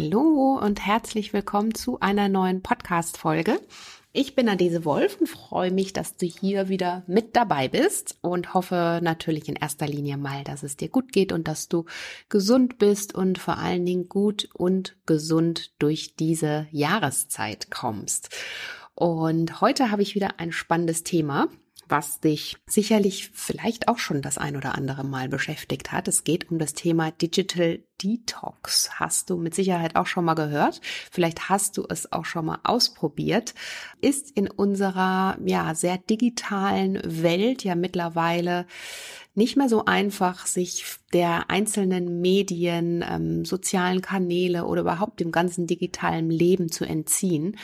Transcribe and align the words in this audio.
Hallo 0.00 0.56
und 0.62 0.86
herzlich 0.86 1.32
willkommen 1.32 1.74
zu 1.74 1.98
einer 1.98 2.28
neuen 2.28 2.62
Podcast-Folge. 2.62 3.60
Ich 4.12 4.36
bin 4.36 4.48
Adese 4.48 4.84
Wolf 4.84 5.16
und 5.18 5.26
freue 5.26 5.72
mich, 5.72 5.92
dass 5.92 6.16
du 6.16 6.24
hier 6.24 6.68
wieder 6.68 7.02
mit 7.08 7.34
dabei 7.34 7.66
bist 7.66 8.16
und 8.20 8.54
hoffe 8.54 9.00
natürlich 9.02 9.48
in 9.48 9.56
erster 9.56 9.88
Linie 9.88 10.16
mal, 10.16 10.44
dass 10.44 10.62
es 10.62 10.76
dir 10.76 10.88
gut 10.88 11.10
geht 11.10 11.32
und 11.32 11.48
dass 11.48 11.68
du 11.68 11.84
gesund 12.28 12.78
bist 12.78 13.12
und 13.16 13.38
vor 13.38 13.58
allen 13.58 13.84
Dingen 13.84 14.08
gut 14.08 14.48
und 14.52 14.94
gesund 15.04 15.72
durch 15.80 16.14
diese 16.14 16.68
Jahreszeit 16.70 17.72
kommst. 17.72 18.30
Und 18.94 19.60
heute 19.60 19.90
habe 19.90 20.02
ich 20.02 20.14
wieder 20.14 20.38
ein 20.38 20.52
spannendes 20.52 21.02
Thema 21.02 21.48
was 21.88 22.20
dich 22.20 22.56
sicherlich 22.66 23.30
vielleicht 23.32 23.88
auch 23.88 23.98
schon 23.98 24.22
das 24.22 24.38
ein 24.38 24.56
oder 24.56 24.74
andere 24.74 25.04
Mal 25.04 25.28
beschäftigt 25.28 25.92
hat. 25.92 26.08
Es 26.08 26.24
geht 26.24 26.50
um 26.50 26.58
das 26.58 26.74
Thema 26.74 27.10
Digital 27.10 27.80
Detox. 28.02 28.90
Hast 29.00 29.30
du 29.30 29.36
mit 29.36 29.54
Sicherheit 29.54 29.96
auch 29.96 30.06
schon 30.06 30.24
mal 30.24 30.34
gehört. 30.34 30.80
Vielleicht 31.10 31.48
hast 31.48 31.76
du 31.76 31.86
es 31.88 32.12
auch 32.12 32.24
schon 32.24 32.46
mal 32.46 32.60
ausprobiert. 32.64 33.54
Ist 34.00 34.30
in 34.30 34.48
unserer, 34.48 35.36
ja, 35.44 35.74
sehr 35.74 35.98
digitalen 35.98 37.00
Welt 37.04 37.64
ja 37.64 37.74
mittlerweile 37.74 38.66
nicht 39.34 39.56
mehr 39.56 39.68
so 39.68 39.84
einfach, 39.84 40.46
sich 40.46 40.84
der 41.12 41.48
einzelnen 41.48 42.20
Medien, 42.20 43.04
ähm, 43.08 43.44
sozialen 43.44 44.02
Kanäle 44.02 44.64
oder 44.64 44.82
überhaupt 44.82 45.20
dem 45.20 45.30
ganzen 45.30 45.66
digitalen 45.66 46.28
Leben 46.28 46.70
zu 46.70 46.84
entziehen. 46.84 47.56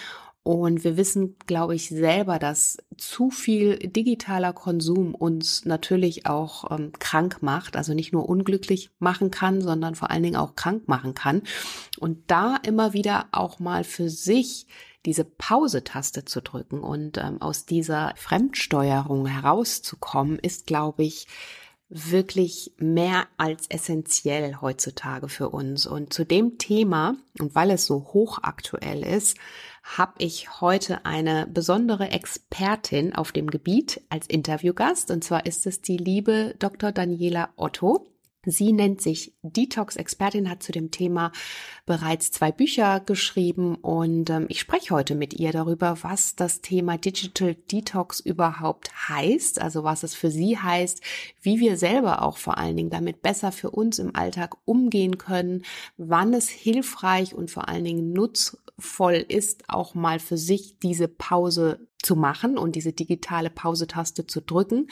Und 0.44 0.84
wir 0.84 0.98
wissen, 0.98 1.36
glaube 1.46 1.74
ich, 1.74 1.88
selber, 1.88 2.38
dass 2.38 2.76
zu 2.98 3.30
viel 3.30 3.78
digitaler 3.78 4.52
Konsum 4.52 5.14
uns 5.14 5.64
natürlich 5.64 6.26
auch 6.26 6.70
ähm, 6.70 6.92
krank 6.98 7.38
macht, 7.40 7.76
also 7.76 7.94
nicht 7.94 8.12
nur 8.12 8.28
unglücklich 8.28 8.90
machen 8.98 9.30
kann, 9.30 9.62
sondern 9.62 9.94
vor 9.94 10.10
allen 10.10 10.22
Dingen 10.22 10.36
auch 10.36 10.54
krank 10.54 10.86
machen 10.86 11.14
kann. 11.14 11.42
Und 11.98 12.18
da 12.26 12.56
immer 12.62 12.92
wieder 12.92 13.24
auch 13.32 13.58
mal 13.58 13.84
für 13.84 14.10
sich 14.10 14.66
diese 15.06 15.24
Pause-Taste 15.24 16.27
zu 16.27 16.42
drücken 16.42 16.80
und 16.80 17.16
ähm, 17.16 17.41
aus 17.41 17.64
dieser 17.64 18.12
Fremdsteuerung 18.16 19.26
herauszukommen, 19.26 20.38
ist, 20.38 20.66
glaube 20.66 21.04
ich, 21.04 21.26
wirklich 21.88 22.72
mehr 22.78 23.26
als 23.36 23.66
essentiell 23.69 24.56
heutzutage 24.60 25.28
für 25.28 25.48
uns. 25.50 25.86
Und 25.86 26.12
zu 26.12 26.24
dem 26.24 26.58
Thema, 26.58 27.16
und 27.38 27.54
weil 27.54 27.70
es 27.70 27.86
so 27.86 28.10
hochaktuell 28.12 29.02
ist, 29.02 29.38
habe 29.84 30.14
ich 30.18 30.60
heute 30.62 31.04
eine 31.04 31.46
besondere 31.46 32.10
Expertin 32.10 33.14
auf 33.14 33.32
dem 33.32 33.50
Gebiet 33.50 34.00
als 34.08 34.26
Interviewgast. 34.26 35.10
Und 35.10 35.22
zwar 35.22 35.44
ist 35.44 35.66
es 35.66 35.82
die 35.82 35.98
liebe 35.98 36.54
Dr. 36.58 36.91
Daniela 36.91 37.50
Otto. 37.56 38.06
Sie 38.47 38.73
nennt 38.73 39.00
sich 39.00 39.34
Detox-Expertin, 39.42 40.50
hat 40.50 40.62
zu 40.62 40.73
dem 40.73 40.91
Thema 40.91 41.33
bereits 41.87 42.31
zwei 42.31 42.53
Bücher 42.53 43.00
geschrieben 43.00 43.77
und 43.77 44.31
ähm, 44.31 44.47
ich 44.48 44.61
spreche 44.61 44.95
heute 44.95 45.14
mit 45.14 45.34
ihr 45.34 45.53
darüber, 45.53 45.98
was 46.03 46.34
das 46.37 46.61
Thema 46.61 46.98
Digital 46.98 47.55
Detox 47.55 48.20
überhaupt 48.20 48.91
heißt, 49.09 49.61
also 49.61 49.84
was 49.84 50.03
es 50.03 50.15
für 50.15 50.31
sie 50.31 50.59
heißt, 50.59 51.03
wie 51.42 51.61
wir 51.61 51.77
selber 51.77 52.22
auch 52.22 52.37
vor 52.37 52.59
allen 52.59 52.77
Dingen 52.77 52.91
damit 52.91 53.22
besser 53.22 53.53
für 53.53 53.70
uns 53.70 53.98
im 53.98 54.15
Alltag 54.15 54.56
umgehen 54.65 55.19
können, 55.19 55.65
wann 55.97 56.34
es 56.34 56.48
hilfreich 56.48 57.34
und 57.34 57.50
vor 57.50 57.69
allen 57.69 57.84
Dingen 57.84 58.12
nutzvoll 58.12 59.25
ist, 59.28 59.69
auch 59.69 59.95
mal 59.95 60.19
für 60.19 60.37
sich 60.37 60.78
diese 60.78 61.09
Pause 61.09 61.87
zu 62.05 62.16
machen 62.16 62.58
und 62.58 62.77
diese 62.77 62.92
digitale 62.92 63.50
Pause-Taste 63.50 64.27
zu 64.27 64.41
drücken 64.41 64.88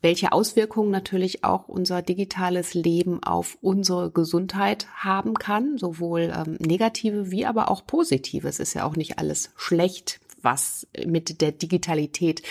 welche 0.00 0.32
Auswirkungen 0.32 0.90
natürlich 0.90 1.44
auch 1.44 1.68
unser 1.68 2.02
digitales 2.02 2.74
Leben 2.74 3.22
auf 3.22 3.58
unsere 3.60 4.10
Gesundheit 4.10 4.86
haben 4.94 5.34
kann, 5.34 5.76
sowohl 5.76 6.32
ähm, 6.34 6.56
negative 6.60 7.30
wie 7.30 7.46
aber 7.46 7.70
auch 7.70 7.84
positive. 7.84 8.46
Es 8.46 8.60
ist 8.60 8.74
ja 8.74 8.84
auch 8.84 8.96
nicht 8.96 9.18
alles 9.18 9.50
schlecht, 9.56 10.20
was 10.40 10.86
mit 11.04 11.40
der 11.40 11.52
Digitalität 11.52 12.42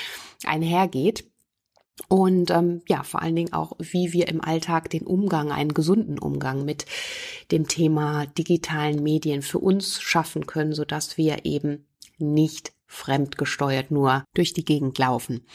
einhergeht. 0.43 1.25
Und 2.09 2.51
ähm, 2.51 2.81
ja, 2.87 3.01
vor 3.03 3.21
allen 3.21 3.35
Dingen 3.35 3.53
auch, 3.53 3.73
wie 3.79 4.13
wir 4.13 4.27
im 4.27 4.41
Alltag 4.41 4.89
den 4.89 5.07
Umgang, 5.07 5.51
einen 5.51 5.73
gesunden 5.73 6.19
Umgang 6.19 6.63
mit 6.63 6.85
dem 7.51 7.67
Thema 7.67 8.27
digitalen 8.27 9.01
Medien 9.01 9.41
für 9.41 9.57
uns 9.59 9.99
schaffen 10.01 10.45
können, 10.45 10.73
so 10.73 10.85
dass 10.85 11.17
wir 11.17 11.45
eben 11.45 11.87
nicht 12.19 12.73
fremdgesteuert 12.87 13.91
nur 13.91 14.23
durch 14.33 14.53
die 14.53 14.65
Gegend 14.65 14.97
laufen. 14.97 15.45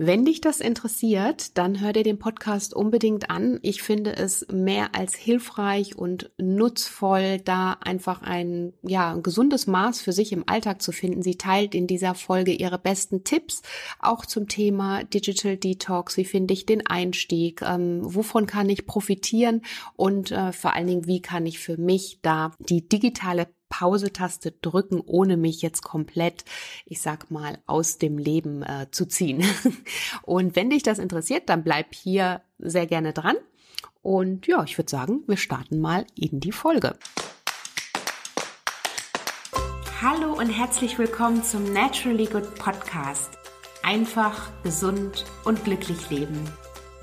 Wenn 0.00 0.24
dich 0.24 0.40
das 0.40 0.60
interessiert, 0.60 1.58
dann 1.58 1.80
hör 1.80 1.92
dir 1.92 2.04
den 2.04 2.20
Podcast 2.20 2.72
unbedingt 2.72 3.30
an. 3.30 3.58
Ich 3.62 3.82
finde 3.82 4.14
es 4.14 4.46
mehr 4.48 4.94
als 4.94 5.16
hilfreich 5.16 5.98
und 5.98 6.30
nutzvoll, 6.38 7.40
da 7.40 7.72
einfach 7.80 8.22
ein, 8.22 8.74
ja, 8.82 9.12
ein 9.12 9.24
gesundes 9.24 9.66
Maß 9.66 10.00
für 10.00 10.12
sich 10.12 10.30
im 10.30 10.48
Alltag 10.48 10.82
zu 10.82 10.92
finden. 10.92 11.22
Sie 11.22 11.34
teilt 11.34 11.74
in 11.74 11.88
dieser 11.88 12.14
Folge 12.14 12.52
ihre 12.52 12.78
besten 12.78 13.24
Tipps, 13.24 13.62
auch 13.98 14.24
zum 14.24 14.46
Thema 14.46 15.02
Digital 15.02 15.56
Detox. 15.56 16.16
Wie 16.16 16.24
finde 16.24 16.54
ich 16.54 16.64
den 16.64 16.86
Einstieg? 16.86 17.62
Ähm, 17.62 17.98
wovon 18.02 18.46
kann 18.46 18.68
ich 18.70 18.86
profitieren? 18.86 19.62
Und 19.96 20.30
äh, 20.30 20.52
vor 20.52 20.76
allen 20.76 20.86
Dingen, 20.86 21.06
wie 21.08 21.22
kann 21.22 21.44
ich 21.44 21.58
für 21.58 21.76
mich 21.76 22.20
da 22.22 22.52
die 22.60 22.88
digitale 22.88 23.48
Pause-Taste 23.68 24.52
drücken, 24.62 25.00
ohne 25.00 25.36
mich 25.36 25.62
jetzt 25.62 25.82
komplett, 25.82 26.44
ich 26.86 27.00
sag 27.00 27.30
mal, 27.30 27.58
aus 27.66 27.98
dem 27.98 28.18
Leben 28.18 28.62
äh, 28.62 28.86
zu 28.90 29.06
ziehen. 29.06 29.44
Und 30.22 30.56
wenn 30.56 30.70
dich 30.70 30.82
das 30.82 30.98
interessiert, 30.98 31.48
dann 31.48 31.64
bleib 31.64 31.94
hier 31.94 32.42
sehr 32.58 32.86
gerne 32.86 33.12
dran. 33.12 33.36
Und 34.02 34.46
ja, 34.46 34.64
ich 34.64 34.78
würde 34.78 34.90
sagen, 34.90 35.22
wir 35.26 35.36
starten 35.36 35.80
mal 35.80 36.06
in 36.14 36.40
die 36.40 36.52
Folge. 36.52 36.96
Hallo 40.00 40.32
und 40.32 40.48
herzlich 40.48 40.96
willkommen 40.96 41.42
zum 41.42 41.72
Naturally 41.72 42.26
Good 42.26 42.54
Podcast. 42.54 43.30
Einfach, 43.82 44.52
gesund 44.62 45.24
und 45.44 45.64
glücklich 45.64 46.08
leben. 46.08 46.38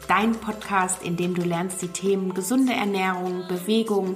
Dein 0.08 0.32
Podcast, 0.32 1.04
in 1.04 1.18
dem 1.18 1.36
du 1.36 1.42
lernst, 1.42 1.82
die 1.82 1.90
Themen 1.90 2.34
gesunde 2.34 2.72
Ernährung, 2.72 3.48
Bewegung 3.50 4.16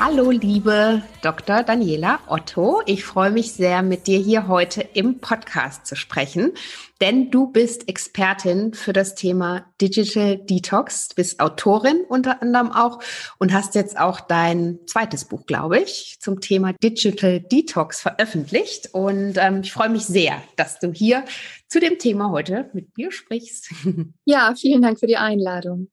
Hallo, 0.00 0.30
liebe 0.32 1.02
Dr. 1.22 1.62
Daniela 1.62 2.18
Otto. 2.26 2.82
Ich 2.84 3.04
freue 3.04 3.30
mich 3.30 3.52
sehr, 3.52 3.82
mit 3.82 4.06
dir 4.06 4.18
hier 4.18 4.48
heute 4.48 4.82
im 4.82 5.20
Podcast 5.20 5.86
zu 5.86 5.94
sprechen, 5.94 6.52
denn 7.00 7.30
du 7.30 7.46
bist 7.46 7.88
Expertin 7.88 8.74
für 8.74 8.92
das 8.92 9.14
Thema 9.14 9.72
Digital 9.80 10.36
Detox, 10.36 11.10
bist 11.14 11.40
Autorin 11.40 12.04
unter 12.08 12.42
anderem 12.42 12.72
auch 12.72 13.00
und 13.38 13.54
hast 13.54 13.76
jetzt 13.76 13.98
auch 13.98 14.20
dein 14.20 14.80
zweites 14.86 15.24
Buch, 15.26 15.46
glaube 15.46 15.78
ich, 15.78 16.18
zum 16.20 16.40
Thema 16.40 16.72
Digital 16.82 17.40
Detox 17.40 18.02
veröffentlicht. 18.02 18.90
Und 18.92 19.34
ähm, 19.38 19.60
ich 19.62 19.72
freue 19.72 19.90
mich 19.90 20.04
sehr, 20.04 20.42
dass 20.56 20.80
du 20.80 20.92
hier 20.92 21.24
zu 21.68 21.78
dem 21.78 21.98
Thema 21.98 22.30
heute 22.30 22.68
mit 22.74 22.96
mir 22.98 23.12
sprichst. 23.12 23.70
Ja, 24.26 24.54
vielen 24.56 24.82
Dank 24.82 24.98
für 24.98 25.06
die 25.06 25.16
Einladung. 25.16 25.88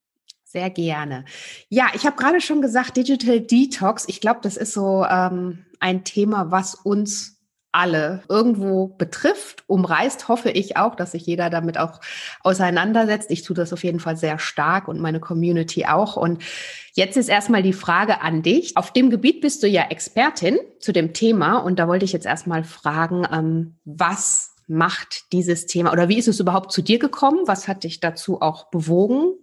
Sehr 0.51 0.69
gerne. 0.69 1.23
Ja, 1.69 1.87
ich 1.93 2.05
habe 2.05 2.17
gerade 2.17 2.41
schon 2.41 2.61
gesagt, 2.61 2.97
Digital 2.97 3.39
Detox. 3.39 4.03
Ich 4.09 4.19
glaube, 4.19 4.41
das 4.43 4.57
ist 4.57 4.73
so 4.73 5.05
ähm, 5.09 5.65
ein 5.79 6.03
Thema, 6.03 6.51
was 6.51 6.75
uns 6.75 7.37
alle 7.71 8.21
irgendwo 8.27 8.87
betrifft, 8.87 9.63
umreißt, 9.67 10.27
hoffe 10.27 10.49
ich 10.49 10.75
auch, 10.75 10.95
dass 10.95 11.13
sich 11.13 11.25
jeder 11.25 11.49
damit 11.49 11.77
auch 11.77 12.01
auseinandersetzt. 12.41 13.31
Ich 13.31 13.43
tue 13.43 13.55
das 13.55 13.71
auf 13.71 13.85
jeden 13.85 14.01
Fall 14.01 14.17
sehr 14.17 14.39
stark 14.39 14.89
und 14.89 14.99
meine 14.99 15.21
Community 15.21 15.85
auch. 15.85 16.17
Und 16.17 16.43
jetzt 16.95 17.15
ist 17.15 17.29
erstmal 17.29 17.63
die 17.63 17.71
Frage 17.71 18.19
an 18.19 18.41
dich. 18.41 18.75
Auf 18.75 18.91
dem 18.91 19.09
Gebiet 19.09 19.39
bist 19.39 19.63
du 19.63 19.67
ja 19.67 19.83
Expertin 19.83 20.59
zu 20.81 20.91
dem 20.91 21.13
Thema 21.13 21.59
und 21.59 21.79
da 21.79 21.87
wollte 21.87 22.03
ich 22.03 22.11
jetzt 22.11 22.25
erstmal 22.25 22.65
fragen, 22.65 23.25
ähm, 23.31 23.75
was 23.85 24.49
macht 24.67 25.31
dieses 25.31 25.65
Thema 25.65 25.93
oder 25.93 26.09
wie 26.09 26.17
ist 26.17 26.27
es 26.27 26.41
überhaupt 26.41 26.73
zu 26.73 26.81
dir 26.81 26.99
gekommen? 26.99 27.39
Was 27.45 27.69
hat 27.69 27.85
dich 27.85 28.01
dazu 28.01 28.41
auch 28.41 28.69
bewogen, 28.69 29.33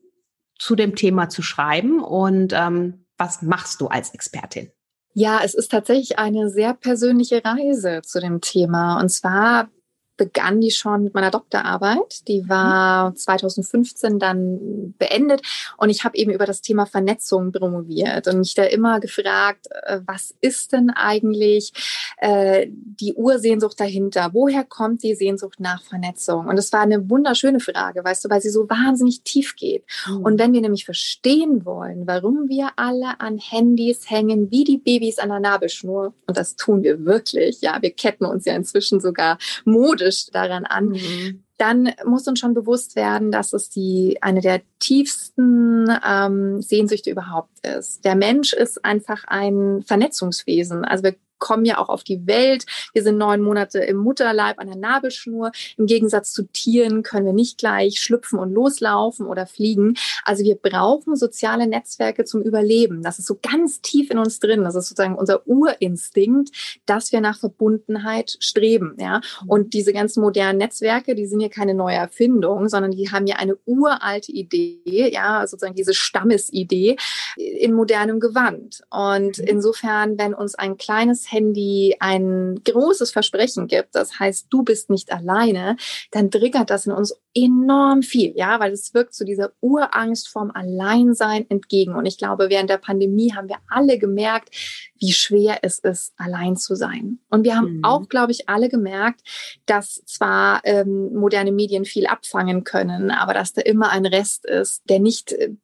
zu 0.58 0.76
dem 0.76 0.94
Thema 0.96 1.28
zu 1.28 1.42
schreiben 1.42 2.00
und 2.02 2.52
ähm, 2.52 3.06
was 3.16 3.42
machst 3.42 3.80
du 3.80 3.88
als 3.88 4.14
Expertin? 4.14 4.70
Ja, 5.14 5.40
es 5.42 5.54
ist 5.54 5.70
tatsächlich 5.70 6.18
eine 6.18 6.48
sehr 6.48 6.74
persönliche 6.74 7.42
Reise 7.44 8.02
zu 8.02 8.20
dem 8.20 8.40
Thema. 8.40 9.00
Und 9.00 9.08
zwar 9.08 9.68
begann 10.18 10.60
die 10.60 10.70
schon 10.70 11.04
mit 11.04 11.14
meiner 11.14 11.30
Doktorarbeit. 11.30 12.28
Die 12.28 12.46
war 12.48 13.14
2015 13.14 14.18
dann 14.18 14.94
beendet 14.98 15.40
und 15.78 15.88
ich 15.88 16.04
habe 16.04 16.18
eben 16.18 16.30
über 16.30 16.44
das 16.44 16.60
Thema 16.60 16.84
Vernetzung 16.84 17.52
promoviert 17.52 18.28
und 18.28 18.40
mich 18.40 18.54
da 18.54 18.64
immer 18.64 19.00
gefragt, 19.00 19.68
äh, 19.84 20.00
was 20.04 20.34
ist 20.42 20.72
denn 20.72 20.90
eigentlich 20.90 21.72
äh, 22.18 22.66
die 22.68 23.14
Ursehnsucht 23.14 23.80
dahinter? 23.80 24.30
Woher 24.32 24.64
kommt 24.64 25.02
die 25.02 25.14
Sehnsucht 25.14 25.60
nach 25.60 25.82
Vernetzung? 25.82 26.48
Und 26.48 26.58
es 26.58 26.72
war 26.72 26.80
eine 26.80 27.08
wunderschöne 27.08 27.60
Frage, 27.60 28.04
weißt 28.04 28.24
du, 28.24 28.30
weil 28.30 28.42
sie 28.42 28.50
so 28.50 28.68
wahnsinnig 28.68 29.22
tief 29.22 29.56
geht. 29.56 29.84
Mhm. 30.06 30.22
Und 30.22 30.38
wenn 30.38 30.52
wir 30.52 30.60
nämlich 30.60 30.84
verstehen 30.84 31.64
wollen, 31.64 32.06
warum 32.06 32.48
wir 32.48 32.70
alle 32.76 33.20
an 33.20 33.38
Handys 33.38 34.10
hängen, 34.10 34.50
wie 34.50 34.64
die 34.64 34.78
Babys 34.78 35.18
an 35.18 35.28
der 35.28 35.40
Nabelschnur, 35.40 36.12
und 36.26 36.36
das 36.36 36.56
tun 36.56 36.82
wir 36.82 37.04
wirklich, 37.04 37.60
ja, 37.60 37.78
wir 37.80 37.92
ketten 37.92 38.24
uns 38.24 38.44
ja 38.44 38.56
inzwischen 38.56 39.00
sogar 39.00 39.38
modisch 39.64 40.07
daran 40.32 40.64
an, 40.64 40.88
mhm. 40.88 41.44
dann 41.56 41.92
muss 42.04 42.28
uns 42.28 42.38
schon 42.38 42.54
bewusst 42.54 42.96
werden, 42.96 43.30
dass 43.30 43.52
es 43.52 43.70
die 43.70 44.18
eine 44.20 44.40
der 44.40 44.62
tiefsten 44.78 45.86
ähm, 46.06 46.62
Sehnsüchte 46.62 47.10
überhaupt 47.10 47.66
ist. 47.66 48.04
Der 48.04 48.14
Mensch 48.14 48.52
ist 48.52 48.84
einfach 48.84 49.24
ein 49.26 49.82
Vernetzungswesen. 49.86 50.84
Also 50.84 51.04
wir 51.04 51.14
kommen 51.38 51.64
ja 51.64 51.78
auch 51.78 51.88
auf 51.88 52.04
die 52.04 52.26
Welt. 52.26 52.66
Wir 52.92 53.02
sind 53.02 53.18
neun 53.18 53.42
Monate 53.42 53.80
im 53.80 53.96
Mutterleib 53.96 54.58
an 54.58 54.68
der 54.68 54.76
Nabelschnur. 54.76 55.52
Im 55.76 55.86
Gegensatz 55.86 56.32
zu 56.32 56.44
Tieren 56.44 57.02
können 57.02 57.26
wir 57.26 57.32
nicht 57.32 57.58
gleich 57.58 58.00
schlüpfen 58.00 58.38
und 58.38 58.52
loslaufen 58.52 59.26
oder 59.26 59.46
fliegen. 59.46 59.94
Also 60.24 60.44
wir 60.44 60.56
brauchen 60.56 61.16
soziale 61.16 61.66
Netzwerke 61.66 62.24
zum 62.24 62.42
Überleben. 62.42 63.02
Das 63.02 63.18
ist 63.18 63.26
so 63.26 63.38
ganz 63.40 63.80
tief 63.80 64.10
in 64.10 64.18
uns 64.18 64.40
drin. 64.40 64.64
Das 64.64 64.74
ist 64.74 64.88
sozusagen 64.88 65.16
unser 65.16 65.46
Urinstinkt, 65.46 66.50
dass 66.86 67.12
wir 67.12 67.20
nach 67.20 67.38
Verbundenheit 67.38 68.36
streben. 68.40 68.96
Ja, 68.98 69.20
und 69.46 69.74
diese 69.74 69.92
ganzen 69.92 70.22
modernen 70.22 70.58
Netzwerke, 70.58 71.14
die 71.14 71.26
sind 71.26 71.40
ja 71.40 71.48
keine 71.48 71.74
neue 71.74 71.96
Erfindung, 71.96 72.68
sondern 72.68 72.90
die 72.92 73.10
haben 73.10 73.26
ja 73.26 73.36
eine 73.36 73.56
uralte 73.64 74.32
Idee. 74.32 75.10
Ja, 75.12 75.46
sozusagen 75.46 75.74
diese 75.74 75.94
Stammesidee 75.94 76.96
in 77.36 77.72
modernem 77.74 78.20
Gewand. 78.20 78.82
Und 78.90 79.38
mhm. 79.38 79.44
insofern, 79.44 80.18
wenn 80.18 80.34
uns 80.34 80.54
ein 80.54 80.76
kleines 80.76 81.27
Handy 81.30 81.96
ein 82.00 82.60
großes 82.64 83.10
Versprechen 83.10 83.66
gibt, 83.66 83.94
das 83.94 84.18
heißt, 84.18 84.46
du 84.50 84.62
bist 84.62 84.90
nicht 84.90 85.12
alleine, 85.12 85.76
dann 86.10 86.30
triggert 86.30 86.70
das 86.70 86.86
in 86.86 86.92
uns 86.92 87.14
enorm 87.34 88.02
viel, 88.02 88.32
ja, 88.36 88.58
weil 88.60 88.72
es 88.72 88.94
wirkt 88.94 89.14
zu 89.14 89.24
dieser 89.24 89.52
Urangst 89.60 90.28
vorm 90.28 90.50
Alleinsein 90.50 91.48
entgegen. 91.48 91.94
Und 91.94 92.06
ich 92.06 92.18
glaube, 92.18 92.50
während 92.50 92.70
der 92.70 92.78
Pandemie 92.78 93.32
haben 93.34 93.48
wir 93.48 93.58
alle 93.68 93.98
gemerkt, 93.98 94.50
wie 94.98 95.12
schwer 95.12 95.58
es 95.62 95.78
ist, 95.78 96.14
allein 96.16 96.56
zu 96.56 96.74
sein. 96.74 97.18
Und 97.30 97.44
wir 97.44 97.56
haben 97.56 97.78
mhm. 97.78 97.84
auch, 97.84 98.08
glaube 98.08 98.32
ich, 98.32 98.48
alle 98.48 98.68
gemerkt, 98.68 99.20
dass 99.66 100.02
zwar 100.06 100.62
ähm, 100.64 101.14
moderne 101.14 101.52
Medien 101.52 101.84
viel 101.84 102.06
abfangen 102.06 102.64
können, 102.64 103.10
aber 103.10 103.34
dass 103.34 103.52
da 103.52 103.62
immer 103.62 103.90
ein 103.90 104.06
Rest 104.06 104.44
ist, 104.46 104.82
der 104.88 104.98
nicht 104.98 105.32
äh, 105.32 105.54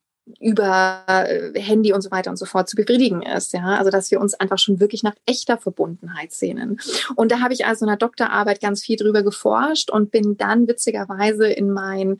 über 0.40 1.02
äh, 1.06 1.60
Handy 1.60 1.92
und 1.92 2.00
so 2.00 2.10
weiter 2.10 2.30
und 2.30 2.36
so 2.36 2.46
fort 2.46 2.68
zu 2.68 2.76
befriedigen 2.76 3.22
ist. 3.22 3.52
Ja, 3.52 3.76
also 3.76 3.90
dass 3.90 4.10
wir 4.10 4.20
uns 4.20 4.34
einfach 4.34 4.58
schon 4.58 4.80
wirklich 4.80 5.02
nach 5.02 5.14
echter 5.26 5.58
Verbundenheit 5.58 6.32
sehnen. 6.32 6.80
Und 7.14 7.30
da 7.30 7.40
habe 7.40 7.52
ich 7.52 7.66
also 7.66 7.84
in 7.84 7.88
der 7.88 7.98
Doktorarbeit 7.98 8.60
ganz 8.60 8.82
viel 8.82 8.96
drüber 8.96 9.22
geforscht 9.22 9.90
und 9.90 10.10
bin 10.10 10.36
dann 10.36 10.66
witzigerweise 10.66 11.48
in 11.48 11.70
mein 11.70 12.18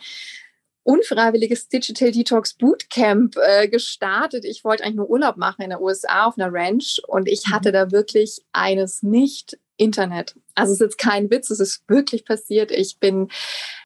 unfreiwilliges 0.85 1.69
Digital 1.69 2.13
Detox 2.13 2.55
Bootcamp 2.55 3.37
äh, 3.37 3.69
gestartet. 3.69 4.45
Ich 4.45 4.65
wollte 4.65 4.85
eigentlich 4.85 4.97
nur 4.97 5.11
Urlaub 5.11 5.37
machen 5.37 5.63
in 5.63 5.71
der 5.71 5.81
USA 5.81 6.27
auf 6.27 6.39
einer 6.39 6.53
Ranch 6.53 7.01
und 7.09 7.29
ich 7.29 7.45
hatte 7.51 7.71
mhm. 7.71 7.73
da 7.73 7.91
wirklich 7.91 8.45
eines 8.53 9.03
nicht 9.03 9.59
Internet. 9.77 10.37
Also 10.55 10.73
es 10.73 10.81
ist 10.81 10.85
jetzt 10.85 10.99
kein 10.99 11.31
Witz, 11.31 11.51
es 11.51 11.59
ist 11.59 11.83
wirklich 11.89 12.25
passiert. 12.25 12.71
Ich 12.71 12.99
bin 13.01 13.29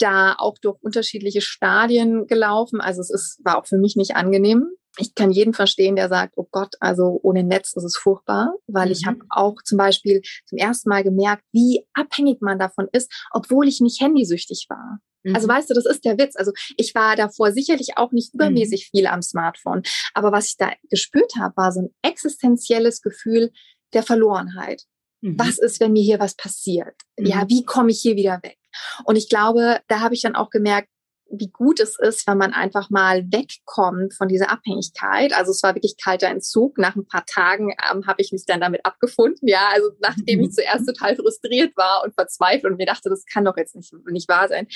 da 0.01 0.35
auch 0.37 0.59
durch 0.59 0.77
unterschiedliche 0.83 1.41
Stadien 1.41 2.27
gelaufen. 2.27 2.81
Also 2.81 3.01
es 3.01 3.11
ist, 3.11 3.41
war 3.43 3.59
auch 3.59 3.67
für 3.67 3.79
mich 3.79 3.97
nicht 3.97 4.15
angenehm. 4.17 4.69
Ich 4.99 5.15
kann 5.15 5.31
jeden 5.31 5.55
verstehen, 5.55 5.97
der 5.97 6.09
sagt, 6.09 6.35
oh 6.37 6.49
Gott, 6.51 6.75
also 6.81 7.21
ohne 7.23 7.45
Netz 7.45 7.75
ist 7.77 7.85
es 7.85 7.97
furchtbar, 7.97 8.53
weil 8.67 8.87
mhm. 8.87 8.93
ich 8.93 9.07
habe 9.07 9.21
auch 9.31 9.63
zum 9.63 9.79
Beispiel 9.79 10.21
zum 10.47 10.59
ersten 10.59 10.89
Mal 10.89 11.05
gemerkt, 11.05 11.45
wie 11.53 11.87
abhängig 11.95 12.43
man 12.43 12.59
davon 12.59 12.89
ist, 12.93 13.11
obwohl 13.31 13.69
ich 13.69 13.81
nicht 13.81 14.01
handysüchtig 14.03 14.67
war. 14.69 14.99
Also 15.35 15.47
mhm. 15.47 15.53
weißt 15.53 15.71
du, 15.71 15.75
das 15.75 15.87
ist 15.87 16.05
der 16.05 16.19
Witz. 16.19 16.37
Also 16.37 16.53
ich 16.77 16.95
war 16.95 17.17
davor 17.17 17.53
sicherlich 17.53 17.97
auch 17.97 18.13
nicht 18.13 18.35
mhm. 18.35 18.41
übermäßig 18.41 18.89
viel 18.91 19.07
am 19.07 19.23
Smartphone, 19.23 19.83
aber 20.15 20.33
was 20.33 20.49
ich 20.49 20.57
da 20.57 20.73
gespürt 20.91 21.33
habe, 21.39 21.57
war 21.57 21.73
so 21.73 21.83
ein 21.83 21.95
existenzielles 22.03 23.03
Gefühl 23.03 23.51
der 23.93 24.03
Verlorenheit. 24.03 24.83
Mhm. 25.21 25.39
Was 25.39 25.59
ist, 25.59 25.81
wenn 25.81 25.93
mir 25.93 26.03
hier 26.03 26.21
was 26.21 26.35
passiert? 26.35 26.95
Mhm. 27.19 27.27
Ja, 27.27 27.49
wie 27.49 27.65
komme 27.65 27.91
ich 27.91 28.01
hier 28.01 28.17
wieder 28.17 28.41
weg? 28.43 28.59
Und 29.05 29.17
ich 29.17 29.29
glaube, 29.29 29.81
da 29.89 30.01
habe 30.01 30.15
ich 30.15 30.23
dann 30.23 30.37
auch 30.37 30.51
gemerkt, 30.51 30.89
wie 31.31 31.51
gut 31.51 31.79
es 31.81 31.99
ist, 31.99 32.27
wenn 32.27 32.39
man 32.39 32.53
einfach 32.53 32.91
mal 32.91 33.25
wegkommt 33.31 34.15
von 34.15 34.29
dieser 34.29 34.51
Abhängigkeit. 34.51 35.33
Also 35.35 35.51
es 35.51 35.63
war 35.63 35.75
wirklich 35.75 35.97
kalter 36.03 36.29
Entzug. 36.29 36.79
Nach 36.79 36.97
ein 36.97 37.07
paar 37.07 37.27
Tagen 37.27 37.75
ähm, 37.91 38.07
habe 38.07 38.23
ich 38.23 38.33
mich 38.33 38.45
dann 38.47 38.61
damit 38.61 38.85
abgefunden. 38.85 39.47
Ja, 39.47 39.69
also 39.73 39.91
nachdem 40.01 40.41
ich 40.41 40.53
zuerst 40.53 40.87
total 40.87 41.17
frustriert 41.17 41.77
war 41.77 42.03
und 42.05 42.15
verzweifelt 42.15 42.73
und 42.73 42.79
mir 42.79 42.87
dachte, 42.87 43.11
das 43.11 43.27
kann 43.27 43.45
doch 43.45 43.57
jetzt 43.57 43.77
nicht, 43.77 43.93
nicht 44.11 44.29
wahr 44.29 44.49
sein. 44.49 44.69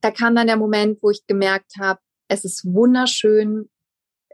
Da 0.00 0.10
kam 0.10 0.36
dann 0.36 0.46
der 0.46 0.56
Moment, 0.56 0.98
wo 1.02 1.10
ich 1.10 1.26
gemerkt 1.26 1.72
habe, 1.78 2.00
es 2.28 2.44
ist 2.44 2.64
wunderschön, 2.64 3.68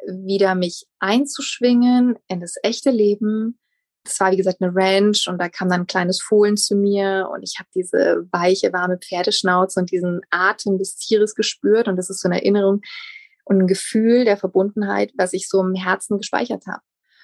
wieder 0.06 0.54
mich 0.54 0.86
einzuschwingen 0.98 2.16
in 2.28 2.40
das 2.40 2.54
echte 2.62 2.90
Leben, 2.90 3.58
das 4.04 4.18
war, 4.20 4.32
wie 4.32 4.36
gesagt, 4.36 4.60
eine 4.60 4.74
Ranch 4.74 5.28
und 5.28 5.38
da 5.38 5.48
kam 5.48 5.68
dann 5.68 5.82
ein 5.82 5.86
kleines 5.86 6.20
Fohlen 6.20 6.56
zu 6.56 6.74
mir 6.74 7.28
und 7.32 7.42
ich 7.42 7.56
habe 7.58 7.68
diese 7.74 8.26
weiche, 8.32 8.72
warme 8.72 8.98
Pferdeschnauze 8.98 9.80
und 9.80 9.90
diesen 9.90 10.20
Atem 10.30 10.78
des 10.78 10.96
Tieres 10.96 11.34
gespürt 11.34 11.88
und 11.88 11.96
das 11.96 12.10
ist 12.10 12.20
so 12.20 12.28
eine 12.28 12.40
Erinnerung 12.40 12.80
und 13.44 13.60
ein 13.60 13.66
Gefühl 13.66 14.24
der 14.24 14.36
Verbundenheit, 14.36 15.12
was 15.16 15.32
ich 15.32 15.48
so 15.48 15.60
im 15.60 15.74
Herzen 15.74 16.18
gespeichert 16.18 16.66
habe. 16.66 16.82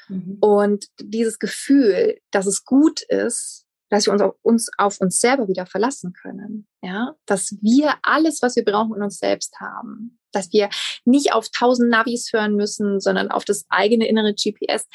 Mhm. 0.08 0.38
Und 0.40 0.86
dieses 1.00 1.38
Gefühl, 1.38 2.18
dass 2.30 2.46
es 2.46 2.64
gut 2.64 3.00
ist, 3.02 3.64
dass 3.88 4.06
wir 4.06 4.12
uns 4.12 4.22
auf, 4.22 4.34
uns 4.42 4.70
auf 4.78 5.00
uns 5.00 5.20
selber 5.20 5.48
wieder 5.48 5.66
verlassen 5.66 6.12
können, 6.12 6.66
ja, 6.82 7.14
dass 7.24 7.56
wir 7.62 7.94
alles, 8.02 8.42
was 8.42 8.56
wir 8.56 8.64
brauchen, 8.64 8.96
in 8.96 9.02
uns 9.02 9.18
selbst 9.18 9.60
haben, 9.60 10.18
dass 10.32 10.52
wir 10.52 10.68
nicht 11.04 11.32
auf 11.32 11.48
tausend 11.50 11.90
Navis 11.90 12.32
hören 12.32 12.56
müssen, 12.56 13.00
sondern 13.00 13.30
auf 13.30 13.44
das 13.44 13.64
eigene 13.68 14.08
innere 14.08 14.34
GPS, 14.34 14.86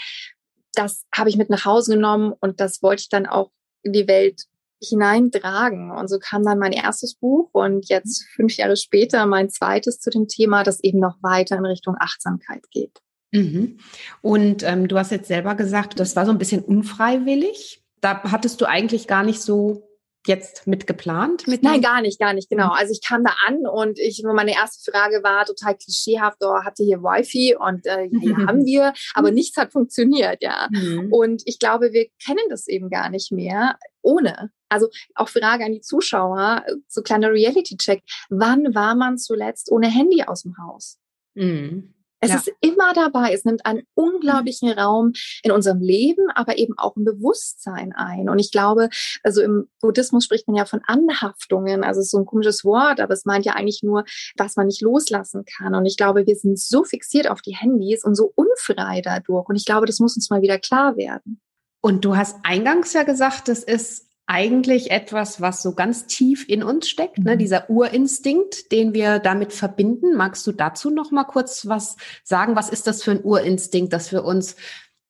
das 0.73 1.05
habe 1.13 1.29
ich 1.29 1.37
mit 1.37 1.49
nach 1.49 1.65
Hause 1.65 1.95
genommen 1.95 2.33
und 2.39 2.59
das 2.59 2.81
wollte 2.81 3.01
ich 3.01 3.09
dann 3.09 3.25
auch 3.25 3.51
in 3.83 3.93
die 3.93 4.07
Welt 4.07 4.45
hineintragen. 4.83 5.91
Und 5.91 6.07
so 6.07 6.17
kam 6.19 6.43
dann 6.43 6.57
mein 6.57 6.71
erstes 6.71 7.15
Buch 7.15 7.49
und 7.53 7.89
jetzt 7.89 8.25
fünf 8.35 8.57
Jahre 8.57 8.75
später 8.75 9.25
mein 9.25 9.49
zweites 9.49 9.99
zu 9.99 10.09
dem 10.09 10.27
Thema, 10.27 10.63
das 10.63 10.83
eben 10.83 10.99
noch 10.99 11.21
weiter 11.21 11.57
in 11.57 11.65
Richtung 11.65 11.95
Achtsamkeit 11.99 12.63
geht. 12.71 12.99
Mhm. 13.31 13.77
Und 14.21 14.63
ähm, 14.63 14.87
du 14.87 14.97
hast 14.97 15.11
jetzt 15.11 15.27
selber 15.27 15.55
gesagt, 15.55 15.99
das 15.99 16.15
war 16.15 16.25
so 16.25 16.31
ein 16.31 16.37
bisschen 16.37 16.63
unfreiwillig. 16.63 17.83
Da 18.01 18.23
hattest 18.23 18.59
du 18.59 18.65
eigentlich 18.65 19.07
gar 19.07 19.23
nicht 19.23 19.41
so 19.41 19.87
jetzt 20.27 20.67
mit 20.67 20.87
geplant? 20.87 21.47
Mit 21.47 21.63
Nein, 21.63 21.81
gar 21.81 22.01
nicht, 22.01 22.19
gar 22.19 22.33
nicht, 22.33 22.49
genau. 22.49 22.67
Mhm. 22.67 22.71
Also 22.73 22.93
ich 22.93 23.01
kam 23.05 23.23
da 23.23 23.33
an 23.47 23.65
und 23.65 23.99
ich, 23.99 24.21
meine 24.23 24.53
erste 24.53 24.91
Frage 24.91 25.23
war 25.23 25.45
total 25.45 25.75
klischeehaft, 25.75 26.37
oh, 26.41 26.63
habt 26.63 26.79
ihr 26.79 26.85
hier 26.85 27.01
Wi-Fi? 27.01 27.55
Und 27.55 27.85
äh, 27.85 28.05
ja, 28.11 28.19
ja, 28.21 28.37
haben 28.47 28.65
wir, 28.65 28.93
aber 29.13 29.31
nichts 29.31 29.57
hat 29.57 29.71
funktioniert, 29.71 30.41
ja. 30.41 30.67
Mhm. 30.71 31.11
Und 31.11 31.43
ich 31.45 31.59
glaube, 31.59 31.91
wir 31.91 32.07
kennen 32.23 32.45
das 32.49 32.67
eben 32.67 32.89
gar 32.89 33.09
nicht 33.09 33.31
mehr 33.31 33.77
ohne. 34.01 34.51
Also 34.69 34.87
auch 35.15 35.29
Frage 35.29 35.65
an 35.65 35.73
die 35.73 35.81
Zuschauer, 35.81 36.65
so 36.87 37.01
kleiner 37.01 37.31
Reality-Check. 37.31 38.03
Wann 38.29 38.73
war 38.73 38.95
man 38.95 39.17
zuletzt 39.17 39.71
ohne 39.71 39.87
Handy 39.87 40.23
aus 40.23 40.43
dem 40.43 40.55
Haus? 40.57 40.97
Mhm. 41.33 41.93
Es 42.21 42.29
ja. 42.29 42.35
ist 42.37 42.51
immer 42.61 42.93
dabei. 42.93 43.33
Es 43.33 43.45
nimmt 43.45 43.65
einen 43.65 43.81
unglaublichen 43.95 44.69
mhm. 44.69 44.77
Raum 44.77 45.13
in 45.43 45.51
unserem 45.51 45.81
Leben, 45.81 46.29
aber 46.35 46.57
eben 46.57 46.77
auch 46.77 46.95
im 46.95 47.03
Bewusstsein 47.03 47.93
ein. 47.93 48.29
Und 48.29 48.37
ich 48.37 48.51
glaube, 48.51 48.89
also 49.23 49.41
im 49.41 49.67
Buddhismus 49.81 50.25
spricht 50.25 50.47
man 50.47 50.55
ja 50.55 50.65
von 50.65 50.81
Anhaftungen. 50.85 51.83
Also 51.83 51.99
es 51.99 52.07
ist 52.07 52.11
so 52.11 52.19
ein 52.19 52.27
komisches 52.27 52.63
Wort, 52.63 52.99
aber 52.99 53.13
es 53.13 53.25
meint 53.25 53.45
ja 53.45 53.53
eigentlich 53.53 53.81
nur, 53.81 54.05
was 54.37 54.55
man 54.55 54.67
nicht 54.67 54.81
loslassen 54.81 55.45
kann. 55.45 55.73
Und 55.73 55.85
ich 55.87 55.97
glaube, 55.97 56.27
wir 56.27 56.35
sind 56.35 56.59
so 56.59 56.83
fixiert 56.83 57.27
auf 57.27 57.41
die 57.41 57.55
Handys 57.55 58.05
und 58.05 58.15
so 58.15 58.31
unfrei 58.35 59.01
dadurch. 59.01 59.49
Und 59.49 59.55
ich 59.55 59.65
glaube, 59.65 59.87
das 59.87 59.99
muss 59.99 60.15
uns 60.15 60.29
mal 60.29 60.43
wieder 60.43 60.59
klar 60.59 60.97
werden. 60.97 61.41
Und 61.81 62.05
du 62.05 62.15
hast 62.15 62.37
eingangs 62.43 62.93
ja 62.93 63.01
gesagt, 63.01 63.47
das 63.47 63.63
ist 63.63 64.10
eigentlich 64.27 64.91
etwas, 64.91 65.41
was 65.41 65.61
so 65.61 65.73
ganz 65.73 66.07
tief 66.07 66.47
in 66.47 66.63
uns 66.63 66.87
steckt, 66.89 67.17
ne? 67.17 67.35
Mhm. 67.35 67.39
dieser 67.39 67.69
Urinstinkt, 67.69 68.71
den 68.71 68.93
wir 68.93 69.19
damit 69.19 69.51
verbinden. 69.51 70.15
Magst 70.15 70.47
du 70.47 70.51
dazu 70.51 70.89
noch 70.89 71.11
mal 71.11 71.25
kurz 71.25 71.67
was 71.67 71.97
sagen? 72.23 72.55
Was 72.55 72.69
ist 72.69 72.87
das 72.87 73.03
für 73.03 73.11
ein 73.11 73.23
Urinstinkt, 73.23 73.91
dass 73.93 74.11
wir 74.11 74.23
uns 74.23 74.55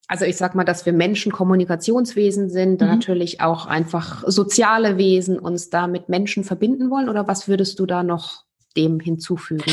also 0.07 0.25
ich 0.25 0.35
sag 0.35 0.55
mal, 0.55 0.65
dass 0.65 0.85
wir 0.85 0.91
Menschen 0.91 1.31
Kommunikationswesen 1.31 2.49
sind, 2.49 2.81
mhm. 2.81 2.87
natürlich 2.87 3.39
auch 3.39 3.65
einfach 3.65 4.25
soziale 4.27 4.97
Wesen, 4.97 5.39
uns 5.39 5.69
da 5.69 5.87
mit 5.87 6.09
Menschen 6.09 6.43
verbinden 6.43 6.89
wollen? 6.89 7.07
Oder 7.07 7.29
was 7.29 7.47
würdest 7.47 7.79
du 7.79 7.85
da 7.85 8.03
noch 8.03 8.43
dem 8.75 8.99
hinzufügen? 8.99 9.71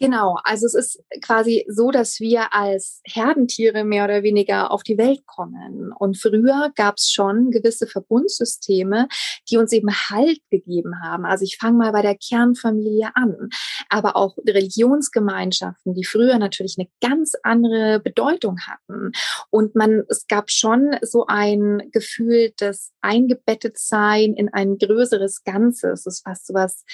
Genau, 0.00 0.38
also 0.44 0.66
es 0.66 0.74
ist 0.74 1.02
quasi 1.22 1.66
so, 1.68 1.90
dass 1.90 2.20
wir 2.20 2.54
als 2.54 3.00
Herdentiere 3.04 3.82
mehr 3.82 4.04
oder 4.04 4.22
weniger 4.22 4.70
auf 4.70 4.84
die 4.84 4.96
Welt 4.96 5.26
kommen. 5.26 5.92
Und 5.92 6.16
früher 6.16 6.70
gab 6.76 6.98
es 6.98 7.10
schon 7.10 7.50
gewisse 7.50 7.88
Verbundsysteme, 7.88 9.08
die 9.50 9.56
uns 9.56 9.72
eben 9.72 9.92
Halt 9.92 10.38
gegeben 10.50 11.02
haben. 11.02 11.24
Also 11.24 11.42
ich 11.42 11.56
fange 11.58 11.78
mal 11.78 11.90
bei 11.90 12.02
der 12.02 12.16
Kernfamilie 12.16 13.10
an, 13.14 13.48
aber 13.88 14.14
auch 14.14 14.36
Religionsgemeinschaften, 14.46 15.94
die 15.94 16.04
früher 16.04 16.38
natürlich 16.38 16.76
eine 16.78 16.88
ganz 17.00 17.32
andere 17.42 17.98
Bedeutung 17.98 18.58
hatten. 18.68 19.10
Und 19.50 19.74
man, 19.74 20.04
es 20.08 20.28
gab 20.28 20.52
schon 20.52 20.96
so 21.02 21.26
ein 21.26 21.90
Gefühl 21.90 22.52
des 22.60 22.92
Eingebettetsein 23.00 24.34
in 24.34 24.48
ein 24.48 24.78
größeres 24.78 25.42
Ganzes. 25.42 26.04
Das 26.04 26.14
ist 26.14 26.24
fast 26.24 26.46
so 26.46 26.54
was, 26.54 26.84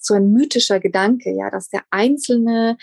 so 0.00 0.14
ein 0.14 0.32
mythischer 0.32 0.80
Gedanke, 0.80 1.30
ja, 1.32 1.48
dass 1.50 1.68
der 1.68 1.84
Einzelne 1.90 2.39
einzelne 2.40 2.76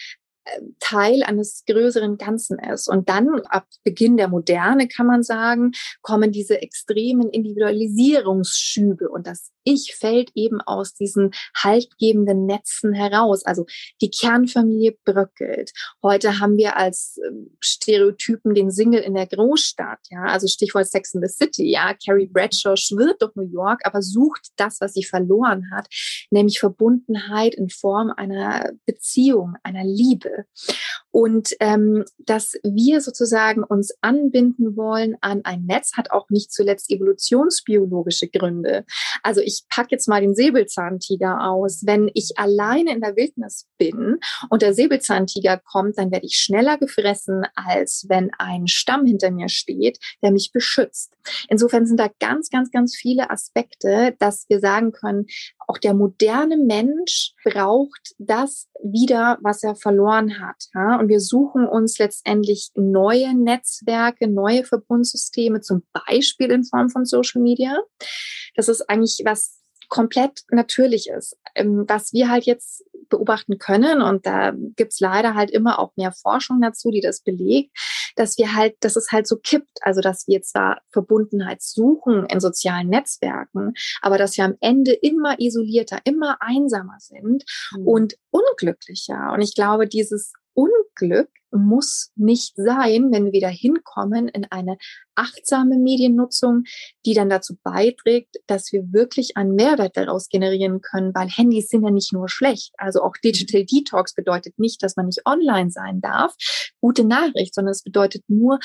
äh, 0.45 0.61
Teil 0.79 1.23
eines 1.23 1.63
größeren 1.65 2.17
Ganzen 2.17 2.59
ist. 2.59 2.87
Und 2.87 3.09
dann 3.09 3.41
ab 3.49 3.67
Beginn 3.83 4.17
der 4.17 4.27
Moderne 4.27 4.87
kann 4.87 5.07
man 5.07 5.23
sagen, 5.23 5.71
kommen 6.01 6.31
diese 6.31 6.61
extremen 6.61 7.29
Individualisierungsschübe 7.29 9.09
und 9.09 9.27
das 9.27 9.51
ich 9.67 9.95
fällt 9.95 10.31
eben 10.33 10.61
aus 10.61 10.93
diesen 10.93 11.31
haltgebenden 11.55 12.45
Netzen 12.45 12.93
heraus. 12.93 13.45
Also 13.45 13.65
die 14.01 14.09
Kernfamilie 14.09 14.97
bröckelt. 15.03 15.73
Heute 16.01 16.39
haben 16.39 16.55
wir 16.55 16.77
als 16.77 17.19
ähm, 17.27 17.57
Stereotypen 17.59 18.53
den 18.53 18.71
Single 18.71 19.01
in 19.01 19.13
der 19.13 19.27
Großstadt, 19.27 19.99
ja, 20.09 20.23
also 20.23 20.47
Stichwort 20.47 20.87
Sex 20.87 21.13
in 21.13 21.21
the 21.21 21.27
City, 21.27 21.69
ja. 21.69 21.93
Carrie 21.93 22.27
Bradshaw 22.27 22.77
schwirrt 22.77 23.21
durch 23.21 23.35
New 23.35 23.51
York, 23.51 23.81
aber 23.83 24.01
sucht 24.01 24.51
das, 24.55 24.79
was 24.79 24.93
sie 24.93 25.03
verloren 25.03 25.69
hat, 25.73 25.87
nämlich 26.31 26.59
Verbundenheit 26.59 27.53
in 27.53 27.69
Form 27.69 28.13
einer 28.15 28.71
Beziehung, 28.85 29.55
einer 29.63 29.83
Liebe. 29.83 30.45
Und 31.11 31.49
ähm, 31.59 32.05
dass 32.19 32.53
wir 32.63 33.01
sozusagen 33.01 33.63
uns 33.63 33.93
anbinden 34.01 34.77
wollen 34.77 35.17
an 35.21 35.43
ein 35.43 35.65
Netz, 35.65 35.93
hat 35.97 36.11
auch 36.11 36.29
nicht 36.29 36.53
zuletzt 36.53 36.89
evolutionsbiologische 36.91 38.27
Gründe. 38.29 38.85
Also 39.23 39.41
ich 39.41 39.56
ich 39.57 39.67
packe 39.69 39.89
jetzt 39.91 40.07
mal 40.07 40.21
den 40.21 40.35
Säbelzahntiger 40.35 41.49
aus. 41.49 41.83
Wenn 41.85 42.09
ich 42.13 42.37
alleine 42.37 42.93
in 42.93 43.01
der 43.01 43.15
Wildnis 43.15 43.67
bin 43.77 44.19
und 44.49 44.61
der 44.61 44.73
Säbelzahntiger 44.73 45.57
kommt, 45.57 45.97
dann 45.97 46.11
werde 46.11 46.25
ich 46.25 46.37
schneller 46.37 46.77
gefressen, 46.77 47.43
als 47.55 48.05
wenn 48.09 48.31
ein 48.37 48.67
Stamm 48.67 49.05
hinter 49.05 49.31
mir 49.31 49.49
steht, 49.49 49.99
der 50.21 50.31
mich 50.31 50.51
beschützt. 50.53 51.13
Insofern 51.49 51.85
sind 51.85 51.99
da 51.99 52.09
ganz, 52.19 52.49
ganz, 52.49 52.71
ganz 52.71 52.95
viele 52.95 53.29
Aspekte, 53.29 54.15
dass 54.19 54.45
wir 54.49 54.59
sagen 54.59 54.91
können, 54.91 55.25
auch 55.67 55.77
der 55.77 55.93
moderne 55.93 56.57
Mensch 56.57 57.33
braucht 57.43 58.15
das 58.17 58.67
wieder, 58.81 59.37
was 59.41 59.63
er 59.63 59.75
verloren 59.75 60.39
hat. 60.39 60.55
Ja? 60.73 60.97
Und 60.97 61.09
wir 61.09 61.19
suchen 61.19 61.67
uns 61.67 61.99
letztendlich 61.99 62.71
neue 62.75 63.35
Netzwerke, 63.35 64.27
neue 64.27 64.63
Verbundsysteme, 64.63 65.59
zum 65.59 65.83
Beispiel 66.07 66.51
in 66.51 66.63
Form 66.63 66.89
von 66.89 67.05
Social 67.05 67.41
Media. 67.41 67.77
Das 68.55 68.69
ist 68.69 68.89
eigentlich 68.89 69.21
was 69.25 69.56
komplett 69.87 70.43
natürlich 70.51 71.09
ist. 71.09 71.37
Ähm, 71.55 71.85
was 71.87 72.13
wir 72.13 72.29
halt 72.29 72.45
jetzt 72.45 72.83
beobachten 73.09 73.57
können, 73.57 74.01
und 74.01 74.25
da 74.25 74.53
gibt's 74.75 74.99
leider 74.99 75.33
halt 75.33 75.49
immer 75.49 75.79
auch 75.79 75.91
mehr 75.95 76.11
Forschung 76.11 76.61
dazu, 76.61 76.91
die 76.91 77.01
das 77.01 77.21
belegt, 77.21 77.71
dass 78.15 78.37
wir 78.37 78.53
halt, 78.55 78.75
dass 78.81 78.95
es 78.95 79.11
halt 79.11 79.27
so 79.27 79.37
kippt. 79.37 79.79
Also 79.81 80.01
dass 80.01 80.27
wir 80.27 80.41
zwar 80.41 80.81
Verbundenheit 80.91 81.61
suchen 81.61 82.25
in 82.25 82.39
sozialen 82.39 82.89
Netzwerken, 82.89 83.73
aber 84.01 84.17
dass 84.17 84.37
wir 84.37 84.45
am 84.45 84.55
Ende 84.59 84.93
immer 84.93 85.39
isolierter, 85.39 85.99
immer 86.03 86.37
einsamer 86.41 86.97
sind 86.99 87.45
mhm. 87.75 87.87
und 87.87 88.17
unglücklicher. 88.31 89.31
Und 89.33 89.41
ich 89.41 89.55
glaube, 89.55 89.87
dieses 89.87 90.33
Unglück 90.57 91.29
muss 91.51 92.11
nicht 92.15 92.55
sein, 92.55 93.11
wenn 93.11 93.25
wir 93.25 93.31
wieder 93.31 93.49
hinkommen 93.49 94.27
in 94.27 94.45
eine 94.49 94.77
achtsame 95.15 95.77
Mediennutzung, 95.77 96.63
die 97.05 97.13
dann 97.13 97.29
dazu 97.29 97.55
beiträgt, 97.63 98.37
dass 98.47 98.71
wir 98.71 98.91
wirklich 98.91 99.37
einen 99.37 99.53
Mehrwert 99.53 99.95
daraus 99.95 100.29
generieren 100.29 100.81
können, 100.81 101.13
weil 101.13 101.29
Handys 101.29 101.69
sind 101.69 101.83
ja 101.83 101.91
nicht 101.91 102.11
nur 102.11 102.27
schlecht. 102.27 102.73
Also 102.77 103.03
auch 103.03 103.15
Digital 103.23 103.65
Detox 103.65 104.15
bedeutet 104.15 104.57
nicht, 104.57 104.81
dass 104.81 104.95
man 104.95 105.05
nicht 105.05 105.25
online 105.25 105.69
sein 105.69 106.01
darf. 106.01 106.35
Gute 106.81 107.03
Nachricht, 107.03 107.53
sondern 107.53 107.71
es 107.71 107.83
bedeutet 107.83 108.23
nur, 108.27 108.59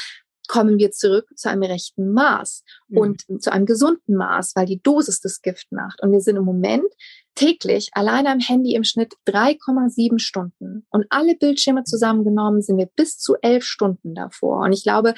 kommen 0.49 0.78
wir 0.78 0.90
zurück 0.90 1.28
zu 1.37 1.49
einem 1.49 1.62
rechten 1.62 2.12
Maß 2.12 2.64
mhm. 2.88 2.99
und 2.99 3.42
zu 3.42 3.52
einem 3.52 3.66
gesunden 3.66 4.16
Maß, 4.16 4.52
weil 4.54 4.66
die 4.66 4.82
Dosis 4.82 5.20
das 5.20 5.40
Gift 5.40 5.70
macht. 5.72 6.02
Und 6.02 6.12
wir 6.12 6.20
sind 6.20 6.37
im 6.37 6.44
Moment 6.44 6.92
täglich 7.34 7.90
alleine 7.92 8.30
am 8.30 8.40
Handy 8.40 8.74
im 8.74 8.84
Schnitt 8.84 9.14
3,7 9.26 10.18
Stunden. 10.18 10.86
Und 10.90 11.06
alle 11.10 11.36
Bildschirme 11.36 11.84
zusammengenommen 11.84 12.62
sind 12.62 12.78
wir 12.78 12.88
bis 12.96 13.18
zu 13.18 13.36
elf 13.42 13.64
Stunden 13.64 14.14
davor. 14.14 14.60
Und 14.60 14.72
ich 14.72 14.82
glaube, 14.82 15.14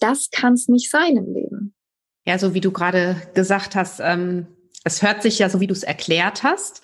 das 0.00 0.30
kann 0.30 0.54
es 0.54 0.68
nicht 0.68 0.90
sein 0.90 1.16
im 1.16 1.32
Leben. 1.32 1.74
Ja, 2.26 2.38
so 2.38 2.54
wie 2.54 2.60
du 2.60 2.70
gerade 2.70 3.16
gesagt 3.34 3.74
hast, 3.74 4.00
ähm, 4.00 4.46
es 4.84 5.02
hört 5.02 5.22
sich 5.22 5.38
ja, 5.38 5.48
so 5.48 5.60
wie 5.60 5.66
du 5.66 5.74
es 5.74 5.82
erklärt 5.82 6.42
hast, 6.42 6.82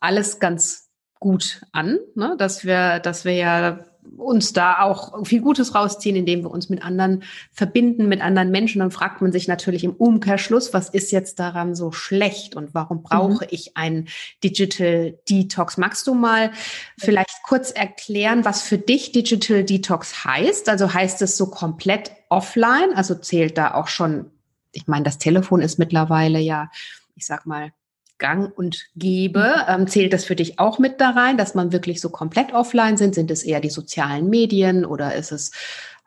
alles 0.00 0.38
ganz 0.38 0.88
gut 1.20 1.62
an, 1.72 1.98
ne? 2.14 2.34
dass 2.38 2.64
wir, 2.64 3.00
dass 3.00 3.24
wir 3.24 3.34
ja 3.34 3.84
uns 4.16 4.52
da 4.52 4.80
auch 4.80 5.26
viel 5.26 5.40
Gutes 5.40 5.74
rausziehen, 5.74 6.16
indem 6.16 6.42
wir 6.42 6.50
uns 6.50 6.68
mit 6.68 6.82
anderen 6.82 7.22
verbinden, 7.52 8.08
mit 8.08 8.20
anderen 8.20 8.50
Menschen. 8.50 8.80
Dann 8.80 8.90
fragt 8.90 9.20
man 9.20 9.32
sich 9.32 9.48
natürlich 9.48 9.84
im 9.84 9.92
Umkehrschluss, 9.92 10.72
was 10.72 10.88
ist 10.88 11.12
jetzt 11.12 11.38
daran 11.38 11.74
so 11.74 11.92
schlecht 11.92 12.56
und 12.56 12.74
warum 12.74 13.02
brauche 13.02 13.44
mhm. 13.44 13.50
ich 13.50 13.76
einen 13.76 14.08
Digital 14.42 15.18
Detox? 15.28 15.76
Magst 15.76 16.06
du 16.06 16.14
mal 16.14 16.50
vielleicht 16.98 17.42
kurz 17.44 17.70
erklären, 17.70 18.44
was 18.44 18.62
für 18.62 18.78
dich 18.78 19.12
Digital 19.12 19.64
Detox 19.64 20.24
heißt? 20.24 20.68
Also 20.68 20.92
heißt 20.92 21.22
es 21.22 21.36
so 21.36 21.46
komplett 21.46 22.12
offline? 22.28 22.92
Also 22.94 23.14
zählt 23.14 23.58
da 23.58 23.74
auch 23.74 23.88
schon, 23.88 24.30
ich 24.72 24.86
meine, 24.86 25.04
das 25.04 25.18
Telefon 25.18 25.60
ist 25.60 25.78
mittlerweile 25.78 26.38
ja, 26.38 26.70
ich 27.14 27.26
sag 27.26 27.46
mal, 27.46 27.72
gang 28.18 28.56
und 28.56 28.86
gäbe. 28.94 29.64
Ähm, 29.68 29.86
zählt 29.86 30.12
das 30.12 30.24
für 30.24 30.36
dich 30.36 30.58
auch 30.58 30.78
mit 30.78 31.00
da 31.00 31.10
rein, 31.10 31.36
dass 31.36 31.54
man 31.54 31.72
wirklich 31.72 32.00
so 32.00 32.10
komplett 32.10 32.52
offline 32.52 32.96
sind? 32.96 33.14
Sind 33.14 33.30
es 33.30 33.42
eher 33.42 33.60
die 33.60 33.70
sozialen 33.70 34.28
Medien 34.28 34.84
oder 34.84 35.14
ist 35.14 35.32
es 35.32 35.52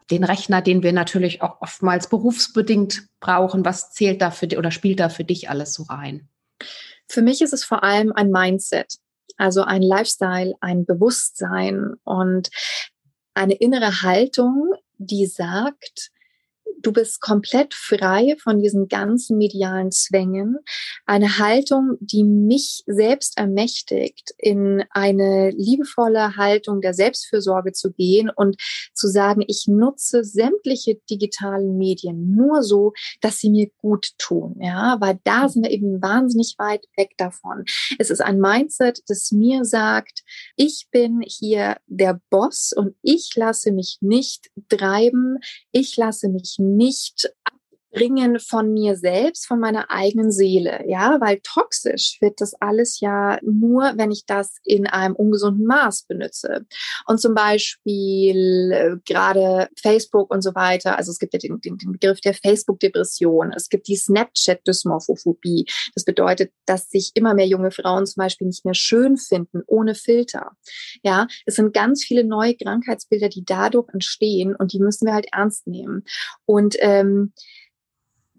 den 0.10 0.24
Rechner, 0.24 0.62
den 0.62 0.84
wir 0.84 0.94
natürlich 0.94 1.42
auch 1.42 1.62
oftmals 1.62 2.08
berufsbedingt 2.08 3.08
brauchen? 3.20 3.66
Was 3.66 3.92
zählt 3.92 4.22
da 4.22 4.32
für 4.32 4.48
oder 4.58 4.72
spielt 4.72 5.00
da 5.00 5.10
für 5.10 5.24
dich 5.24 5.50
alles 5.50 5.74
so 5.74 5.84
rein? 5.84 6.28
Für 7.08 7.22
mich 7.22 7.42
ist 7.42 7.54
es 7.54 7.64
vor 7.64 7.84
allem 7.84 8.12
ein 8.14 8.32
Mindset, 8.32 8.96
also 9.38 9.64
ein 9.64 9.82
Lifestyle, 9.82 10.54
ein 10.62 10.86
Bewusstsein 10.86 11.94
und 12.04 12.50
eine 13.34 13.56
innere 13.56 14.02
Haltung, 14.02 14.74
die 14.98 15.26
sagt, 15.26 16.12
du 16.82 16.92
bist 16.92 17.22
komplett 17.22 17.74
frei 17.74 18.36
von 18.42 18.60
diesen 18.60 18.88
ganzen 18.88 19.38
medialen 19.38 19.92
Zwängen. 19.92 20.58
Eine 21.06 21.38
Haltung, 21.38 21.98
die 22.00 22.24
mich 22.24 22.84
selbst 22.86 23.38
ermächtigt, 23.38 24.34
in 24.38 24.84
eine 24.92 25.52
liebevolle 25.52 26.36
Haltung 26.38 26.82
der 26.82 26.94
Selbstfürsorge 26.94 27.74
zu 27.74 27.92
gehen 27.92 28.30
und 28.34 28.58
zu 28.94 29.08
sagen, 29.08 29.44
ich 29.48 29.66
nutze 29.68 30.24
sämtliche 30.24 30.96
digitalen 31.10 31.78
Medien 31.78 32.36
nur 32.36 32.64
so, 32.64 32.94
dass 33.22 33.40
sie 33.40 33.50
mir 33.50 33.70
gut 33.78 34.12
tun. 34.18 34.58
Ja, 34.60 34.98
weil 35.00 35.20
da 35.24 35.50
sind 35.50 35.64
wir 35.64 35.72
eben 35.72 36.02
wahnsinnig 36.02 36.56
weit 36.58 36.86
weg 36.98 37.12
davon. 37.18 37.66
Es 37.98 38.10
ist 38.10 38.22
ein 38.22 38.40
Mindset, 38.40 39.02
das 39.08 39.32
mir 39.32 39.66
sagt, 39.66 40.24
ich 40.56 40.88
bin 40.92 41.22
hier 41.26 41.78
der 41.88 42.20
Boss 42.30 42.72
und 42.76 42.96
ich 43.02 43.32
lasse 43.36 43.72
mich 43.72 43.98
nicht 44.02 44.50
treiben. 44.70 45.38
Ich 45.72 45.98
lasse 45.98 46.30
mich 46.30 46.58
nicht 46.60 47.32
Bringen 47.92 48.40
von 48.40 48.74
mir 48.74 48.96
selbst, 48.96 49.48
von 49.48 49.60
meiner 49.60 49.90
eigenen 49.90 50.32
Seele, 50.32 50.84
ja, 50.88 51.20
weil 51.20 51.40
toxisch 51.42 52.18
wird 52.22 52.40
das 52.40 52.54
alles 52.62 53.00
ja 53.00 53.40
nur, 53.42 53.94
wenn 53.96 54.12
ich 54.12 54.26
das 54.26 54.58
in 54.64 54.86
einem 54.88 55.16
ungesunden 55.16 55.66
Maß 55.66 56.04
benutze. 56.04 56.66
Und 57.08 57.20
zum 57.20 57.34
Beispiel 57.34 58.72
äh, 58.72 58.98
gerade 59.06 59.70
Facebook 59.80 60.32
und 60.32 60.44
so 60.44 60.54
weiter, 60.54 60.98
also 60.98 61.12
es 61.12 61.20
gibt 61.20 61.34
ja 61.34 61.40
den, 61.40 61.60
den, 61.62 61.78
den 61.78 61.94
Begriff 61.94 62.22
der 62.22 62.34
Facebook-Depression, 62.34 63.54
es 63.56 63.70
gibt 63.70 63.88
die 63.88 63.96
Snapchat-Dysmorphophobie. 63.96 65.66
Das 65.96 66.06
bedeutet, 66.06 66.52
dass 66.66 66.90
sich 66.90 67.12
immer 67.16 67.34
mehr 67.34 67.48
junge 67.48 67.72
Frauen 67.72 68.06
zum 68.06 68.22
Beispiel 68.22 68.48
nicht 68.48 68.66
mehr 68.66 68.76
schön 68.76 69.18
finden, 69.18 69.64
ohne 69.66 69.96
Filter. 69.96 70.52
Ja, 71.04 71.28
es 71.46 71.56
sind 71.56 71.74
ganz 71.74 72.04
viele 72.04 72.24
neue 72.24 72.56
Krankheitsbilder, 72.56 73.30
die 73.30 73.44
dadurch 73.46 73.90
entstehen 73.94 74.56
und 74.56 74.74
die 74.74 74.80
müssen 74.80 75.06
wir 75.06 75.14
halt 75.14 75.28
ernst 75.32 75.68
nehmen. 75.68 76.04
Und 76.46 76.76
ähm, 76.80 77.34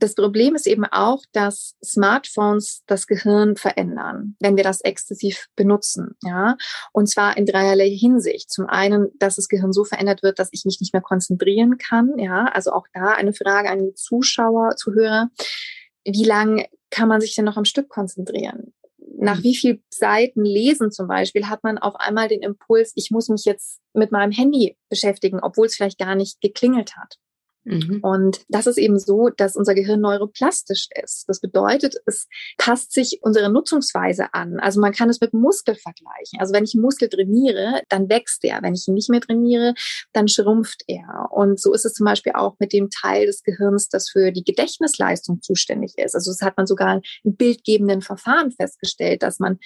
das 0.01 0.15
Problem 0.15 0.55
ist 0.55 0.67
eben 0.67 0.85
auch, 0.85 1.23
dass 1.33 1.77
Smartphones 1.85 2.83
das 2.87 3.07
Gehirn 3.07 3.57
verändern, 3.57 4.37
wenn 4.41 4.57
wir 4.57 4.65
das 4.65 4.81
exzessiv 4.81 5.47
benutzen, 5.57 6.17
ja. 6.25 6.57
Und 6.93 7.09
zwar 7.09 7.37
in 7.37 7.47
dreierlei 7.47 7.91
Hinsicht. 7.91 8.51
Zum 8.51 8.67
einen, 8.67 9.09
dass 9.19 9.37
das 9.37 9.49
Gehirn 9.49 9.73
so 9.73 9.85
verändert 9.85 10.23
wird, 10.23 10.39
dass 10.39 10.49
ich 10.53 10.65
mich 10.65 10.81
nicht 10.81 10.93
mehr 10.93 11.03
konzentrieren 11.03 11.79
kann, 11.79 12.19
ja. 12.19 12.47
Also 12.47 12.73
auch 12.73 12.87
da 12.93 13.13
eine 13.13 13.33
Frage 13.33 13.71
an 13.71 13.85
die 13.85 13.95
Zuschauer, 13.95 14.77
Zuhörer. 14.77 15.31
Wie 16.05 16.25
lange 16.25 16.67
kann 16.91 17.09
man 17.09 17.21
sich 17.21 17.35
denn 17.35 17.45
noch 17.45 17.57
am 17.57 17.65
Stück 17.65 17.89
konzentrieren? 17.89 18.73
nach 19.21 19.39
mhm. 19.39 19.45
wie 19.45 19.55
viel 19.55 19.83
Seiten 19.91 20.45
lesen 20.45 20.91
zum 20.91 21.07
Beispiel 21.07 21.49
hat 21.49 21.63
man 21.63 21.79
auf 21.79 21.95
einmal 21.97 22.29
den 22.29 22.43
Impuls, 22.43 22.93
ich 22.97 23.11
muss 23.11 23.29
mich 23.29 23.45
jetzt 23.45 23.81
mit 23.93 24.13
meinem 24.13 24.33
Handy 24.33 24.77
beschäftigen, 24.89 25.41
obwohl 25.41 25.67
es 25.67 25.77
vielleicht 25.77 25.99
gar 25.99 26.15
nicht 26.15 26.41
geklingelt 26.41 26.97
hat. 26.97 27.17
Mhm. 27.65 28.01
Und 28.03 28.41
das 28.49 28.67
ist 28.67 28.79
eben 28.79 28.99
so, 28.99 29.29
dass 29.29 29.57
unser 29.57 29.75
Gehirn 29.75 30.01
neuroplastisch 30.01 30.89
ist. 31.03 31.25
Das 31.29 31.41
bedeutet, 31.41 31.97
es 32.07 32.27
passt 32.57 32.93
sich 32.93 33.21
unsere 33.23 33.51
Nutzungsweise 33.51 34.33
an. 34.33 34.59
Also 34.61 34.81
man 34.81 34.93
kann 34.93 35.11
es 35.11 35.21
mit 35.21 35.35
Muskel 35.35 35.75
vergleichen. 35.75 36.41
Also 36.41 36.55
wenn 36.55 36.65
ich 36.65 36.75
einen 36.75 36.83
Muskel 36.83 37.09
trainiere, 37.09 37.83
dann 37.89 38.09
wächst 38.09 38.45
er. 38.45 38.63
Wenn 38.63 38.75
ich 38.75 38.89
ihn 38.89 38.95
nicht 38.95 39.11
mehr 39.11 39.21
trainiere, 39.21 39.75
dann 40.13 40.29
schrumpft 40.29 40.83
er. 40.87 41.29
Und 41.31 41.61
so 41.61 41.75
ist 41.75 41.85
es 41.85 41.95
zum 41.95 42.07
Beispiel 42.07 42.33
auch 42.33 42.57
mit 42.59 42.73
dem 42.73 42.89
Teil 42.89 43.27
des 43.27 43.43
Gehirns, 43.43 43.89
das 43.89 44.09
für 44.09 44.33
die 44.33 44.45
Gedächtnisleistung 44.45 45.43
zuständig 45.43 45.99
ist. 45.99 46.15
Also 46.15 46.31
das 46.31 46.41
hat 46.43 46.57
man 46.57 46.67
sogar 46.67 47.01
in 47.25 47.37
bildgebenden 47.37 48.01
Verfahren 48.01 48.53
festgestellt, 48.53 49.23
dass 49.23 49.39
man 49.39 49.59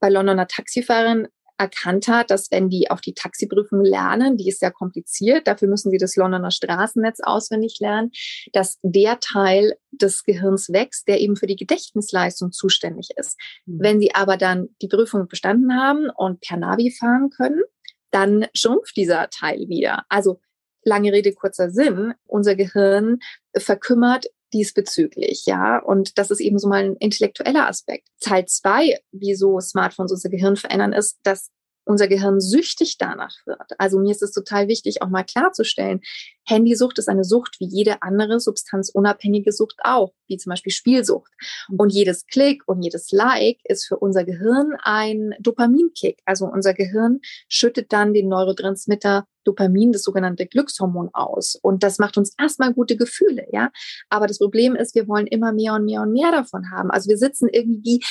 bei 0.00 0.08
Londoner 0.08 0.46
Taxifahrern 0.46 1.28
erkannt 1.58 2.08
hat, 2.08 2.30
dass 2.30 2.50
wenn 2.50 2.68
die 2.68 2.90
auf 2.90 3.00
die 3.00 3.14
Taxiprüfung 3.14 3.84
lernen, 3.84 4.36
die 4.36 4.48
ist 4.48 4.60
sehr 4.60 4.72
kompliziert, 4.72 5.46
dafür 5.46 5.68
müssen 5.68 5.90
sie 5.90 5.98
das 5.98 6.16
Londoner 6.16 6.50
Straßennetz 6.50 7.20
auswendig 7.20 7.78
lernen, 7.80 8.10
dass 8.52 8.78
der 8.82 9.20
Teil 9.20 9.76
des 9.92 10.24
Gehirns 10.24 10.72
wächst, 10.72 11.06
der 11.08 11.20
eben 11.20 11.36
für 11.36 11.46
die 11.46 11.56
Gedächtnisleistung 11.56 12.52
zuständig 12.52 13.10
ist. 13.16 13.38
Mhm. 13.66 13.78
Wenn 13.80 14.00
sie 14.00 14.14
aber 14.14 14.36
dann 14.36 14.68
die 14.82 14.88
Prüfung 14.88 15.28
bestanden 15.28 15.74
haben 15.74 16.10
und 16.10 16.40
per 16.40 16.56
Navi 16.56 16.90
fahren 16.90 17.30
können, 17.30 17.62
dann 18.10 18.46
schrumpft 18.54 18.96
dieser 18.96 19.28
Teil 19.30 19.68
wieder. 19.68 20.04
Also 20.08 20.40
lange 20.84 21.12
Rede, 21.12 21.32
kurzer 21.32 21.70
Sinn, 21.70 22.14
unser 22.26 22.54
Gehirn 22.54 23.18
verkümmert 23.56 24.26
diesbezüglich, 24.54 25.44
ja. 25.46 25.78
Und 25.78 26.16
das 26.18 26.30
ist 26.30 26.40
eben 26.40 26.58
so 26.58 26.68
mal 26.68 26.84
ein 26.84 26.96
intellektueller 26.96 27.68
Aspekt. 27.68 28.08
Teil 28.20 28.46
zwei, 28.46 28.98
wieso 29.12 29.60
Smartphones 29.60 30.12
unser 30.12 30.30
Gehirn 30.30 30.56
verändern, 30.56 30.92
ist, 30.92 31.18
dass 31.24 31.50
unser 31.84 32.08
Gehirn 32.08 32.40
süchtig 32.40 32.98
danach 32.98 33.34
wird. 33.46 33.72
Also 33.78 33.98
mir 33.98 34.10
ist 34.10 34.22
es 34.22 34.32
total 34.32 34.68
wichtig, 34.68 35.02
auch 35.02 35.08
mal 35.08 35.24
klarzustellen, 35.24 36.00
Handysucht 36.46 36.98
ist 36.98 37.08
eine 37.08 37.24
Sucht 37.24 37.56
wie 37.58 37.66
jede 37.66 38.02
andere 38.02 38.38
substanzunabhängige 38.38 39.52
Sucht 39.52 39.76
auch, 39.82 40.12
wie 40.26 40.36
zum 40.36 40.50
Beispiel 40.50 40.72
Spielsucht. 40.72 41.32
Und 41.76 41.90
jedes 41.90 42.26
Klick 42.26 42.62
und 42.66 42.82
jedes 42.82 43.12
Like 43.12 43.58
ist 43.64 43.86
für 43.86 43.96
unser 43.96 44.24
Gehirn 44.24 44.74
ein 44.82 45.34
Dopaminkick. 45.40 46.20
Also 46.26 46.46
unser 46.46 46.74
Gehirn 46.74 47.20
schüttet 47.48 47.92
dann 47.92 48.12
den 48.12 48.28
Neurotransmitter 48.28 49.26
Dopamin, 49.44 49.92
das 49.92 50.02
sogenannte 50.02 50.46
Glückshormon 50.46 51.10
aus. 51.12 51.54
Und 51.60 51.82
das 51.82 51.98
macht 51.98 52.16
uns 52.16 52.34
erstmal 52.38 52.72
gute 52.72 52.96
Gefühle, 52.96 53.46
ja. 53.52 53.70
Aber 54.08 54.26
das 54.26 54.38
Problem 54.38 54.74
ist, 54.74 54.94
wir 54.94 55.06
wollen 55.06 55.26
immer 55.26 55.52
mehr 55.52 55.74
und 55.74 55.84
mehr 55.84 56.00
und 56.02 56.12
mehr 56.12 56.30
davon 56.30 56.70
haben. 56.70 56.90
Also 56.90 57.08
wir 57.10 57.18
sitzen 57.18 57.48
irgendwie 57.52 58.02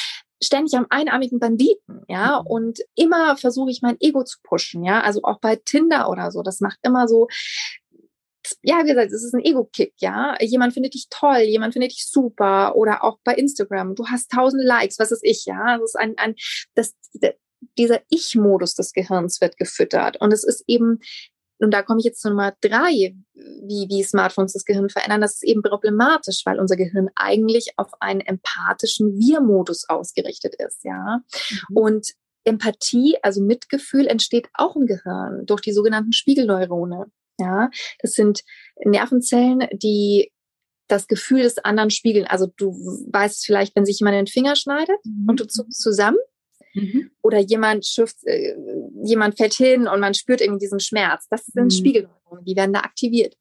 ständig 0.41 0.75
am 0.75 0.87
einarmigen 0.89 1.39
Banditen, 1.39 2.01
ja, 2.07 2.41
mhm. 2.41 2.47
und 2.47 2.79
immer 2.95 3.37
versuche 3.37 3.71
ich 3.71 3.81
mein 3.81 3.97
Ego 3.99 4.23
zu 4.23 4.39
pushen, 4.43 4.83
ja, 4.83 5.01
also 5.01 5.21
auch 5.23 5.39
bei 5.39 5.55
Tinder 5.55 6.09
oder 6.09 6.31
so, 6.31 6.41
das 6.41 6.59
macht 6.59 6.79
immer 6.83 7.07
so, 7.07 7.27
ja, 8.61 8.83
wie 8.83 8.89
gesagt, 8.89 9.11
es 9.11 9.23
ist 9.23 9.33
ein 9.33 9.43
Ego-Kick, 9.43 9.93
ja. 9.99 10.35
Jemand 10.41 10.73
findet 10.73 10.93
dich 10.93 11.07
toll, 11.09 11.39
jemand 11.39 11.73
findet 11.73 11.93
dich 11.93 12.05
super 12.05 12.75
oder 12.75 13.03
auch 13.03 13.17
bei 13.23 13.35
Instagram. 13.35 13.95
Du 13.95 14.07
hast 14.07 14.31
tausend 14.31 14.63
Likes, 14.63 14.99
was 14.99 15.11
ist 15.11 15.23
ich, 15.23 15.45
ja. 15.45 15.77
Das 15.77 15.91
ist 15.91 15.95
ein, 15.95 16.17
ein, 16.17 16.35
das, 16.75 16.93
dieser 17.77 18.01
Ich-Modus 18.09 18.75
des 18.75 18.93
Gehirns 18.93 19.41
wird 19.41 19.57
gefüttert 19.57 20.19
und 20.19 20.33
es 20.33 20.43
ist 20.43 20.63
eben 20.67 20.99
und 21.63 21.71
da 21.71 21.81
komme 21.81 21.99
ich 21.99 22.05
jetzt 22.05 22.21
zu 22.21 22.29
Nummer 22.29 22.53
drei, 22.61 23.15
wie, 23.33 23.87
wie 23.89 24.03
Smartphones 24.03 24.53
das 24.53 24.65
Gehirn 24.65 24.89
verändern. 24.89 25.21
Das 25.21 25.35
ist 25.35 25.43
eben 25.43 25.61
problematisch, 25.61 26.41
weil 26.45 26.59
unser 26.59 26.75
Gehirn 26.75 27.09
eigentlich 27.15 27.73
auf 27.77 27.89
einen 27.99 28.21
empathischen 28.21 29.17
Wir-Modus 29.17 29.89
ausgerichtet 29.89 30.55
ist, 30.55 30.83
ja. 30.83 31.21
Mhm. 31.69 31.77
Und 31.77 32.07
Empathie, 32.45 33.17
also 33.21 33.41
Mitgefühl, 33.41 34.07
entsteht 34.07 34.49
auch 34.53 34.75
im 34.75 34.85
Gehirn 34.85 35.45
durch 35.45 35.61
die 35.61 35.71
sogenannten 35.71 36.13
Spiegelneurone. 36.13 37.05
Ja, 37.39 37.69
das 37.99 38.13
sind 38.13 38.43
Nervenzellen, 38.83 39.67
die 39.71 40.31
das 40.87 41.07
Gefühl 41.07 41.43
des 41.43 41.57
anderen 41.59 41.89
spiegeln. 41.89 42.27
Also 42.27 42.47
du 42.57 42.73
weißt 43.11 43.45
vielleicht, 43.45 43.75
wenn 43.75 43.85
sich 43.85 43.99
jemand 43.99 44.15
den 44.15 44.27
Finger 44.27 44.55
schneidet 44.55 44.97
mhm. 45.03 45.29
und 45.29 45.39
du 45.39 45.47
zuckst 45.47 45.81
zusammen, 45.81 46.17
Mhm. 46.73 47.11
Oder 47.21 47.39
jemand 47.39 47.85
schifft, 47.85 48.17
äh, 48.25 48.55
jemand 49.03 49.37
fällt 49.37 49.53
hin 49.53 49.87
und 49.87 49.99
man 49.99 50.13
spürt 50.13 50.41
irgendwie 50.41 50.65
diesen 50.65 50.79
Schmerz. 50.79 51.27
Das 51.29 51.45
sind 51.45 51.65
mhm. 51.65 51.69
Spiegelneuronen, 51.69 52.45
die 52.45 52.55
werden 52.55 52.73
da 52.73 52.81
aktiviert. 52.81 53.35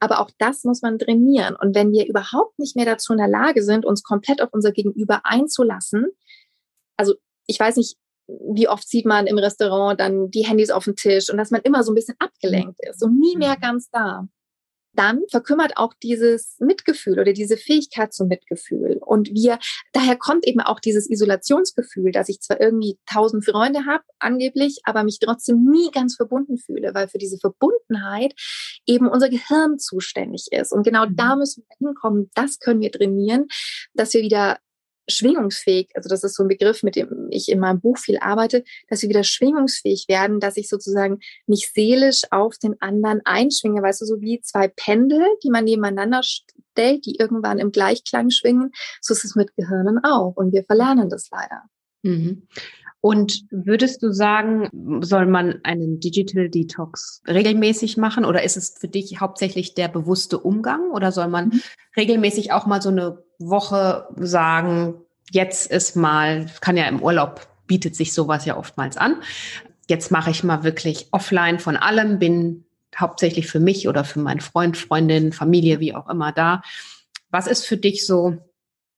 Aber 0.00 0.20
auch 0.20 0.30
das 0.38 0.64
muss 0.64 0.82
man 0.82 0.98
trainieren. 0.98 1.56
Und 1.60 1.74
wenn 1.74 1.92
wir 1.92 2.06
überhaupt 2.06 2.58
nicht 2.58 2.76
mehr 2.76 2.86
dazu 2.86 3.12
in 3.12 3.18
der 3.18 3.28
Lage 3.28 3.62
sind, 3.62 3.84
uns 3.84 4.02
komplett 4.02 4.40
auf 4.40 4.50
unser 4.52 4.72
Gegenüber 4.72 5.20
einzulassen, 5.24 6.06
also 6.96 7.14
ich 7.46 7.60
weiß 7.60 7.76
nicht, 7.76 7.96
wie 8.26 8.68
oft 8.68 8.86
sieht 8.86 9.06
man 9.06 9.26
im 9.26 9.38
Restaurant 9.38 10.00
dann 10.00 10.30
die 10.30 10.46
Handys 10.46 10.70
auf 10.70 10.84
dem 10.84 10.96
Tisch 10.96 11.30
und 11.30 11.38
dass 11.38 11.50
man 11.50 11.62
immer 11.62 11.82
so 11.82 11.92
ein 11.92 11.94
bisschen 11.94 12.16
abgelenkt 12.18 12.78
ist 12.88 13.02
und 13.02 13.18
nie 13.18 13.36
mehr 13.36 13.56
mhm. 13.56 13.60
ganz 13.60 13.90
da 13.90 14.28
dann 14.98 15.22
verkümmert 15.30 15.76
auch 15.76 15.94
dieses 16.02 16.56
Mitgefühl 16.58 17.20
oder 17.20 17.32
diese 17.32 17.56
Fähigkeit 17.56 18.12
zum 18.12 18.26
Mitgefühl. 18.26 18.98
Und 19.00 19.30
wir, 19.32 19.60
daher 19.92 20.16
kommt 20.16 20.44
eben 20.44 20.60
auch 20.60 20.80
dieses 20.80 21.08
Isolationsgefühl, 21.08 22.10
dass 22.10 22.28
ich 22.28 22.40
zwar 22.40 22.60
irgendwie 22.60 22.98
tausend 23.06 23.44
Freunde 23.44 23.86
habe, 23.86 24.02
angeblich, 24.18 24.80
aber 24.82 25.04
mich 25.04 25.20
trotzdem 25.20 25.64
nie 25.64 25.90
ganz 25.92 26.16
verbunden 26.16 26.58
fühle, 26.58 26.94
weil 26.94 27.08
für 27.08 27.18
diese 27.18 27.38
Verbundenheit 27.38 28.34
eben 28.86 29.08
unser 29.08 29.28
Gehirn 29.28 29.78
zuständig 29.78 30.48
ist. 30.50 30.72
Und 30.72 30.82
genau 30.82 31.06
da 31.06 31.34
mhm. 31.34 31.40
müssen 31.40 31.64
wir 31.68 31.88
hinkommen. 31.88 32.30
Das 32.34 32.58
können 32.58 32.80
wir 32.80 32.90
trainieren, 32.90 33.46
dass 33.94 34.12
wir 34.14 34.22
wieder 34.22 34.58
schwingungsfähig, 35.08 35.90
also 35.94 36.08
das 36.08 36.24
ist 36.24 36.36
so 36.36 36.44
ein 36.44 36.48
Begriff, 36.48 36.82
mit 36.82 36.96
dem 36.96 37.28
ich 37.30 37.48
in 37.48 37.58
meinem 37.58 37.80
Buch 37.80 37.98
viel 37.98 38.18
arbeite, 38.20 38.64
dass 38.88 39.02
wir 39.02 39.08
wieder 39.08 39.24
schwingungsfähig 39.24 40.06
werden, 40.08 40.40
dass 40.40 40.56
ich 40.56 40.68
sozusagen 40.68 41.18
mich 41.46 41.70
seelisch 41.74 42.22
auf 42.30 42.58
den 42.58 42.80
anderen 42.80 43.20
einschwinge, 43.24 43.82
weißt 43.82 44.02
du, 44.02 44.04
so 44.04 44.20
wie 44.20 44.40
zwei 44.40 44.68
Pendel, 44.68 45.24
die 45.42 45.50
man 45.50 45.64
nebeneinander 45.64 46.22
stellt, 46.22 47.06
die 47.06 47.16
irgendwann 47.18 47.58
im 47.58 47.72
Gleichklang 47.72 48.30
schwingen, 48.30 48.72
so 49.00 49.14
ist 49.14 49.24
es 49.24 49.34
mit 49.34 49.54
Gehirnen 49.56 49.98
auch 50.04 50.34
und 50.36 50.52
wir 50.52 50.64
verlernen 50.64 51.08
das 51.08 51.28
leider. 51.30 51.62
Mhm. 52.02 52.46
Und 53.00 53.44
würdest 53.50 54.02
du 54.02 54.12
sagen, 54.12 54.68
soll 55.04 55.26
man 55.26 55.60
einen 55.62 56.00
Digital 56.00 56.48
Detox 56.48 57.22
regelmäßig 57.28 57.96
machen 57.96 58.24
oder 58.24 58.42
ist 58.42 58.56
es 58.56 58.74
für 58.76 58.88
dich 58.88 59.20
hauptsächlich 59.20 59.74
der 59.74 59.86
bewusste 59.86 60.38
Umgang 60.38 60.90
oder 60.90 61.12
soll 61.12 61.28
man 61.28 61.48
mhm. 61.48 61.60
regelmäßig 61.96 62.50
auch 62.52 62.66
mal 62.66 62.82
so 62.82 62.88
eine 62.88 63.22
Woche 63.38 64.08
sagen, 64.16 64.94
jetzt 65.30 65.70
ist 65.70 65.96
mal, 65.96 66.46
kann 66.60 66.76
ja 66.76 66.86
im 66.88 67.02
Urlaub 67.02 67.46
bietet 67.66 67.94
sich 67.94 68.12
sowas 68.12 68.44
ja 68.44 68.56
oftmals 68.56 68.96
an. 68.96 69.22
Jetzt 69.88 70.10
mache 70.10 70.30
ich 70.30 70.42
mal 70.42 70.64
wirklich 70.64 71.08
offline 71.12 71.58
von 71.58 71.76
allem, 71.76 72.18
bin 72.18 72.64
hauptsächlich 72.96 73.46
für 73.46 73.60
mich 73.60 73.88
oder 73.88 74.04
für 74.04 74.20
meinen 74.20 74.40
Freund, 74.40 74.76
Freundin, 74.76 75.32
Familie, 75.32 75.78
wie 75.80 75.94
auch 75.94 76.08
immer 76.08 76.32
da. 76.32 76.62
Was 77.30 77.46
ist 77.46 77.66
für 77.66 77.76
dich 77.76 78.06
so 78.06 78.38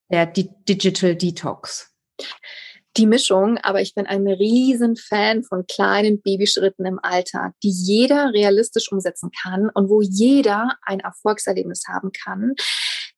der 0.08 0.26
Digital 0.26 1.16
Detox? 1.16 1.92
die 2.96 3.06
Mischung, 3.06 3.56
aber 3.58 3.80
ich 3.80 3.94
bin 3.94 4.06
ein 4.06 4.26
riesen 4.26 4.96
Fan 4.96 5.44
von 5.44 5.66
kleinen 5.66 6.20
Babyschritten 6.20 6.84
im 6.84 6.98
Alltag, 7.00 7.54
die 7.62 7.70
jeder 7.70 8.32
realistisch 8.32 8.90
umsetzen 8.90 9.30
kann 9.42 9.70
und 9.70 9.88
wo 9.88 10.02
jeder 10.02 10.76
ein 10.82 11.00
Erfolgserlebnis 11.00 11.84
haben 11.88 12.10
kann. 12.12 12.54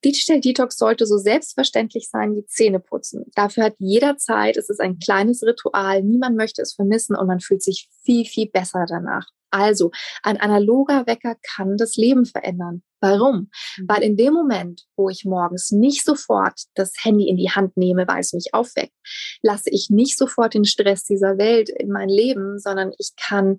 Digital 0.05 0.41
Detox 0.41 0.77
sollte 0.77 1.07
so 1.07 1.17
selbstverständlich 1.19 2.09
sein 2.09 2.35
wie 2.35 2.45
Zähne 2.47 2.81
putzen. 2.81 3.27
Dafür 3.35 3.65
hat 3.65 3.75
jeder 3.79 4.17
Zeit. 4.17 4.57
Es 4.57 4.69
ist 4.69 4.81
ein 4.81 4.99
kleines 4.99 5.43
Ritual. 5.43 6.03
Niemand 6.03 6.37
möchte 6.37 6.63
es 6.63 6.75
vermissen 6.75 7.17
und 7.17 7.27
man 7.27 7.41
fühlt 7.41 7.63
sich 7.63 7.89
viel, 8.05 8.25
viel 8.25 8.49
besser 8.49 8.85
danach. 8.89 9.27
Also, 9.53 9.91
ein 10.23 10.41
analoger 10.41 11.07
Wecker 11.07 11.37
kann 11.55 11.77
das 11.77 11.97
Leben 11.97 12.25
verändern. 12.25 12.83
Warum? 13.03 13.51
Mhm. 13.77 13.85
Weil 13.89 14.03
in 14.03 14.17
dem 14.17 14.33
Moment, 14.33 14.87
wo 14.97 15.09
ich 15.09 15.25
morgens 15.25 15.73
nicht 15.73 16.05
sofort 16.05 16.63
das 16.75 16.93
Handy 17.03 17.29
in 17.29 17.37
die 17.37 17.51
Hand 17.51 17.77
nehme, 17.77 18.07
weil 18.07 18.21
es 18.21 18.33
mich 18.33 18.55
aufweckt, 18.55 18.95
lasse 19.43 19.71
ich 19.71 19.91
nicht 19.91 20.17
sofort 20.17 20.55
den 20.55 20.65
Stress 20.65 21.05
dieser 21.05 21.37
Welt 21.37 21.69
in 21.69 21.91
mein 21.91 22.09
Leben, 22.09 22.59
sondern 22.61 22.93
ich 22.99 23.11
kann 23.17 23.59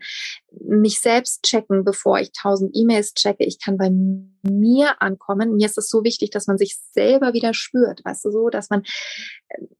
mich 0.52 1.02
selbst 1.02 1.44
checken, 1.44 1.84
bevor 1.84 2.20
ich 2.20 2.32
tausend 2.32 2.72
E-Mails 2.74 3.14
checke. 3.14 3.44
Ich 3.44 3.60
kann 3.60 3.78
bei 3.78 3.92
mir 3.92 5.02
ankommen. 5.02 5.56
Mir 5.56 5.66
ist 5.66 5.78
es 5.78 5.90
so 5.90 6.04
wichtig, 6.06 6.32
dass 6.32 6.48
man 6.48 6.58
sich 6.58 6.78
selber 6.94 7.34
wieder 7.34 7.54
spürt, 7.54 8.04
weißt 8.06 8.26
du 8.26 8.32
so, 8.32 8.50
dass 8.50 8.70
man 8.70 8.84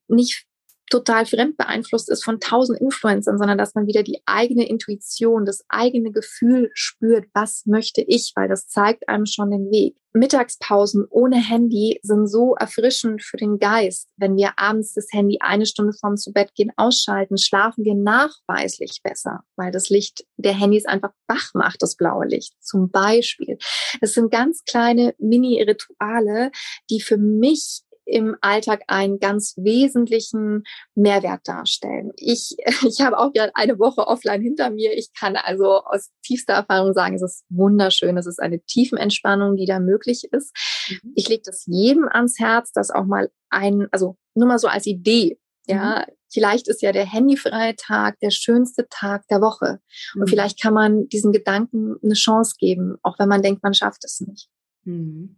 nicht 0.08 0.46
total 0.90 1.26
fremd 1.26 1.58
beeinflusst 1.58 2.10
ist 2.10 2.24
von 2.24 2.40
tausend 2.40 2.80
Influencern, 2.80 3.38
sondern 3.38 3.58
dass 3.58 3.76
man 3.76 3.88
wieder 3.88 4.04
die 4.04 4.22
eigene 4.26 4.68
Intuition, 4.68 5.46
das 5.46 5.64
eigene 5.70 6.12
Gefühl 6.12 6.72
spürt, 6.74 7.26
was 7.34 7.66
möchte 7.66 8.02
ich, 8.02 8.34
weil 8.36 8.48
das 8.48 8.68
zeigt 8.68 9.10
einem 9.10 9.26
schon 9.26 9.52
den 9.52 9.72
Weg. 9.72 9.96
Mittagspausen 10.16 11.08
ohne 11.10 11.38
Handy 11.38 12.00
sind 12.04 12.28
so 12.28 12.54
erfrischend 12.54 13.24
für 13.24 13.38
den 13.38 13.58
Geist. 13.58 14.10
Wenn 14.16 14.38
wir 14.38 14.52
abends 14.58 14.94
das 14.94 15.08
Handy 15.12 15.40
eine 15.42 15.66
Stunde 15.66 15.94
vorm 15.94 16.18
zu 16.18 16.32
Bett 16.32 16.54
gehen 16.54 16.72
ausschalten, 16.78 17.38
schlafen 17.40 17.84
wir 17.84 17.96
nachweislich 17.96 19.00
besser, 19.02 19.40
weil 19.56 19.72
das 19.72 19.90
Licht 19.90 20.24
der 20.38 20.54
Handys 20.54 20.86
einfach 20.86 21.14
wach 21.28 21.50
macht, 21.56 21.82
das 21.82 21.96
blaue 21.96 22.28
Licht. 22.28 22.54
Zum 22.62 22.92
Beispiel. 22.92 23.58
Es 24.02 24.14
sind 24.14 24.32
ganz 24.32 24.64
kleine 24.66 25.16
Mini-Rituale, 25.18 26.52
die 26.92 27.02
für 27.02 27.18
mich 27.18 27.82
im 28.06 28.36
Alltag 28.42 28.84
einen 28.88 29.20
ganz 29.20 29.56
wesentlichen 29.58 30.64
Mehrwert 30.96 31.48
darstellen. 31.48 32.12
Ich, 32.16 32.56
ich 32.88 33.02
habe 33.02 33.18
auch 33.18 33.34
gerade 33.34 33.56
eine 33.56 33.80
Woche 33.80 34.08
offline 34.08 34.42
hinter 34.42 34.70
mir. 34.70 34.94
Ich 34.94 35.10
kann 35.18 35.36
also 35.36 35.84
aus 35.84 36.12
tiefster 36.24 36.54
Erfahrung 36.54 36.94
sagen, 36.94 37.16
es 37.16 37.22
ist 37.22 37.46
wunderschön. 37.50 38.18
Es 38.18 38.28
ist 38.28 38.40
eine 38.40 38.62
Tiefenentspannung, 38.62 39.56
die 39.56 39.66
da 39.66 39.80
möglich 39.80 40.28
ist. 40.32 40.56
Mhm. 40.90 41.14
Ich 41.16 41.30
lege 41.30 41.44
das 41.46 41.66
jedem 41.66 42.08
ans 42.08 42.40
Herz, 42.40 42.72
dass 42.72 42.92
auch 42.92 43.06
mal 43.06 43.30
ein, 43.50 43.88
also 43.92 44.18
nur 44.36 44.48
mal 44.48 44.60
so 44.60 44.68
als 44.68 44.86
Idee, 44.86 45.38
ja, 45.68 46.06
mhm. 46.08 46.14
vielleicht 46.32 46.68
ist 46.68 46.82
ja 46.82 46.92
der 46.92 47.06
handyfreie 47.06 47.76
Tag 47.76 48.20
der 48.20 48.32
schönste 48.32 48.88
Tag 48.90 49.28
der 49.28 49.42
Woche. 49.42 49.80
Und 50.16 50.22
mhm. 50.22 50.28
vielleicht 50.28 50.62
kann 50.62 50.74
man 50.74 51.08
diesen 51.08 51.32
Gedanken 51.32 51.96
eine 52.04 52.16
Chance 52.16 52.56
geben, 52.58 52.98
auch 53.02 53.18
wenn 53.20 53.30
man 53.30 53.42
denkt, 53.42 53.64
man 53.64 53.74
schafft 53.74 54.04
es 54.04 54.22
nicht. 54.22 54.50
Mhm. 54.84 55.38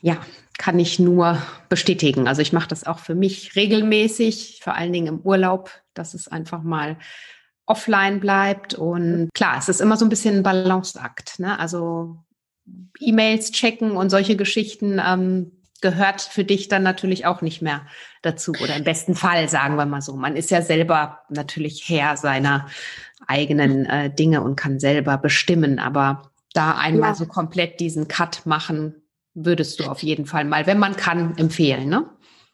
Ja, 0.00 0.20
kann 0.58 0.78
ich 0.78 0.98
nur 0.98 1.42
bestätigen. 1.68 2.28
Also 2.28 2.42
ich 2.42 2.52
mache 2.52 2.68
das 2.68 2.86
auch 2.86 2.98
für 2.98 3.14
mich 3.14 3.56
regelmäßig, 3.56 4.60
vor 4.62 4.74
allen 4.74 4.92
Dingen 4.92 5.06
im 5.06 5.20
Urlaub, 5.20 5.70
dass 5.94 6.14
es 6.14 6.28
einfach 6.28 6.62
mal 6.62 6.96
offline 7.66 8.20
bleibt. 8.20 8.74
Und 8.74 9.28
klar, 9.34 9.56
es 9.58 9.68
ist 9.68 9.80
immer 9.80 9.96
so 9.96 10.04
ein 10.06 10.08
bisschen 10.08 10.36
ein 10.36 10.42
Balanceakt. 10.42 11.38
Ne? 11.38 11.58
Also 11.58 12.16
E-Mails 13.00 13.50
checken 13.52 13.92
und 13.92 14.10
solche 14.10 14.36
Geschichten 14.36 15.00
ähm, 15.04 15.52
gehört 15.82 16.22
für 16.22 16.44
dich 16.44 16.68
dann 16.68 16.82
natürlich 16.82 17.26
auch 17.26 17.42
nicht 17.42 17.60
mehr 17.60 17.82
dazu. 18.22 18.52
Oder 18.52 18.76
im 18.76 18.84
besten 18.84 19.14
Fall, 19.14 19.48
sagen 19.48 19.76
wir 19.76 19.86
mal 19.86 20.00
so. 20.00 20.16
Man 20.16 20.36
ist 20.36 20.50
ja 20.50 20.62
selber 20.62 21.20
natürlich 21.28 21.88
Herr 21.88 22.16
seiner 22.16 22.66
eigenen 23.26 23.84
äh, 23.86 24.14
Dinge 24.14 24.42
und 24.42 24.56
kann 24.56 24.78
selber 24.80 25.18
bestimmen. 25.18 25.78
Aber 25.78 26.30
da 26.54 26.76
einmal 26.76 27.10
ja. 27.10 27.14
so 27.14 27.26
komplett 27.26 27.80
diesen 27.80 28.08
Cut 28.08 28.46
machen, 28.46 29.02
würdest 29.36 29.78
du 29.78 29.84
auf 29.84 30.02
jeden 30.02 30.26
Fall 30.26 30.44
mal, 30.44 30.66
wenn 30.66 30.78
man 30.78 30.96
kann, 30.96 31.36
empfehlen, 31.36 31.88
ne? 31.88 32.10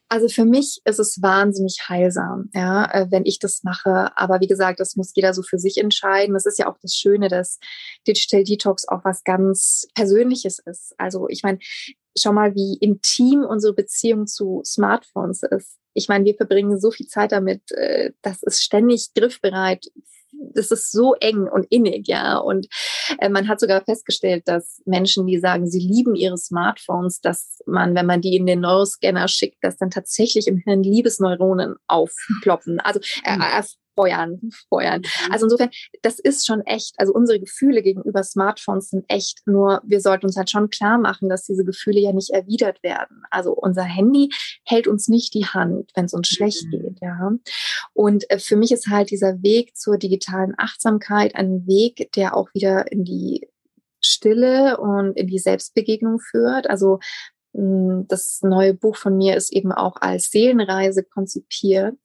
Also 0.09 0.29
für 0.29 0.45
mich 0.45 0.83
ist 0.85 0.99
es 0.99 1.23
wahnsinnig 1.23 1.89
heilsam, 1.89 2.51
ja, 2.53 2.85
äh, 2.93 3.07
wenn 3.11 3.25
ich 3.25 3.39
das 3.39 3.63
mache. 3.63 4.15
Aber 4.15 4.41
wie 4.41 4.47
gesagt, 4.47 4.79
das 4.79 4.95
muss 4.95 5.13
jeder 5.15 5.33
so 5.33 5.43
für 5.43 5.59
sich 5.59 5.79
entscheiden. 5.79 6.35
Das 6.35 6.45
ist 6.45 6.59
ja 6.59 6.69
auch 6.69 6.77
das 6.83 6.95
Schöne, 6.95 7.29
dass 7.29 7.59
Digital 8.07 8.45
Detox 8.45 8.87
auch 8.87 9.07
was 9.07 9.25
ganz 9.25 9.87
Persönliches 9.95 10.59
ist. 10.59 10.95
Also 10.99 11.31
ich 11.31 11.43
meine, 11.43 11.61
schau 12.19 12.35
mal, 12.35 12.55
wie 12.55 12.77
intim 12.79 13.43
unsere 13.49 13.73
Beziehung 13.73 14.27
zu 14.27 14.61
Smartphones 14.67 15.45
ist. 15.45 15.79
Ich 15.95 16.09
meine, 16.09 16.27
wir 16.27 16.35
verbringen 16.35 16.79
so 16.79 16.91
viel 16.91 17.07
Zeit 17.07 17.33
damit, 17.33 17.73
äh, 17.73 18.13
das 18.21 18.43
ist 18.43 18.63
ständig 18.63 19.15
griffbereit 19.15 19.87
das 20.55 20.71
ist 20.71 20.91
so 20.93 21.15
eng 21.15 21.49
und 21.49 21.67
innig, 21.71 22.09
ja. 22.09 22.39
Und 22.39 22.67
äh, 23.19 23.29
man 23.29 23.49
hat 23.49 23.61
sogar 23.61 23.83
festgestellt, 23.85 24.45
dass 24.47 24.83
Menschen, 24.85 25.27
die 25.27 25.39
sagen, 25.39 25.67
sie 25.67 25.81
lieben 25.81 26.15
ihre 26.15 26.39
Smartphones, 26.39 27.21
dass 27.21 27.61
man, 27.67 27.95
wenn 27.95 28.07
man 28.07 28.21
die 28.21 28.37
in 28.37 28.47
den 28.47 28.61
Neuroscanner 28.61 29.29
schickt, 29.29 29.63
dass 29.63 29.77
dann 29.77 29.91
tatsächlich 29.91 30.47
im 30.47 30.59
Hirn 30.59 30.83
Liebesneuronen 30.83 31.77
aufploppen. 31.87 32.81
Also 32.81 33.01
äh, 33.25 33.35
hm. 33.35 33.41
äh 33.41 33.63
feuern, 33.95 34.41
feuern. 34.69 35.01
Mhm. 35.01 35.33
Also 35.33 35.47
insofern, 35.47 35.71
das 36.03 36.19
ist 36.19 36.47
schon 36.47 36.61
echt, 36.63 36.95
also 36.99 37.13
unsere 37.13 37.41
Gefühle 37.41 37.83
gegenüber 37.83 38.23
Smartphones 38.23 38.91
sind 38.91 39.05
echt, 39.09 39.41
nur 39.47 39.81
wir 39.85 40.01
sollten 40.01 40.27
uns 40.27 40.37
halt 40.37 40.51
schon 40.51 40.71
klar 40.71 40.99
machen, 40.99 41.29
dass 41.29 41.45
diese 41.45 41.65
Gefühle 41.65 42.01
ja 42.01 42.13
nicht 42.13 42.31
erwidert 42.31 42.83
werden. 42.83 43.23
Also 43.31 43.53
unser 43.53 43.85
Handy 43.85 44.31
hält 44.65 44.87
uns 44.87 45.09
nicht 45.09 45.35
die 45.35 45.47
Hand, 45.47 45.91
wenn 45.95 46.07
es 46.07 46.15
uns 46.15 46.29
schlecht 46.29 46.65
mhm. 46.67 46.71
geht, 46.71 47.01
ja. 47.01 47.33
Und 47.93 48.29
äh, 48.31 48.39
für 48.39 48.57
mich 48.57 48.73
ist 48.73 48.89
halt 48.89 49.11
dieser 49.11 49.43
Weg 49.43 49.77
zur 49.77 49.99
digitalen 49.99 50.55
Achtsamkeit 50.57 51.35
ein 51.35 51.67
Weg, 51.67 52.13
der 52.15 52.37
auch 52.37 52.49
wieder 52.55 52.91
in 52.91 53.05
die 53.05 53.49
Stille 54.03 54.79
und 54.79 55.17
in 55.17 55.29
die 55.29 55.39
Selbstbegegnung 55.39 56.19
führt. 56.19 56.69
Also 56.69 56.99
das 57.55 58.41
neue 58.43 58.73
Buch 58.73 58.97
von 58.97 59.17
mir 59.17 59.37
ist 59.37 59.53
eben 59.53 59.73
auch 59.73 59.97
als 60.01 60.31
Seelenreise 60.31 61.03
konzipiert. 61.05 61.99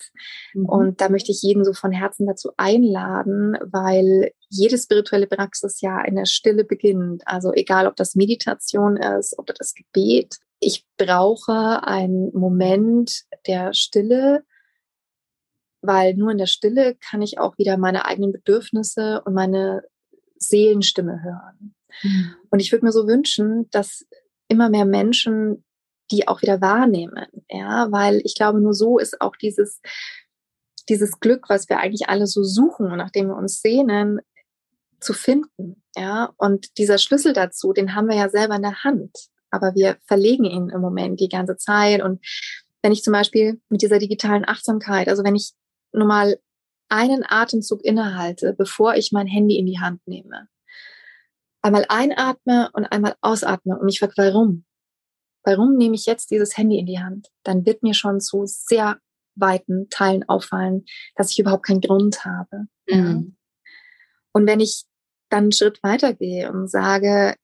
Mhm. 0.53 0.65
Und 0.65 1.01
da 1.01 1.07
möchte 1.07 1.31
ich 1.31 1.41
jeden 1.41 1.63
so 1.63 1.73
von 1.73 1.91
Herzen 1.91 2.27
dazu 2.27 2.51
einladen, 2.57 3.57
weil 3.61 4.31
jede 4.49 4.77
spirituelle 4.77 5.27
Praxis 5.27 5.79
ja 5.79 6.01
in 6.01 6.15
der 6.15 6.25
Stille 6.25 6.65
beginnt. 6.65 7.23
Also 7.25 7.53
egal, 7.53 7.87
ob 7.87 7.95
das 7.95 8.15
Meditation 8.15 8.97
ist 8.97 9.39
oder 9.39 9.53
das 9.53 9.73
Gebet. 9.73 10.35
Ich 10.59 10.85
brauche 10.97 11.87
einen 11.87 12.33
Moment 12.33 13.23
der 13.45 13.73
Stille, 13.73 14.43
weil 15.81 16.15
nur 16.15 16.31
in 16.31 16.39
der 16.39 16.47
Stille 16.47 16.95
kann 16.95 17.21
ich 17.21 17.39
auch 17.39 17.57
wieder 17.57 17.77
meine 17.77 18.05
eigenen 18.05 18.33
Bedürfnisse 18.33 19.21
und 19.23 19.33
meine 19.33 19.83
Seelenstimme 20.35 21.23
hören. 21.23 21.75
Mhm. 22.03 22.35
Und 22.49 22.59
ich 22.59 22.71
würde 22.73 22.85
mir 22.85 22.91
so 22.91 23.07
wünschen, 23.07 23.69
dass 23.71 24.05
immer 24.49 24.69
mehr 24.69 24.85
Menschen 24.85 25.63
die 26.11 26.27
auch 26.27 26.41
wieder 26.41 26.61
wahrnehmen, 26.61 27.27
ja, 27.49 27.91
weil 27.91 28.21
ich 28.23 28.35
glaube, 28.35 28.61
nur 28.61 28.73
so 28.73 28.97
ist 28.97 29.19
auch 29.21 29.35
dieses, 29.35 29.81
dieses 30.89 31.19
Glück, 31.19 31.49
was 31.49 31.69
wir 31.69 31.79
eigentlich 31.79 32.09
alle 32.09 32.27
so 32.27 32.43
suchen 32.43 32.87
nachdem 32.97 33.27
wir 33.27 33.35
uns 33.35 33.61
sehnen, 33.61 34.19
zu 34.99 35.13
finden, 35.13 35.83
ja. 35.95 36.33
Und 36.37 36.77
dieser 36.77 36.97
Schlüssel 36.97 37.33
dazu, 37.33 37.73
den 37.73 37.93
haben 37.93 38.07
wir 38.07 38.15
ja 38.15 38.29
selber 38.29 38.55
in 38.55 38.63
der 38.63 38.83
Hand, 38.83 39.11
aber 39.51 39.75
wir 39.75 39.97
verlegen 40.07 40.45
ihn 40.45 40.69
im 40.69 40.81
Moment 40.81 41.19
die 41.19 41.29
ganze 41.29 41.57
Zeit. 41.57 42.01
Und 42.01 42.25
wenn 42.81 42.91
ich 42.91 43.03
zum 43.03 43.13
Beispiel 43.13 43.61
mit 43.69 43.81
dieser 43.81 43.99
digitalen 43.99 44.47
Achtsamkeit, 44.47 45.07
also 45.07 45.23
wenn 45.23 45.35
ich 45.35 45.53
nur 45.91 46.07
mal 46.07 46.39
einen 46.89 47.23
Atemzug 47.27 47.83
innehalte, 47.83 48.53
bevor 48.57 48.95
ich 48.95 49.11
mein 49.11 49.27
Handy 49.27 49.57
in 49.59 49.65
die 49.65 49.79
Hand 49.79 50.01
nehme, 50.07 50.47
einmal 51.67 51.85
einatme 51.89 52.69
und 52.73 52.85
einmal 52.85 53.15
ausatme 53.21 53.77
und 53.77 53.85
mich 53.85 53.99
frage, 53.99 54.13
warum? 54.17 54.65
Warum 55.43 55.77
nehme 55.77 55.95
ich 55.95 56.05
jetzt 56.05 56.31
dieses 56.31 56.57
Handy 56.57 56.79
in 56.79 56.85
die 56.85 56.99
Hand? 56.99 57.27
Dann 57.43 57.65
wird 57.65 57.83
mir 57.83 57.93
schon 57.93 58.19
zu 58.19 58.43
sehr 58.45 58.99
weiten 59.35 59.89
Teilen 59.89 60.27
auffallen, 60.27 60.85
dass 61.15 61.31
ich 61.31 61.39
überhaupt 61.39 61.65
keinen 61.65 61.81
Grund 61.81 62.25
habe. 62.25 62.67
Mhm. 62.89 63.37
Und 64.33 64.47
wenn 64.47 64.59
ich 64.59 64.85
dann 65.29 65.43
einen 65.43 65.51
Schritt 65.51 65.81
weitergehe 65.83 66.51
und 66.51 66.69
sage, 66.69 67.35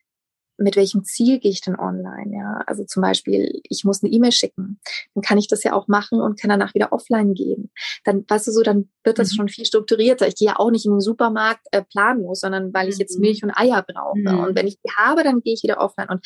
mit 0.58 0.76
welchem 0.76 1.04
Ziel 1.04 1.40
gehe 1.40 1.52
ich 1.52 1.62
denn 1.62 1.78
online? 1.78 2.36
Ja, 2.36 2.62
also 2.68 2.84
zum 2.84 3.02
Beispiel, 3.02 3.62
ich 3.70 3.84
muss 3.84 4.04
eine 4.04 4.12
E-Mail 4.12 4.32
schicken, 4.32 4.80
dann 5.14 5.22
kann 5.22 5.38
ich 5.38 5.48
das 5.48 5.64
ja 5.64 5.74
auch 5.74 5.88
machen 5.88 6.22
und 6.22 6.40
kann 6.40 6.50
danach 6.50 6.74
wieder 6.74 6.92
offline 6.92 7.34
gehen. 7.34 7.72
Dann, 8.04 8.26
weißt 8.28 8.48
du 8.48 8.52
so, 8.52 8.62
dann 8.62 8.90
wird 9.04 9.20
das 9.20 9.32
mhm. 9.32 9.36
schon 9.36 9.50
viel 9.50 9.66
strukturierter. 9.66 10.28
Ich 10.28 10.36
gehe 10.36 10.50
ja 10.50 10.60
auch 10.60 10.72
nicht 10.72 10.86
in 10.86 10.92
den 10.92 11.02
Supermarkt 11.02 11.68
äh, 11.72 11.84
planlos, 11.84 12.42
sondern 12.42 12.74
weil 12.74 12.90
ich 12.90 12.98
jetzt 12.98 13.16
mhm. 13.16 13.22
Milch 13.22 13.44
und 13.44 13.52
Eier 13.52 13.84
brauche. 13.88 14.20
Mhm. 14.20 14.40
Und 14.40 14.56
wenn 14.56 14.68
ich 14.68 14.78
die 14.80 14.92
habe, 14.98 15.24
dann 15.24 15.42
gehe 15.42 15.54
ich 15.54 15.64
wieder 15.64 15.80
offline. 15.80 16.10
Und 16.10 16.26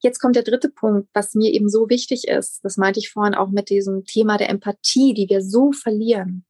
jetzt 0.00 0.20
kommt 0.20 0.36
der 0.36 0.42
dritte 0.42 0.68
Punkt, 0.68 1.08
was 1.14 1.34
mir 1.34 1.52
eben 1.52 1.68
so 1.68 1.88
wichtig 1.88 2.26
ist. 2.26 2.60
Das 2.64 2.76
meinte 2.76 3.00
ich 3.00 3.10
vorhin 3.10 3.34
auch 3.34 3.50
mit 3.50 3.70
diesem 3.70 4.04
Thema 4.04 4.36
der 4.36 4.50
Empathie, 4.50 5.14
die 5.14 5.28
wir 5.28 5.42
so 5.42 5.72
verlieren. 5.72 6.44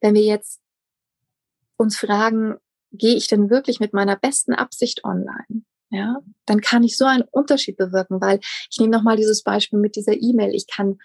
Wenn 0.00 0.14
wir 0.14 0.22
jetzt 0.22 0.60
uns 1.76 1.96
fragen, 1.96 2.56
gehe 2.92 3.16
ich 3.16 3.26
denn 3.26 3.50
wirklich 3.50 3.80
mit 3.80 3.92
meiner 3.92 4.16
besten 4.16 4.52
Absicht 4.52 5.04
online? 5.04 5.64
Ja, 5.92 6.20
dann 6.46 6.60
kann 6.60 6.82
ich 6.82 6.96
so 6.96 7.04
einen 7.04 7.24
Unterschied 7.30 7.76
bewirken, 7.76 8.20
weil 8.20 8.40
ich 8.70 8.78
nehme 8.78 8.90
nochmal 8.90 9.16
dieses 9.16 9.42
Beispiel 9.42 9.78
mit 9.78 9.94
dieser 9.94 10.14
E-Mail. 10.14 10.54
Ich 10.54 10.66
kann, 10.66 10.98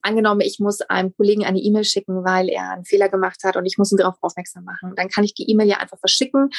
angenommen, 0.00 0.40
ich 0.40 0.58
muss 0.58 0.80
einem 0.80 1.14
Kollegen 1.14 1.44
eine 1.44 1.60
E-Mail 1.60 1.84
schicken, 1.84 2.24
weil 2.24 2.48
er 2.48 2.70
einen 2.70 2.86
Fehler 2.86 3.10
gemacht 3.10 3.44
hat 3.44 3.56
und 3.56 3.66
ich 3.66 3.76
muss 3.76 3.92
ihn 3.92 3.98
darauf 3.98 4.16
aufmerksam 4.22 4.64
machen. 4.64 4.94
Dann 4.96 5.08
kann 5.08 5.24
ich 5.24 5.34
die 5.34 5.50
E-Mail 5.50 5.68
ja 5.68 5.76
einfach 5.76 5.98
verschicken 5.98 6.50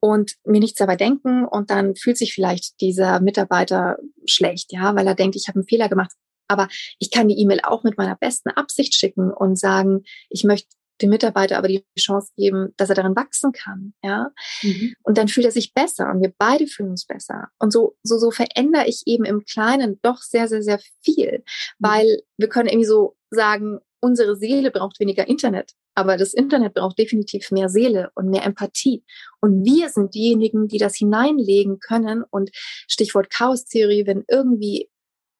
und 0.00 0.34
mir 0.44 0.60
nichts 0.60 0.78
dabei 0.78 0.96
denken 0.96 1.46
und 1.46 1.70
dann 1.70 1.94
fühlt 1.94 2.18
sich 2.18 2.34
vielleicht 2.34 2.80
dieser 2.80 3.20
Mitarbeiter 3.20 3.98
schlecht, 4.26 4.72
ja, 4.72 4.94
weil 4.96 5.06
er 5.06 5.14
denkt, 5.14 5.36
ich 5.36 5.46
habe 5.48 5.60
einen 5.60 5.68
Fehler 5.68 5.88
gemacht. 5.88 6.10
Aber 6.48 6.68
ich 6.98 7.10
kann 7.10 7.28
die 7.28 7.40
E-Mail 7.40 7.60
auch 7.62 7.82
mit 7.82 7.98
meiner 7.98 8.16
besten 8.16 8.50
Absicht 8.50 8.94
schicken 8.94 9.32
und 9.32 9.58
sagen, 9.58 10.02
ich 10.28 10.44
möchte 10.44 10.68
dem 11.02 11.10
Mitarbeiter 11.10 11.58
aber 11.58 11.68
die 11.68 11.84
Chance 11.98 12.32
geben, 12.36 12.72
dass 12.76 12.88
er 12.88 12.94
daran 12.94 13.16
wachsen 13.16 13.52
kann, 13.52 13.94
ja. 14.02 14.30
Mhm. 14.62 14.94
Und 15.02 15.18
dann 15.18 15.28
fühlt 15.28 15.46
er 15.46 15.52
sich 15.52 15.74
besser 15.74 16.10
und 16.10 16.22
wir 16.22 16.32
beide 16.38 16.66
fühlen 16.66 16.90
uns 16.90 17.06
besser. 17.06 17.48
Und 17.58 17.72
so, 17.72 17.96
so, 18.02 18.18
so 18.18 18.30
verändere 18.30 18.86
ich 18.86 19.02
eben 19.06 19.24
im 19.24 19.44
Kleinen 19.44 19.98
doch 20.02 20.18
sehr, 20.18 20.48
sehr, 20.48 20.62
sehr 20.62 20.80
viel, 21.02 21.38
mhm. 21.38 21.42
weil 21.78 22.22
wir 22.36 22.48
können 22.48 22.68
irgendwie 22.68 22.86
so 22.86 23.16
sagen, 23.30 23.80
unsere 24.00 24.36
Seele 24.36 24.70
braucht 24.70 25.00
weniger 25.00 25.26
Internet, 25.26 25.72
aber 25.94 26.16
das 26.16 26.34
Internet 26.34 26.74
braucht 26.74 26.98
definitiv 26.98 27.50
mehr 27.50 27.68
Seele 27.68 28.10
und 28.14 28.28
mehr 28.28 28.44
Empathie. 28.44 29.04
Und 29.40 29.64
wir 29.64 29.88
sind 29.88 30.14
diejenigen, 30.14 30.68
die 30.68 30.78
das 30.78 30.94
hineinlegen 30.96 31.78
können. 31.78 32.22
Und 32.22 32.50
Stichwort 32.54 33.30
Chaostheorie, 33.30 34.06
wenn 34.06 34.24
irgendwie 34.28 34.90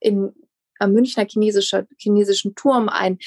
in 0.00 0.32
am 0.78 0.92
Münchner 0.92 1.26
chinesischer, 1.26 1.86
chinesischen 1.98 2.54
Turm 2.54 2.88
ein 2.88 3.18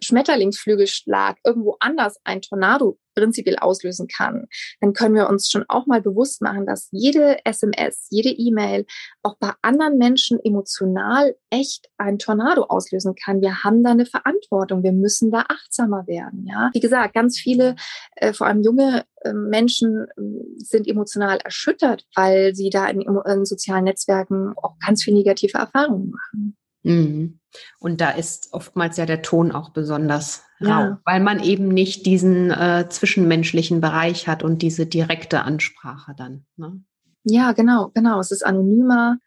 Schmetterlingsflügelschlag 0.00 1.38
irgendwo 1.44 1.76
anders 1.80 2.18
ein 2.24 2.42
Tornado 2.42 2.98
prinzipiell 3.14 3.56
auslösen 3.56 4.08
kann, 4.08 4.46
dann 4.80 4.92
können 4.92 5.14
wir 5.14 5.28
uns 5.28 5.50
schon 5.50 5.64
auch 5.68 5.86
mal 5.86 6.00
bewusst 6.00 6.42
machen, 6.42 6.66
dass 6.66 6.88
jede 6.90 7.44
SMS, 7.44 8.06
jede 8.10 8.30
E-Mail 8.30 8.86
auch 9.22 9.36
bei 9.38 9.52
anderen 9.62 9.98
Menschen 9.98 10.38
emotional 10.42 11.36
echt 11.50 11.90
ein 11.98 12.18
Tornado 12.18 12.62
auslösen 12.64 13.14
kann. 13.14 13.40
Wir 13.40 13.62
haben 13.62 13.82
da 13.82 13.90
eine 13.90 14.06
Verantwortung. 14.06 14.82
Wir 14.82 14.92
müssen 14.92 15.30
da 15.30 15.44
achtsamer 15.48 16.06
werden. 16.06 16.46
Ja, 16.46 16.70
wie 16.72 16.80
gesagt, 16.80 17.14
ganz 17.14 17.38
viele, 17.38 17.76
äh, 18.16 18.32
vor 18.32 18.46
allem 18.46 18.62
junge 18.62 19.04
äh, 19.22 19.32
Menschen, 19.32 20.06
äh, 20.16 20.22
sind 20.56 20.86
emotional 20.88 21.38
erschüttert, 21.44 22.06
weil 22.14 22.54
sie 22.54 22.70
da 22.70 22.86
in, 22.86 23.00
in 23.02 23.44
sozialen 23.44 23.84
Netzwerken 23.84 24.54
auch 24.56 24.78
ganz 24.78 25.02
viel 25.02 25.14
negative 25.14 25.58
Erfahrungen 25.58 26.10
machen. 26.10 26.56
Mhm. 26.82 27.40
Und 27.78 28.00
da 28.00 28.10
ist 28.10 28.52
oftmals 28.52 28.96
ja 28.96 29.06
der 29.06 29.22
Ton 29.22 29.52
auch 29.52 29.70
besonders 29.70 30.44
ja. 30.60 30.78
rau, 30.78 30.96
weil 31.04 31.20
man 31.20 31.42
eben 31.42 31.68
nicht 31.68 32.06
diesen 32.06 32.50
äh, 32.50 32.86
zwischenmenschlichen 32.88 33.80
Bereich 33.80 34.28
hat 34.28 34.42
und 34.42 34.62
diese 34.62 34.86
direkte 34.86 35.42
Ansprache 35.42 36.14
dann. 36.16 36.44
Ne? 36.56 36.82
Ja, 37.24 37.52
genau, 37.52 37.90
genau. 37.94 38.20
Es 38.20 38.30
ist 38.30 38.44
anonymer, 38.44 39.18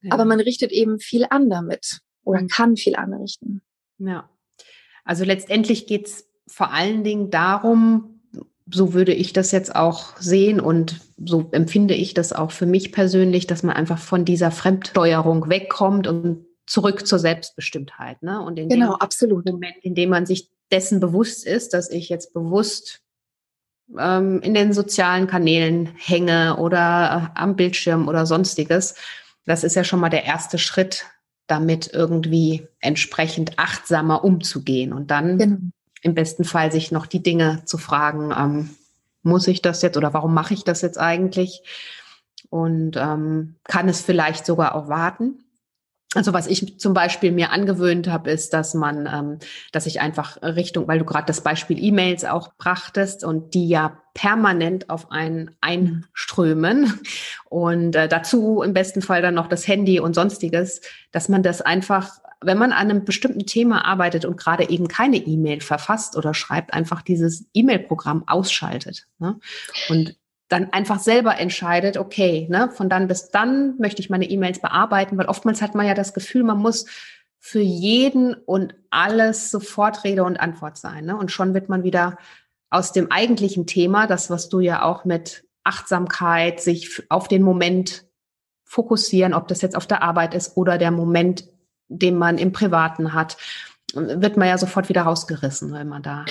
ja. 0.00 0.12
aber 0.12 0.24
man 0.24 0.40
richtet 0.40 0.72
eben 0.72 0.98
viel 0.98 1.26
an 1.28 1.50
damit 1.50 2.00
oder 2.24 2.42
mhm. 2.42 2.48
kann 2.48 2.76
viel 2.76 2.96
anrichten. 2.96 3.62
Ja. 3.98 4.28
Also 5.04 5.24
letztendlich 5.24 5.86
geht 5.86 6.06
es 6.06 6.28
vor 6.48 6.72
allen 6.72 7.04
Dingen 7.04 7.30
darum, 7.30 8.20
so 8.68 8.94
würde 8.94 9.12
ich 9.12 9.32
das 9.32 9.52
jetzt 9.52 9.76
auch 9.76 10.16
sehen 10.18 10.60
und 10.60 11.00
so 11.24 11.48
empfinde 11.52 11.94
ich 11.94 12.14
das 12.14 12.32
auch 12.32 12.50
für 12.50 12.66
mich 12.66 12.90
persönlich, 12.90 13.46
dass 13.46 13.62
man 13.62 13.76
einfach 13.76 13.98
von 13.98 14.24
dieser 14.24 14.50
Fremdsteuerung 14.50 15.48
wegkommt 15.48 16.08
und 16.08 16.45
zurück 16.66 17.06
zur 17.06 17.18
Selbstbestimmtheit. 17.18 18.22
Ne? 18.22 18.40
Und 18.40 18.58
in 18.58 18.68
genau, 18.68 18.94
dem 18.94 19.00
absolut. 19.00 19.46
Moment, 19.46 19.76
in 19.82 19.94
dem 19.94 20.10
man 20.10 20.26
sich 20.26 20.50
dessen 20.70 21.00
bewusst 21.00 21.46
ist, 21.46 21.74
dass 21.74 21.90
ich 21.90 22.08
jetzt 22.08 22.32
bewusst 22.32 23.00
ähm, 23.98 24.40
in 24.42 24.54
den 24.54 24.72
sozialen 24.72 25.26
Kanälen 25.26 25.90
hänge 25.96 26.56
oder 26.56 27.32
äh, 27.34 27.40
am 27.40 27.56
Bildschirm 27.56 28.08
oder 28.08 28.26
sonstiges, 28.26 28.96
das 29.44 29.62
ist 29.62 29.76
ja 29.76 29.84
schon 29.84 30.00
mal 30.00 30.08
der 30.08 30.24
erste 30.24 30.58
Schritt, 30.58 31.06
damit 31.46 31.90
irgendwie 31.92 32.66
entsprechend 32.80 33.58
achtsamer 33.58 34.24
umzugehen 34.24 34.92
und 34.92 35.12
dann 35.12 35.38
genau. 35.38 35.58
im 36.02 36.14
besten 36.14 36.42
Fall 36.42 36.72
sich 36.72 36.90
noch 36.90 37.06
die 37.06 37.22
Dinge 37.22 37.62
zu 37.64 37.78
fragen, 37.78 38.32
ähm, 38.36 38.70
muss 39.22 39.46
ich 39.46 39.62
das 39.62 39.82
jetzt 39.82 39.96
oder 39.96 40.12
warum 40.12 40.34
mache 40.34 40.54
ich 40.54 40.64
das 40.64 40.82
jetzt 40.82 40.98
eigentlich? 40.98 41.62
Und 42.50 42.96
ähm, 42.96 43.56
kann 43.64 43.88
es 43.88 44.00
vielleicht 44.00 44.46
sogar 44.46 44.74
auch 44.74 44.88
warten? 44.88 45.45
Also 46.16 46.32
was 46.32 46.46
ich 46.46 46.78
zum 46.78 46.94
Beispiel 46.94 47.30
mir 47.30 47.52
angewöhnt 47.52 48.08
habe, 48.08 48.30
ist, 48.30 48.52
dass 48.52 48.74
man, 48.74 49.06
ähm, 49.06 49.38
dass 49.72 49.86
ich 49.86 50.00
einfach 50.00 50.42
Richtung, 50.42 50.88
weil 50.88 50.98
du 50.98 51.04
gerade 51.04 51.26
das 51.26 51.42
Beispiel 51.42 51.82
E-Mails 51.82 52.24
auch 52.24 52.54
brachtest 52.56 53.22
und 53.22 53.54
die 53.54 53.68
ja 53.68 54.00
permanent 54.14 54.88
auf 54.88 55.10
einen 55.12 55.54
einströmen 55.60 57.00
und 57.50 57.94
äh, 57.94 58.08
dazu 58.08 58.62
im 58.62 58.72
besten 58.72 59.02
Fall 59.02 59.20
dann 59.20 59.34
noch 59.34 59.46
das 59.46 59.68
Handy 59.68 60.00
und 60.00 60.14
sonstiges, 60.14 60.80
dass 61.12 61.28
man 61.28 61.42
das 61.42 61.60
einfach, 61.60 62.12
wenn 62.40 62.56
man 62.56 62.72
an 62.72 62.90
einem 62.90 63.04
bestimmten 63.04 63.44
Thema 63.44 63.84
arbeitet 63.84 64.24
und 64.24 64.38
gerade 64.38 64.70
eben 64.70 64.88
keine 64.88 65.18
E-Mail 65.18 65.60
verfasst 65.60 66.16
oder 66.16 66.32
schreibt, 66.32 66.72
einfach 66.72 67.02
dieses 67.02 67.44
E-Mail-Programm 67.52 68.24
ausschaltet. 68.26 69.06
Ne? 69.18 69.38
Und 69.90 70.16
dann 70.48 70.72
einfach 70.72 71.00
selber 71.00 71.38
entscheidet, 71.38 71.96
okay, 71.96 72.46
ne, 72.48 72.70
von 72.70 72.88
dann 72.88 73.08
bis 73.08 73.30
dann 73.30 73.76
möchte 73.78 74.00
ich 74.00 74.10
meine 74.10 74.28
E-Mails 74.28 74.60
bearbeiten, 74.60 75.18
weil 75.18 75.26
oftmals 75.26 75.60
hat 75.60 75.74
man 75.74 75.86
ja 75.86 75.94
das 75.94 76.14
Gefühl, 76.14 76.44
man 76.44 76.58
muss 76.58 76.86
für 77.38 77.60
jeden 77.60 78.34
und 78.34 78.74
alles 78.90 79.50
sofort 79.50 80.04
Rede 80.04 80.24
und 80.24 80.40
Antwort 80.40 80.78
sein. 80.78 81.04
Ne? 81.04 81.16
Und 81.16 81.30
schon 81.30 81.54
wird 81.54 81.68
man 81.68 81.84
wieder 81.84 82.18
aus 82.70 82.92
dem 82.92 83.12
eigentlichen 83.12 83.66
Thema, 83.66 84.06
das, 84.06 84.30
was 84.30 84.48
du 84.48 84.60
ja 84.60 84.82
auch 84.82 85.04
mit 85.04 85.44
Achtsamkeit, 85.62 86.60
sich 86.60 87.02
auf 87.08 87.28
den 87.28 87.42
Moment 87.42 88.04
fokussieren, 88.64 89.32
ob 89.32 89.46
das 89.48 89.62
jetzt 89.62 89.76
auf 89.76 89.86
der 89.86 90.02
Arbeit 90.02 90.34
ist 90.34 90.56
oder 90.56 90.76
der 90.76 90.90
Moment, 90.90 91.48
den 91.88 92.18
man 92.18 92.38
im 92.38 92.52
Privaten 92.52 93.14
hat, 93.14 93.36
wird 93.94 94.36
man 94.36 94.48
ja 94.48 94.58
sofort 94.58 94.88
wieder 94.88 95.02
rausgerissen, 95.02 95.72
weil 95.72 95.84
man 95.84 96.02
da 96.02 96.24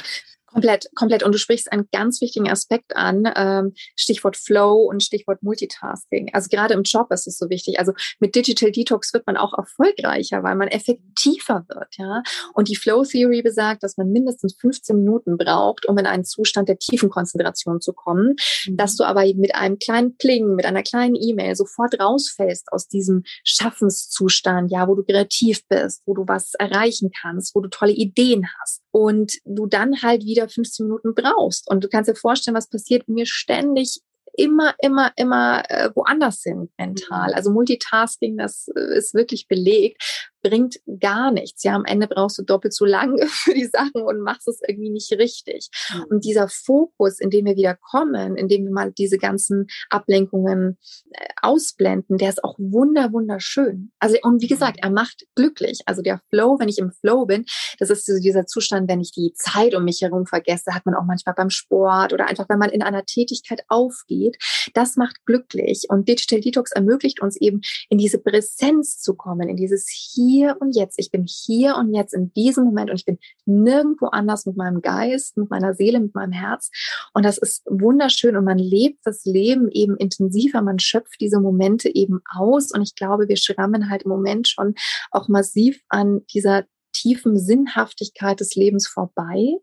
Komplett, 0.55 0.87
komplett. 0.95 1.23
Und 1.23 1.33
du 1.33 1.37
sprichst 1.37 1.69
einen 1.69 1.89
ganz 1.91 2.21
wichtigen 2.21 2.49
Aspekt 2.49 2.95
an, 2.95 3.29
ähm, 3.35 3.73
Stichwort 3.97 4.37
Flow 4.37 4.87
und 4.89 5.03
Stichwort 5.03 5.43
Multitasking. 5.43 6.33
Also 6.33 6.47
gerade 6.49 6.73
im 6.73 6.83
Job 6.83 7.11
ist 7.11 7.27
es 7.27 7.37
so 7.37 7.49
wichtig. 7.49 7.77
Also 7.77 7.91
mit 8.21 8.35
Digital 8.35 8.71
Detox 8.71 9.13
wird 9.13 9.27
man 9.27 9.35
auch 9.35 9.53
erfolgreicher, 9.57 10.43
weil 10.43 10.55
man 10.55 10.69
effektiver 10.69 11.65
wird, 11.67 11.97
ja. 11.97 12.23
Und 12.53 12.69
die 12.69 12.77
Flow 12.77 13.03
Theory 13.03 13.41
besagt, 13.41 13.83
dass 13.83 13.97
man 13.97 14.13
mindestens 14.13 14.55
15 14.55 14.95
Minuten 14.95 15.37
braucht, 15.37 15.87
um 15.87 15.97
in 15.97 16.05
einen 16.05 16.23
Zustand 16.23 16.69
der 16.69 16.79
tiefen 16.79 17.09
Konzentration 17.09 17.81
zu 17.81 17.91
kommen, 17.91 18.37
mhm. 18.65 18.77
dass 18.77 18.95
du 18.95 19.03
aber 19.03 19.25
mit 19.35 19.55
einem 19.55 19.77
kleinen 19.77 20.15
Pling, 20.15 20.55
mit 20.55 20.65
einer 20.65 20.83
kleinen 20.83 21.15
E-Mail 21.15 21.57
sofort 21.57 21.99
rausfällst 21.99 22.71
aus 22.71 22.87
diesem 22.87 23.23
Schaffenszustand, 23.43 24.71
ja, 24.71 24.87
wo 24.87 24.95
du 24.95 25.03
kreativ 25.03 25.67
bist, 25.67 26.01
wo 26.05 26.13
du 26.13 26.23
was 26.25 26.53
erreichen 26.53 27.11
kannst, 27.21 27.55
wo 27.55 27.59
du 27.59 27.67
tolle 27.67 27.91
Ideen 27.91 28.47
hast 28.61 28.85
und 28.91 29.33
du 29.43 29.65
dann 29.65 30.01
halt 30.01 30.23
wieder 30.23 30.44
15 30.49 30.85
Minuten 30.85 31.13
brauchst. 31.13 31.69
Und 31.69 31.83
du 31.83 31.89
kannst 31.89 32.09
dir 32.09 32.15
vorstellen, 32.15 32.55
was 32.55 32.69
passiert, 32.69 33.07
wenn 33.07 33.15
wir 33.15 33.25
ständig 33.25 34.01
immer, 34.37 34.75
immer, 34.81 35.11
immer 35.15 35.63
äh, 35.69 35.89
woanders 35.95 36.41
sind 36.41 36.69
mental. 36.77 37.29
Mhm. 37.29 37.35
Also 37.35 37.51
Multitasking, 37.51 38.37
das 38.37 38.67
äh, 38.75 38.97
ist 38.97 39.13
wirklich 39.13 39.47
belegt 39.47 40.29
bringt 40.45 40.79
gar 40.99 41.31
nichts. 41.31 41.63
Ja, 41.63 41.73
am 41.75 41.85
Ende 41.85 42.07
brauchst 42.07 42.37
du 42.37 42.43
doppelt 42.43 42.73
so 42.73 42.85
lange 42.85 43.25
für 43.27 43.53
die 43.53 43.65
Sachen 43.65 44.03
und 44.03 44.21
machst 44.21 44.47
es 44.47 44.61
irgendwie 44.67 44.91
nicht 44.91 45.11
richtig. 45.13 45.69
Mhm. 45.91 46.03
Und 46.09 46.25
dieser 46.25 46.47
Fokus, 46.47 47.19
in 47.19 47.31
dem 47.31 47.45
wir 47.45 47.55
wieder 47.55 47.75
kommen, 47.75 48.35
in 48.35 48.47
dem 48.47 48.65
wir 48.65 48.71
mal 48.71 48.91
diese 48.91 49.17
ganzen 49.17 49.65
Ablenkungen 49.89 50.77
äh, 51.11 51.25
ausblenden, 51.41 52.17
der 52.17 52.29
ist 52.29 52.43
auch 52.43 52.55
wunder, 52.59 53.11
wunderschön. 53.11 53.91
Also, 53.99 54.17
und 54.21 54.41
wie 54.41 54.47
gesagt, 54.47 54.77
er 54.83 54.91
macht 54.91 55.25
glücklich. 55.33 55.79
Also 55.87 56.03
der 56.03 56.21
Flow, 56.29 56.59
wenn 56.59 56.69
ich 56.69 56.77
im 56.77 56.91
Flow 56.91 57.25
bin, 57.25 57.45
das 57.79 57.89
ist 57.89 58.05
so 58.05 58.19
dieser 58.19 58.45
Zustand, 58.45 58.87
wenn 58.87 59.01
ich 59.01 59.11
die 59.11 59.33
Zeit 59.33 59.73
um 59.73 59.83
mich 59.83 60.01
herum 60.01 60.27
vergesse, 60.27 60.75
hat 60.75 60.85
man 60.85 60.93
auch 60.93 61.05
manchmal 61.05 61.33
beim 61.35 61.49
Sport 61.49 62.13
oder 62.13 62.27
einfach, 62.27 62.47
wenn 62.49 62.59
man 62.59 62.69
in 62.69 62.83
einer 62.83 63.05
Tätigkeit 63.05 63.63
aufgeht. 63.67 64.37
Das 64.75 64.95
macht 64.95 65.25
glücklich. 65.25 65.85
Und 65.89 66.07
Digital 66.07 66.41
Detox 66.41 66.71
ermöglicht 66.71 67.19
uns 67.21 67.35
eben, 67.35 67.61
in 67.89 67.97
diese 67.97 68.19
Präsenz 68.19 68.99
zu 68.99 69.15
kommen, 69.15 69.49
in 69.49 69.55
dieses 69.55 69.89
Hier 69.89 70.34
hier 70.35 70.57
und 70.59 70.75
jetzt. 70.75 70.99
Ich 70.99 71.11
bin 71.11 71.25
hier 71.25 71.75
und 71.75 71.93
jetzt 71.93 72.13
in 72.13 72.33
diesem 72.33 72.65
Moment 72.65 72.89
und 72.89 72.97
ich 72.97 73.05
bin 73.05 73.19
nirgendwo 73.45 74.07
anders 74.07 74.45
mit 74.45 74.57
meinem 74.57 74.81
Geist, 74.81 75.37
mit 75.37 75.49
meiner 75.49 75.73
Seele, 75.73 75.99
mit 75.99 76.13
meinem 76.13 76.33
Herz. 76.33 76.69
Und 77.13 77.23
das 77.23 77.37
ist 77.37 77.63
wunderschön 77.65 78.35
und 78.35 78.43
man 78.43 78.57
lebt 78.57 78.99
das 79.05 79.25
Leben 79.25 79.69
eben 79.71 79.95
intensiver. 79.97 80.61
Man 80.61 80.79
schöpft 80.79 81.21
diese 81.21 81.39
Momente 81.39 81.93
eben 81.93 82.19
aus. 82.35 82.71
Und 82.71 82.81
ich 82.81 82.95
glaube, 82.95 83.27
wir 83.27 83.37
schrammen 83.37 83.89
halt 83.89 84.03
im 84.03 84.09
Moment 84.09 84.47
schon 84.47 84.75
auch 85.11 85.27
massiv 85.27 85.81
an 85.89 86.21
dieser 86.33 86.65
tiefen 86.91 87.37
Sinnhaftigkeit 87.37 88.39
des 88.39 88.55
Lebens 88.55 88.87
vorbei, 88.87 89.53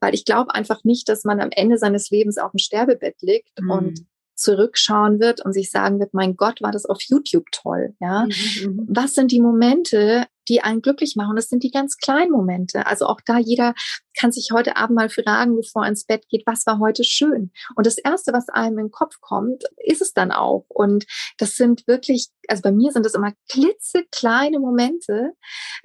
weil 0.00 0.12
ich 0.12 0.24
glaube 0.24 0.54
einfach 0.54 0.82
nicht, 0.82 1.08
dass 1.08 1.24
man 1.24 1.40
am 1.40 1.50
Ende 1.52 1.78
seines 1.78 2.10
Lebens 2.10 2.36
auf 2.36 2.50
dem 2.50 2.58
Sterbebett 2.58 3.22
liegt 3.22 3.60
mhm. 3.60 3.70
und 3.70 4.06
zurückschauen 4.34 5.20
wird 5.20 5.44
und 5.44 5.52
sich 5.52 5.70
sagen 5.70 6.00
wird, 6.00 6.14
mein 6.14 6.36
Gott, 6.36 6.60
war 6.62 6.72
das 6.72 6.86
auf 6.86 7.00
YouTube 7.02 7.46
toll, 7.52 7.94
ja? 8.00 8.24
Mhm, 8.24 8.66
mhm. 8.66 8.86
Was 8.88 9.14
sind 9.14 9.32
die 9.32 9.40
Momente, 9.40 10.26
die 10.48 10.60
einen 10.60 10.82
glücklich 10.82 11.16
machen? 11.16 11.36
Das 11.36 11.48
sind 11.48 11.62
die 11.62 11.70
ganz 11.70 11.96
kleinen 11.96 12.32
Momente. 12.32 12.86
Also 12.86 13.06
auch 13.06 13.20
da 13.24 13.38
jeder 13.38 13.74
kann 14.18 14.32
sich 14.32 14.50
heute 14.52 14.76
Abend 14.76 14.96
mal 14.96 15.08
fragen, 15.08 15.56
bevor 15.56 15.84
er 15.84 15.88
ins 15.88 16.04
Bett 16.04 16.28
geht, 16.28 16.42
was 16.46 16.66
war 16.66 16.78
heute 16.78 17.04
schön? 17.04 17.52
Und 17.76 17.86
das 17.86 17.98
erste, 17.98 18.32
was 18.32 18.48
einem 18.48 18.78
in 18.78 18.86
den 18.86 18.90
Kopf 18.90 19.20
kommt, 19.20 19.64
ist 19.78 20.02
es 20.02 20.12
dann 20.12 20.32
auch. 20.32 20.64
Und 20.68 21.06
das 21.38 21.56
sind 21.56 21.86
wirklich, 21.86 22.28
also 22.48 22.62
bei 22.62 22.72
mir 22.72 22.92
sind 22.92 23.06
das 23.06 23.14
immer 23.14 23.32
klitzekleine 23.50 24.58
Momente, 24.58 25.32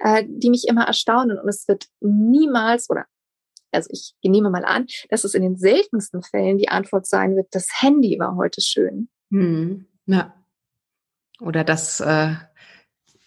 äh, 0.00 0.24
die 0.26 0.50
mich 0.50 0.66
immer 0.68 0.84
erstaunen. 0.84 1.38
Und 1.38 1.48
es 1.48 1.66
wird 1.68 1.86
niemals 2.00 2.90
oder 2.90 3.06
also 3.72 3.88
ich 3.92 4.14
nehme 4.22 4.50
mal 4.50 4.64
an, 4.64 4.86
dass 5.08 5.24
es 5.24 5.34
in 5.34 5.42
den 5.42 5.56
seltensten 5.56 6.22
Fällen 6.22 6.58
die 6.58 6.68
Antwort 6.68 7.06
sein 7.06 7.36
wird, 7.36 7.48
das 7.52 7.68
Handy 7.80 8.18
war 8.18 8.36
heute 8.36 8.60
schön. 8.60 9.08
Hm, 9.30 9.86
ja. 10.06 10.34
Oder 11.40 11.64
das, 11.64 12.00
äh, 12.00 12.34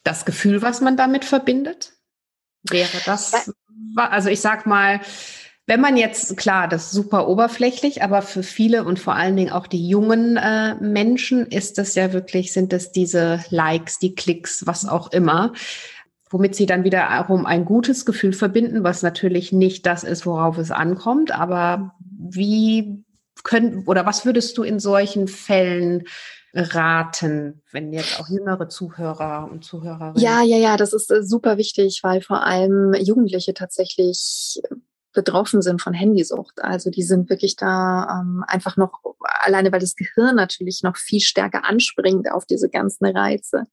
das 0.04 0.26
Gefühl, 0.26 0.62
was 0.62 0.82
man 0.82 0.98
damit 0.98 1.26
verbindet? 1.26 1.94
Wäre 2.70 2.98
das, 3.06 3.52
also 3.96 4.30
ich 4.30 4.40
sag 4.40 4.66
mal, 4.66 5.02
wenn 5.66 5.80
man 5.80 5.96
jetzt, 5.96 6.36
klar, 6.36 6.68
das 6.68 6.88
ist 6.88 6.92
super 6.92 7.28
oberflächlich, 7.30 8.04
aber 8.04 8.22
für 8.22 8.44
viele 8.44 8.84
und 8.84 9.00
vor 9.00 9.16
allen 9.16 9.38
Dingen 9.38 9.52
auch 9.52 9.66
die 9.66 9.88
jungen 9.88 10.36
äh, 10.36 10.76
Menschen 10.76 11.46
ist 11.48 11.78
das 11.78 11.96
ja 11.96 12.12
wirklich, 12.12 12.52
sind 12.52 12.74
es 12.74 12.92
diese 12.92 13.44
Likes, 13.50 13.98
die 13.98 14.14
Klicks, 14.14 14.68
was 14.68 14.86
auch 14.86 15.12
immer 15.14 15.54
womit 16.34 16.56
sie 16.56 16.65
dann 16.65 16.84
wiederum 16.84 17.46
ein 17.46 17.63
gutes 17.63 18.06
Gefühl 18.06 18.34
verbinden, 18.34 18.84
was 18.84 19.04
natürlich 19.04 19.52
nicht 19.54 19.86
das 19.86 20.04
ist, 20.04 20.26
worauf 20.26 20.58
es 20.58 20.72
ankommt. 20.72 21.32
Aber 21.32 21.93
wie 22.10 23.06
können 23.43 23.86
oder 23.86 24.06
was 24.06 24.26
würdest 24.26 24.58
du 24.58 24.63
in 24.63 24.80
solchen 24.80 25.28
Fällen 25.28 26.06
raten, 26.56 27.62
wenn 27.72 27.93
jetzt 27.93 28.19
auch 28.19 28.30
jüngere 28.30 28.67
Zuhörer 28.67 29.50
und 29.52 29.63
Zuhörerinnen? 29.63 30.17
Ja, 30.17 30.41
ja, 30.41 30.58
ja, 30.58 30.76
das 30.76 30.93
ist 30.93 31.12
äh, 31.12 31.24
super 31.24 31.58
wichtig, 31.58 32.00
weil 32.04 32.22
vor 32.22 32.43
allem 32.43 32.93
Jugendliche 32.96 33.54
tatsächlich 33.54 34.60
betroffen 35.13 35.62
sind 35.62 35.82
von 35.82 35.93
Handysucht. 35.93 36.63
Also 36.63 36.89
die 36.89 37.04
sind 37.04 37.30
wirklich 37.30 37.56
da 37.56 38.22
ähm, 38.22 38.43
einfach 38.48 38.78
noch, 38.78 39.00
alleine 39.22 39.72
weil 39.72 39.80
das 39.80 39.96
Gehirn 39.96 40.36
natürlich 40.36 40.82
noch 40.82 40.98
viel 40.98 41.22
stärker 41.22 41.63
anspringt 41.63 42.32
auf 42.32 42.46
diese 42.46 42.69
ganzen 42.69 43.06
Reize, 43.06 43.65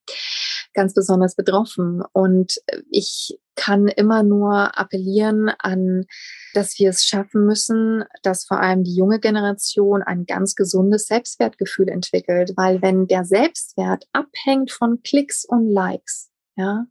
ganz 0.75 0.95
besonders 0.95 1.35
betroffen. 1.35 2.03
Und 2.13 2.61
ich 2.91 3.39
kann 3.57 3.89
immer 3.89 4.23
nur 4.23 4.79
appellieren 4.79 5.51
an, 5.59 6.07
dass 6.55 6.79
wir 6.79 6.91
es 6.91 7.05
schaffen 7.05 7.45
müssen, 7.45 8.05
dass 8.23 8.47
vor 8.47 8.61
allem 8.61 8.85
die 8.85 8.95
junge 8.95 9.21
Generation 9.21 10.03
ein 10.03 10.25
ganz 10.25 10.55
gesundes 10.55 11.07
Selbstwertgefühl 11.07 11.89
entwickelt, 11.89 12.53
weil 12.57 12.81
wenn 12.81 13.07
der 13.07 13.25
Selbstwert 13.25 14.07
abhängt 14.13 14.71
von 14.71 15.03
Klicks 15.03 15.45
und 15.45 15.69
Likes, 15.69 16.30
Ja, 16.61 16.85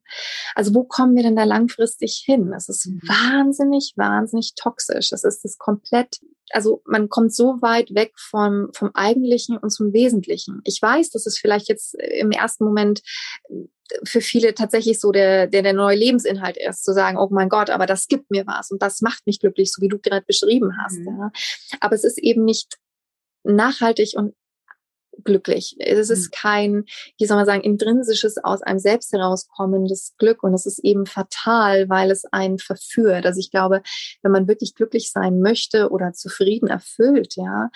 also 0.56 0.74
wo 0.74 0.84
kommen 0.84 1.16
wir 1.16 1.22
denn 1.22 1.36
da 1.36 1.44
langfristig 1.44 2.24
hin? 2.26 2.52
Es 2.54 2.70
ist 2.70 2.88
mhm. 2.88 3.02
wahnsinnig, 3.04 3.94
wahnsinnig 3.96 4.54
toxisch. 4.56 5.12
Es 5.12 5.24
ist 5.24 5.46
das 5.46 5.60
komplett, 5.60 6.20
also 6.50 6.82
man 6.86 7.08
kommt 7.10 7.34
so 7.36 7.62
weit 7.62 7.94
weg 7.94 8.14
vom, 8.18 8.70
vom 8.74 8.90
Eigentlichen 8.96 9.58
und 9.58 9.70
zum 9.70 9.94
Wesentlichen. 9.94 10.62
Ich 10.64 10.82
weiß, 10.82 11.12
dass 11.12 11.28
es 11.28 11.38
vielleicht 11.38 11.70
jetzt 11.70 11.94
im 11.96 12.32
ersten 12.32 12.66
Moment 12.66 13.02
für 14.04 14.22
viele 14.22 14.56
tatsächlich 14.56 15.00
so 15.00 15.12
der, 15.12 15.48
der, 15.48 15.62
der 15.62 15.74
neue 15.74 15.98
Lebensinhalt 15.98 16.58
ist, 16.58 16.84
zu 16.84 16.94
sagen, 16.94 17.18
oh 17.18 17.28
mein 17.32 17.50
Gott, 17.50 17.70
aber 17.70 17.86
das 17.86 18.08
gibt 18.08 18.32
mir 18.32 18.48
was 18.48 18.72
und 18.72 18.82
das 18.82 19.02
macht 19.02 19.26
mich 19.28 19.40
glücklich, 19.40 19.72
so 19.72 19.82
wie 19.82 19.88
du 19.88 20.00
gerade 20.00 20.26
beschrieben 20.26 20.72
hast. 20.84 20.98
Mhm. 20.98 21.06
Ja. 21.08 21.32
Aber 21.80 21.96
es 21.96 22.04
ist 22.04 22.18
eben 22.18 22.44
nicht 22.44 22.78
nachhaltig 23.44 24.14
und 24.16 24.34
glücklich. 25.24 25.76
Es 25.80 26.10
ist 26.10 26.28
mhm. 26.28 26.32
kein, 26.36 26.86
wie 27.18 27.26
soll 27.26 27.38
man 27.38 27.46
sagen, 27.46 27.62
intrinsisches 27.62 28.38
aus 28.38 28.62
einem 28.62 28.80
selbst 28.80 29.12
herauskommendes 29.12 30.16
Glück 30.18 30.44
und 30.44 30.54
es 30.54 30.66
ist 30.66 30.80
eben 30.80 31.06
fatal, 31.06 31.90
weil 31.90 32.12
es 32.12 32.26
einen 32.26 32.60
verführt. 32.60 33.26
Also 33.26 33.40
ich 33.40 33.52
glaube, 33.52 33.82
wenn 34.22 34.32
man 34.32 34.48
wirklich 34.48 34.76
glücklich 34.76 35.12
sein 35.12 35.40
möchte 35.40 35.90
oder 35.90 36.14
zufrieden 36.14 36.68
erfüllt, 36.68 37.36
ja, 37.36 37.70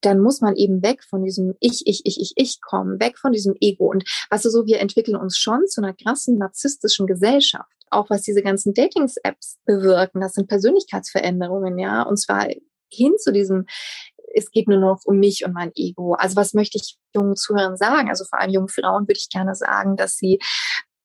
dann 0.00 0.20
muss 0.20 0.40
man 0.40 0.56
eben 0.56 0.82
weg 0.82 1.04
von 1.04 1.24
diesem 1.24 1.54
Ich, 1.60 1.86
Ich, 1.86 2.02
Ich, 2.04 2.20
Ich, 2.20 2.32
Ich 2.36 2.60
kommen, 2.60 3.00
weg 3.00 3.18
von 3.18 3.32
diesem 3.32 3.54
Ego. 3.60 3.90
Und 3.90 4.04
weißt 4.30 4.44
du, 4.44 4.50
so, 4.50 4.66
wir 4.66 4.80
entwickeln 4.80 5.16
uns 5.16 5.36
schon 5.38 5.66
zu 5.66 5.80
einer 5.80 5.94
krassen 5.94 6.38
narzisstischen 6.38 7.06
Gesellschaft 7.06 7.68
auch 7.90 8.10
was 8.10 8.20
diese 8.20 8.42
ganzen 8.42 8.74
Datings-Apps 8.74 9.58
bewirken, 9.64 10.20
das 10.20 10.34
sind 10.34 10.46
Persönlichkeitsveränderungen, 10.46 11.78
ja, 11.78 12.02
und 12.02 12.18
zwar 12.18 12.46
hin 12.90 13.14
zu 13.18 13.32
diesem 13.32 13.66
es 14.38 14.50
geht 14.50 14.68
nur 14.68 14.78
noch 14.78 15.00
um 15.04 15.18
mich 15.18 15.44
und 15.44 15.52
mein 15.52 15.72
Ego. 15.74 16.14
Also 16.14 16.36
was 16.36 16.54
möchte 16.54 16.78
ich 16.78 16.96
jungen 17.14 17.36
Zuhörern 17.36 17.76
sagen? 17.76 18.08
Also 18.08 18.24
vor 18.24 18.40
allem 18.40 18.50
jungen 18.50 18.68
Frauen 18.68 19.02
würde 19.02 19.18
ich 19.18 19.28
gerne 19.28 19.54
sagen, 19.54 19.96
dass 19.96 20.16
sie 20.16 20.38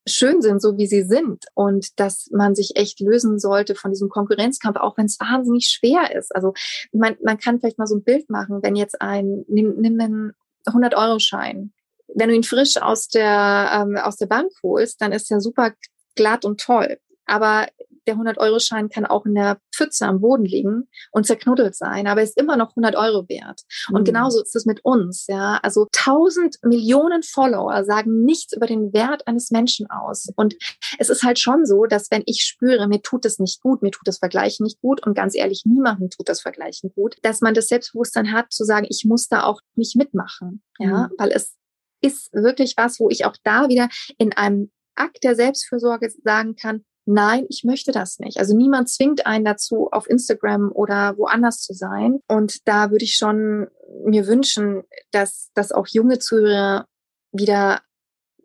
schön 0.07 0.41
sind, 0.41 0.61
so 0.61 0.77
wie 0.77 0.87
sie 0.87 1.03
sind 1.03 1.45
und 1.53 1.99
dass 1.99 2.29
man 2.31 2.55
sich 2.55 2.75
echt 2.75 2.99
lösen 2.99 3.39
sollte 3.39 3.75
von 3.75 3.91
diesem 3.91 4.09
Konkurrenzkampf, 4.09 4.77
auch 4.77 4.97
wenn 4.97 5.05
es 5.05 5.19
wahnsinnig 5.19 5.67
schwer 5.67 6.15
ist. 6.15 6.35
Also 6.35 6.53
man, 6.91 7.15
man 7.23 7.37
kann 7.37 7.59
vielleicht 7.59 7.79
mal 7.79 7.87
so 7.87 7.95
ein 7.95 8.03
Bild 8.03 8.29
machen, 8.29 8.59
wenn 8.61 8.75
jetzt 8.75 9.01
ein, 9.01 9.45
nimm, 9.47 9.75
nimm 9.77 9.99
einen 9.99 10.33
100-Euro-Schein. 10.65 11.71
Wenn 12.15 12.29
du 12.29 12.35
ihn 12.35 12.43
frisch 12.43 12.77
aus 12.77 13.07
der, 13.07 13.69
ähm, 13.73 13.97
aus 13.97 14.17
der 14.17 14.27
Bank 14.27 14.51
holst, 14.61 15.01
dann 15.01 15.13
ist 15.13 15.31
er 15.31 15.41
super 15.41 15.71
glatt 16.15 16.45
und 16.45 16.59
toll. 16.59 16.97
Aber 17.25 17.67
der 18.07 18.15
100-Euro-Schein 18.15 18.89
kann 18.89 19.05
auch 19.05 19.25
in 19.25 19.35
der 19.35 19.59
Pfütze 19.73 20.05
am 20.05 20.21
Boden 20.21 20.45
liegen 20.45 20.87
und 21.11 21.25
zerknuddelt 21.25 21.75
sein, 21.75 22.07
aber 22.07 22.21
ist 22.21 22.37
immer 22.37 22.57
noch 22.57 22.71
100 22.71 22.95
Euro 22.95 23.27
wert. 23.29 23.61
Und 23.89 24.01
mhm. 24.01 24.05
genauso 24.05 24.41
ist 24.41 24.55
es 24.55 24.65
mit 24.65 24.83
uns. 24.83 25.27
Ja, 25.27 25.59
also 25.63 25.87
1000 25.95 26.57
Millionen 26.63 27.23
Follower 27.23 27.83
sagen 27.83 28.23
nichts 28.23 28.53
über 28.55 28.67
den 28.67 28.93
Wert 28.93 29.27
eines 29.27 29.51
Menschen 29.51 29.89
aus. 29.89 30.27
Und 30.35 30.55
es 30.97 31.09
ist 31.09 31.23
halt 31.23 31.39
schon 31.39 31.65
so, 31.65 31.85
dass 31.85 32.11
wenn 32.11 32.23
ich 32.25 32.43
spüre, 32.43 32.87
mir 32.87 33.01
tut 33.01 33.25
es 33.25 33.39
nicht 33.39 33.61
gut, 33.61 33.81
mir 33.81 33.91
tut 33.91 34.07
das 34.07 34.19
Vergleichen 34.19 34.63
nicht 34.63 34.81
gut 34.81 35.05
und 35.05 35.15
ganz 35.15 35.35
ehrlich, 35.35 35.63
niemandem 35.65 36.09
tut 36.09 36.29
das 36.29 36.41
Vergleichen 36.41 36.91
gut, 36.93 37.17
dass 37.21 37.41
man 37.41 37.53
das 37.53 37.67
Selbstbewusstsein 37.67 38.31
hat, 38.31 38.51
zu 38.51 38.63
sagen, 38.63 38.85
ich 38.89 39.05
muss 39.05 39.27
da 39.27 39.43
auch 39.43 39.61
nicht 39.75 39.95
mitmachen. 39.95 40.63
Ja, 40.79 41.07
mhm. 41.07 41.13
weil 41.17 41.31
es 41.31 41.55
ist 42.01 42.33
wirklich 42.33 42.75
was, 42.77 42.99
wo 42.99 43.09
ich 43.09 43.25
auch 43.25 43.35
da 43.43 43.69
wieder 43.69 43.87
in 44.17 44.33
einem 44.33 44.71
Akt 44.95 45.23
der 45.23 45.35
Selbstfürsorge 45.35 46.11
sagen 46.23 46.55
kann, 46.55 46.83
nein, 47.05 47.45
ich 47.49 47.63
möchte 47.63 47.91
das 47.91 48.19
nicht. 48.19 48.37
Also 48.37 48.55
niemand 48.55 48.89
zwingt 48.89 49.25
einen 49.25 49.45
dazu, 49.45 49.89
auf 49.91 50.09
Instagram 50.09 50.71
oder 50.73 51.17
woanders 51.17 51.61
zu 51.61 51.73
sein. 51.73 52.19
Und 52.27 52.67
da 52.67 52.91
würde 52.91 53.05
ich 53.05 53.15
schon 53.15 53.67
mir 54.05 54.27
wünschen, 54.27 54.83
dass, 55.11 55.51
dass 55.53 55.71
auch 55.71 55.87
junge 55.87 56.19
Zuhörer 56.19 56.87
wieder 57.31 57.81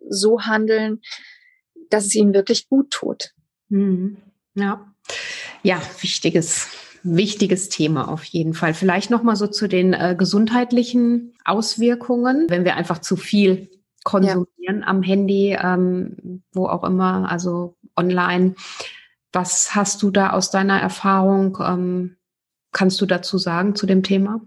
so 0.08 0.42
handeln, 0.42 1.00
dass 1.90 2.06
es 2.06 2.14
ihnen 2.14 2.34
wirklich 2.34 2.68
gut 2.68 2.90
tut. 2.90 3.32
Mhm. 3.68 4.18
Ja, 4.54 4.88
ja, 5.62 5.80
wichtiges, 6.00 6.68
wichtiges 7.02 7.68
Thema 7.68 8.08
auf 8.08 8.24
jeden 8.24 8.54
Fall. 8.54 8.74
Vielleicht 8.74 9.10
noch 9.10 9.22
mal 9.22 9.36
so 9.36 9.46
zu 9.46 9.68
den 9.68 9.92
äh, 9.92 10.14
gesundheitlichen 10.16 11.34
Auswirkungen, 11.44 12.46
wenn 12.48 12.64
wir 12.64 12.76
einfach 12.76 12.98
zu 12.98 13.16
viel 13.16 13.70
konsumieren 14.04 14.80
ja. 14.80 14.86
am 14.86 15.02
Handy, 15.02 15.56
ähm, 15.60 16.42
wo 16.52 16.66
auch 16.66 16.84
immer, 16.84 17.30
also 17.30 17.76
online. 17.98 18.54
Was 19.32 19.74
hast 19.74 20.02
du 20.02 20.10
da 20.10 20.30
aus 20.30 20.50
deiner 20.50 20.80
Erfahrung? 20.80 21.58
Ähm, 21.60 22.16
kannst 22.72 23.00
du 23.00 23.06
dazu 23.06 23.36
sagen 23.36 23.74
zu 23.74 23.86
dem 23.86 24.02
Thema? 24.02 24.40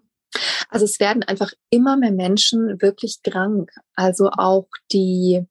Also 0.70 0.86
es 0.86 1.00
werden 1.00 1.24
einfach 1.24 1.52
immer 1.70 1.98
mehr 1.98 2.12
Menschen 2.12 2.82
wirklich 2.82 3.20
krank. 3.24 3.72
Also 3.96 4.30
auch 4.32 4.68
die 4.92 5.46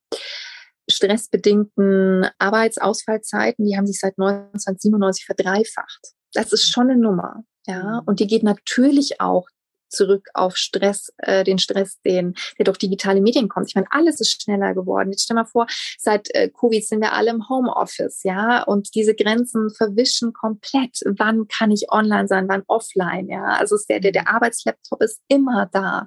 stressbedingten 0.90 2.26
Arbeitsausfallzeiten, 2.38 3.66
die 3.66 3.76
haben 3.76 3.86
sich 3.86 4.00
seit 4.00 4.18
1997 4.18 5.26
verdreifacht. 5.26 6.14
Das 6.32 6.52
ist 6.52 6.72
schon 6.72 6.90
eine 6.90 7.00
Nummer. 7.00 7.44
Ja, 7.66 8.00
mhm. 8.00 8.06
und 8.06 8.20
die 8.20 8.26
geht 8.26 8.42
natürlich 8.42 9.20
auch 9.20 9.48
zurück 9.90 10.29
auf 10.35 10.57
Stress, 10.57 11.12
äh, 11.18 11.44
den 11.44 11.59
Stress, 11.59 12.00
den, 12.03 12.35
der 12.59 12.64
durch 12.64 12.79
digitale 12.79 13.20
Medien 13.20 13.48
kommt. 13.48 13.68
Ich 13.68 13.74
meine, 13.74 13.88
alles 13.90 14.20
ist 14.20 14.42
schneller 14.42 14.74
geworden. 14.74 15.11
Jetzt 15.11 15.24
stell 15.24 15.35
mal 15.35 15.44
vor, 15.44 15.66
seit 15.98 16.35
äh, 16.35 16.48
Covid 16.48 16.87
sind 16.87 17.00
wir 17.00 17.12
alle 17.12 17.31
im 17.31 17.48
Homeoffice, 17.48 18.22
ja, 18.22 18.62
und 18.62 18.94
diese 18.94 19.14
Grenzen 19.14 19.70
verwischen 19.70 20.33
komplett. 20.33 21.00
Wann 21.05 21.48
kann 21.48 21.70
ich 21.70 21.90
online 21.90 22.29
sein, 22.29 22.48
wann 22.48 22.62
offline, 22.66 23.29
ja? 23.29 23.44
Also 23.44 23.76
der, 23.88 24.00
der, 24.00 24.12
der 24.12 24.29
Arbeitslaptop 24.29 25.03
ist 25.03 25.20
immer 25.29 25.68
da. 25.72 26.07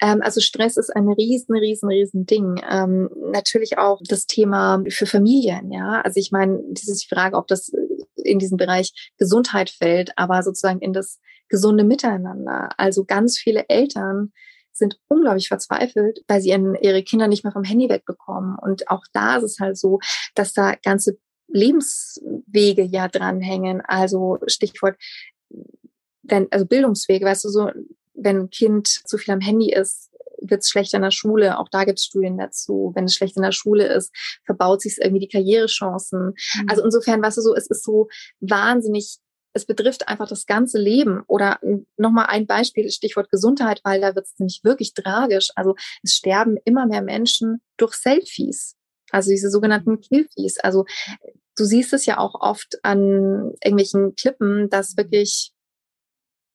Ähm, 0.00 0.22
also 0.22 0.40
Stress 0.40 0.76
ist 0.76 0.90
ein 0.90 1.08
riesen, 1.08 1.56
riesen, 1.56 1.88
riesen 1.88 2.26
Ding. 2.26 2.60
Ähm, 2.68 3.10
natürlich 3.32 3.78
auch 3.78 4.00
das 4.06 4.26
Thema 4.26 4.82
für 4.88 5.06
Familien, 5.06 5.70
ja. 5.70 6.00
Also 6.00 6.18
ich 6.18 6.32
meine, 6.32 6.60
das 6.70 6.88
ist 6.88 7.04
die 7.04 7.14
Frage, 7.14 7.36
ob 7.36 7.46
das 7.48 7.72
in 8.16 8.38
diesen 8.38 8.56
Bereich 8.56 9.12
Gesundheit 9.18 9.70
fällt, 9.70 10.12
aber 10.16 10.42
sozusagen 10.42 10.80
in 10.80 10.92
das 10.92 11.18
gesunde 11.48 11.84
Miteinander. 11.84 12.70
Also 12.76 13.04
ganz 13.04 13.38
viele 13.38 13.68
Eltern 13.68 14.32
sind 14.72 14.98
unglaublich 15.08 15.48
verzweifelt, 15.48 16.20
weil 16.28 16.40
sie 16.40 16.50
ihre 16.50 17.02
Kinder 17.02 17.28
nicht 17.28 17.44
mehr 17.44 17.52
vom 17.52 17.64
Handy 17.64 17.88
wegbekommen. 17.88 18.56
Und 18.58 18.88
auch 18.88 19.04
da 19.12 19.36
ist 19.36 19.42
es 19.42 19.58
halt 19.58 19.76
so, 19.76 19.98
dass 20.34 20.52
da 20.52 20.74
ganze 20.82 21.18
Lebenswege 21.48 22.82
ja 22.82 23.08
dranhängen. 23.08 23.82
Also 23.82 24.38
Stichwort, 24.46 24.96
wenn, 26.22 26.46
also 26.50 26.66
Bildungswege, 26.66 27.26
weißt 27.26 27.44
du, 27.44 27.48
so, 27.48 27.70
wenn 28.14 28.38
ein 28.38 28.50
Kind 28.50 28.88
zu 28.88 29.18
viel 29.18 29.34
am 29.34 29.40
Handy 29.40 29.72
ist, 29.72 30.10
wird 30.42 30.62
es 30.62 30.70
schlecht 30.70 30.94
in 30.94 31.02
der 31.02 31.10
Schule. 31.10 31.58
Auch 31.58 31.68
da 31.68 31.84
gibt 31.84 31.98
es 31.98 32.06
Studien 32.06 32.38
dazu. 32.38 32.92
Wenn 32.94 33.04
es 33.04 33.14
schlecht 33.14 33.36
in 33.36 33.42
der 33.42 33.52
Schule 33.52 33.86
ist, 33.86 34.14
verbaut 34.44 34.80
sich 34.80 34.96
irgendwie 34.98 35.26
die 35.26 35.28
Karrierechancen. 35.28 36.28
Mhm. 36.28 36.66
Also 36.68 36.82
insofern, 36.82 37.22
weißt 37.22 37.38
du 37.38 37.42
so, 37.42 37.54
es 37.54 37.66
ist 37.66 37.84
so 37.84 38.08
wahnsinnig 38.40 39.18
es 39.52 39.66
betrifft 39.66 40.08
einfach 40.08 40.28
das 40.28 40.46
ganze 40.46 40.78
Leben. 40.78 41.22
Oder 41.26 41.58
nochmal 41.96 42.26
ein 42.26 42.46
Beispiel, 42.46 42.90
Stichwort 42.90 43.30
Gesundheit, 43.30 43.80
weil 43.84 44.00
da 44.00 44.14
wird 44.14 44.26
es 44.26 44.38
nämlich 44.38 44.60
wirklich 44.62 44.94
tragisch. 44.94 45.48
Also 45.56 45.74
es 46.02 46.14
sterben 46.14 46.56
immer 46.64 46.86
mehr 46.86 47.02
Menschen 47.02 47.60
durch 47.76 47.94
Selfies. 47.94 48.76
Also 49.10 49.30
diese 49.30 49.50
sogenannten 49.50 50.00
Killfies. 50.00 50.58
Also 50.58 50.84
du 51.56 51.64
siehst 51.64 51.92
es 51.92 52.06
ja 52.06 52.18
auch 52.18 52.40
oft 52.40 52.78
an 52.84 53.52
irgendwelchen 53.62 54.14
Klippen, 54.14 54.70
dass 54.70 54.96
wirklich 54.96 55.52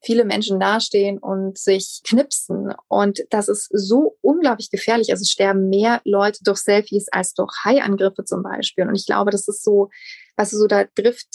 viele 0.06 0.24
Menschen 0.24 0.60
dastehen 0.60 1.18
und 1.18 1.58
sich 1.58 2.02
knipsen. 2.06 2.74
Und 2.88 3.22
das 3.32 3.48
ist 3.48 3.70
so 3.72 4.18
unglaublich 4.22 4.70
gefährlich. 4.70 5.12
Also 5.12 5.26
sterben 5.26 5.70
mehr 5.70 6.02
Leute 6.06 6.40
durch 6.44 6.60
Selfies 6.60 7.08
als 7.12 7.34
durch 7.34 7.52
Haiangriffe 7.64 8.24
zum 8.24 8.44
Beispiel. 8.44 8.88
Und 8.88 8.96
ich 8.96 9.06
glaube, 9.06 9.32
das 9.32 9.48
ist 9.48 9.64
so, 9.64 9.90
was 10.38 10.52
so 10.52 10.68
da 10.68 10.86
trifft 10.86 11.28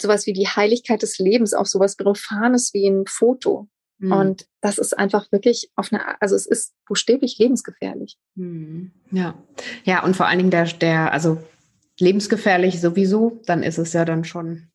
sowas 0.00 0.26
wie 0.26 0.32
die 0.32 0.46
Heiligkeit 0.46 1.02
des 1.02 1.18
Lebens 1.18 1.54
auf 1.54 1.66
sowas 1.66 1.96
Profanes 1.96 2.72
wie 2.72 2.88
ein 2.88 3.04
Foto. 3.06 3.68
Mhm. 3.98 4.12
Und 4.12 4.46
das 4.60 4.78
ist 4.78 4.96
einfach 4.96 5.30
wirklich 5.32 5.70
auf 5.74 5.92
eine, 5.92 6.20
also 6.22 6.36
es 6.36 6.46
ist 6.46 6.72
buchstäblich 6.86 7.38
lebensgefährlich. 7.38 8.16
Mhm. 8.36 8.92
Ja, 9.10 9.34
ja, 9.84 10.04
und 10.04 10.16
vor 10.16 10.26
allen 10.26 10.38
Dingen 10.38 10.50
der, 10.50 10.66
der, 10.66 11.12
also 11.12 11.38
lebensgefährlich 11.98 12.80
sowieso, 12.80 13.40
dann 13.46 13.62
ist 13.62 13.78
es 13.78 13.92
ja 13.92 14.04
dann 14.04 14.24
schon 14.24 14.70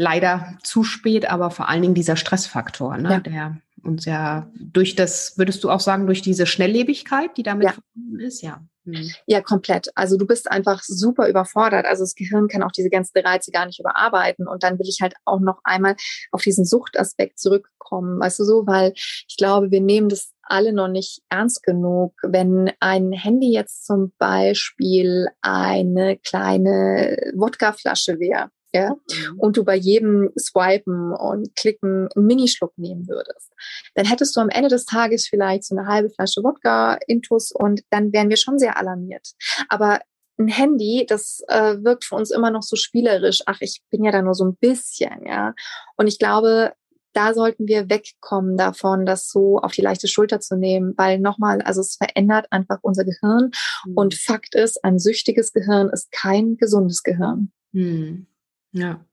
leider 0.00 0.56
zu 0.62 0.82
spät, 0.82 1.30
aber 1.30 1.50
vor 1.50 1.68
allen 1.68 1.82
Dingen 1.82 1.94
dieser 1.94 2.16
Stressfaktor, 2.16 2.96
ne, 2.96 3.10
ja. 3.10 3.20
der 3.20 3.60
uns 3.82 4.04
ja 4.04 4.50
durch 4.58 4.94
das, 4.94 5.36
würdest 5.36 5.62
du 5.62 5.70
auch 5.70 5.80
sagen, 5.80 6.06
durch 6.06 6.22
diese 6.22 6.46
Schnelllebigkeit, 6.46 7.36
die 7.36 7.42
damit 7.42 7.64
ja. 7.64 7.72
verbunden 7.72 8.20
ist, 8.20 8.42
ja. 8.42 8.62
Hm. 8.84 9.10
Ja, 9.26 9.42
komplett. 9.42 9.88
Also 9.94 10.16
du 10.16 10.26
bist 10.26 10.50
einfach 10.50 10.82
super 10.82 11.28
überfordert. 11.28 11.84
Also 11.84 12.02
das 12.02 12.14
Gehirn 12.14 12.48
kann 12.48 12.62
auch 12.62 12.72
diese 12.72 12.88
ganzen 12.88 13.18
Reize 13.18 13.50
gar 13.50 13.66
nicht 13.66 13.78
überarbeiten. 13.78 14.48
Und 14.48 14.62
dann 14.62 14.78
will 14.78 14.88
ich 14.88 15.00
halt 15.02 15.14
auch 15.26 15.40
noch 15.40 15.60
einmal 15.64 15.96
auf 16.30 16.42
diesen 16.42 16.64
Suchtaspekt 16.64 17.38
zurückkommen, 17.38 18.20
weißt 18.20 18.38
du 18.40 18.44
so, 18.44 18.66
weil 18.66 18.92
ich 18.94 19.36
glaube, 19.36 19.70
wir 19.70 19.82
nehmen 19.82 20.08
das 20.08 20.32
alle 20.42 20.72
noch 20.72 20.88
nicht 20.88 21.20
ernst 21.28 21.62
genug. 21.62 22.14
Wenn 22.22 22.72
ein 22.80 23.12
Handy 23.12 23.52
jetzt 23.52 23.84
zum 23.84 24.12
Beispiel 24.18 25.28
eine 25.42 26.16
kleine 26.16 27.32
Wodkaflasche 27.34 28.18
wäre, 28.18 28.50
ja, 28.72 28.90
mhm. 28.90 29.38
und 29.38 29.56
du 29.56 29.64
bei 29.64 29.76
jedem 29.76 30.30
Swipen 30.38 31.12
und 31.12 31.54
Klicken 31.56 32.08
einen 32.14 32.26
Minischluck 32.26 32.76
nehmen 32.76 33.08
würdest, 33.08 33.52
dann 33.94 34.06
hättest 34.06 34.36
du 34.36 34.40
am 34.40 34.48
Ende 34.48 34.68
des 34.68 34.84
Tages 34.84 35.26
vielleicht 35.28 35.64
so 35.64 35.76
eine 35.76 35.86
halbe 35.86 36.10
Flasche 36.10 36.42
Wodka 36.42 36.98
intus 37.06 37.52
und 37.52 37.82
dann 37.90 38.12
wären 38.12 38.28
wir 38.28 38.36
schon 38.36 38.58
sehr 38.58 38.76
alarmiert. 38.76 39.32
Aber 39.68 40.00
ein 40.38 40.48
Handy, 40.48 41.06
das 41.06 41.42
äh, 41.48 41.76
wirkt 41.82 42.04
für 42.04 42.14
uns 42.14 42.30
immer 42.30 42.50
noch 42.50 42.62
so 42.62 42.76
spielerisch. 42.76 43.42
Ach, 43.46 43.58
ich 43.60 43.82
bin 43.90 44.04
ja 44.04 44.10
da 44.10 44.22
nur 44.22 44.34
so 44.34 44.44
ein 44.44 44.56
bisschen, 44.56 45.26
ja. 45.26 45.54
Und 45.96 46.06
ich 46.06 46.18
glaube, 46.18 46.72
da 47.12 47.34
sollten 47.34 47.66
wir 47.66 47.90
wegkommen 47.90 48.56
davon, 48.56 49.04
das 49.04 49.28
so 49.28 49.58
auf 49.58 49.72
die 49.72 49.82
leichte 49.82 50.08
Schulter 50.08 50.40
zu 50.40 50.56
nehmen, 50.56 50.94
weil 50.96 51.18
nochmal, 51.18 51.60
also 51.62 51.80
es 51.80 51.96
verändert 51.96 52.46
einfach 52.50 52.78
unser 52.82 53.04
Gehirn. 53.04 53.50
Mhm. 53.84 53.92
Und 53.94 54.14
Fakt 54.14 54.54
ist, 54.54 54.84
ein 54.84 54.98
süchtiges 54.98 55.52
Gehirn 55.52 55.88
ist 55.90 56.12
kein 56.12 56.56
gesundes 56.56 57.02
Gehirn. 57.02 57.52
Mhm. 57.72 58.26
Ja. 58.72 59.04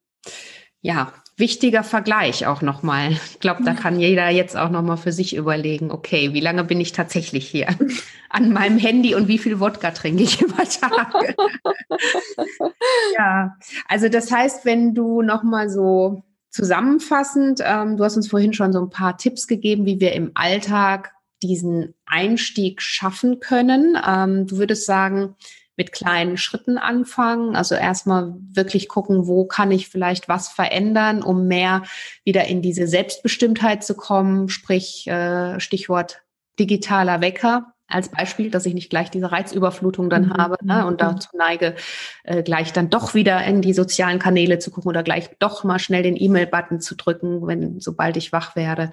Ja, 0.82 1.12
wichtiger 1.38 1.84
Vergleich 1.84 2.46
auch 2.48 2.62
nochmal. 2.62 3.12
Ich 3.12 3.40
glaube, 3.40 3.64
da 3.64 3.74
kann 3.74 4.00
jeder 4.00 4.30
jetzt 4.30 4.56
auch 4.56 4.70
nochmal 4.70 4.98
für 4.98 5.12
sich 5.12 5.36
überlegen, 5.36 5.92
okay, 5.92 6.34
wie 6.34 6.40
lange 6.40 6.64
bin 6.64 6.80
ich 6.80 6.92
tatsächlich 6.92 7.48
hier 7.48 7.68
an 8.30 8.52
meinem 8.54 8.78
Handy 8.78 9.16
und 9.16 9.28
wie 9.28 9.38
viel 9.38 9.60
Wodka 9.60 9.92
trinke 9.92 10.24
ich 10.24 10.42
über 10.42 10.64
Tage? 10.64 11.36
ja, 13.18 13.56
also 13.88 14.08
das 14.10 14.32
heißt, 14.32 14.66
wenn 14.66 14.94
du 14.94 15.22
nochmal 15.22 15.70
so 15.70 16.24
zusammenfassend, 16.50 17.62
ähm, 17.64 17.98
du 17.98 18.04
hast 18.04 18.18
uns 18.18 18.28
vorhin 18.28 18.54
schon 18.54 18.74
so 18.74 18.82
ein 18.82 18.90
paar 18.90 19.18
Tipps 19.18 19.48
gegeben, 19.48 19.86
wie 19.86 20.00
wir 20.00 20.14
im 20.14 20.32
Alltag 20.34 21.14
diesen 21.44 21.94
Einstieg 22.06 22.82
schaffen 22.82 23.40
können. 23.40 23.98
Ähm, 24.08 24.48
du 24.48 24.58
würdest 24.58 24.86
sagen, 24.86 25.36
mit 25.78 25.92
kleinen 25.92 26.38
Schritten 26.38 26.78
anfangen. 26.78 27.56
Also 27.56 27.76
erstmal 27.76 28.36
wirklich 28.52 28.90
gucken, 28.90 29.28
wo 29.28 29.46
kann 29.46 29.72
ich 29.72 29.88
vielleicht 29.88 30.28
was 30.28 30.50
verändern, 30.50 31.22
um 31.24 31.48
mehr 31.48 31.84
wieder 32.26 32.46
in 32.46 32.62
diese 32.62 32.88
Selbstbestimmtheit 32.88 33.84
zu 33.84 33.96
kommen, 33.96 34.50
sprich 34.50 35.08
äh, 35.08 35.60
Stichwort 35.60 36.24
digitaler 36.60 37.22
Wecker 37.22 37.74
als 37.88 38.10
Beispiel, 38.10 38.52
dass 38.52 38.66
ich 38.66 38.74
nicht 38.74 38.90
gleich 38.90 39.10
diese 39.12 39.32
Reizüberflutung 39.32 40.10
dann 40.10 40.26
mhm. 40.26 40.34
habe 40.34 40.58
ne, 40.62 40.86
und 40.86 40.96
mhm. 40.96 40.98
dazu 40.98 41.30
neige, 41.38 41.76
äh, 42.24 42.44
gleich 42.44 42.74
dann 42.74 42.90
doch 42.90 43.14
wieder 43.14 43.42
in 43.46 43.62
die 43.62 43.74
sozialen 43.74 44.20
Kanäle 44.20 44.60
zu 44.60 44.72
gucken 44.72 44.90
oder 44.90 45.04
gleich 45.04 45.30
doch 45.40 45.64
mal 45.64 45.80
schnell 45.80 46.04
den 46.04 46.18
E-Mail-Button 46.18 46.82
zu 46.82 46.96
drücken, 46.96 47.48
wenn 47.48 47.80
sobald 47.80 48.18
ich 48.18 48.34
wach 48.34 48.56
werde. 48.56 48.92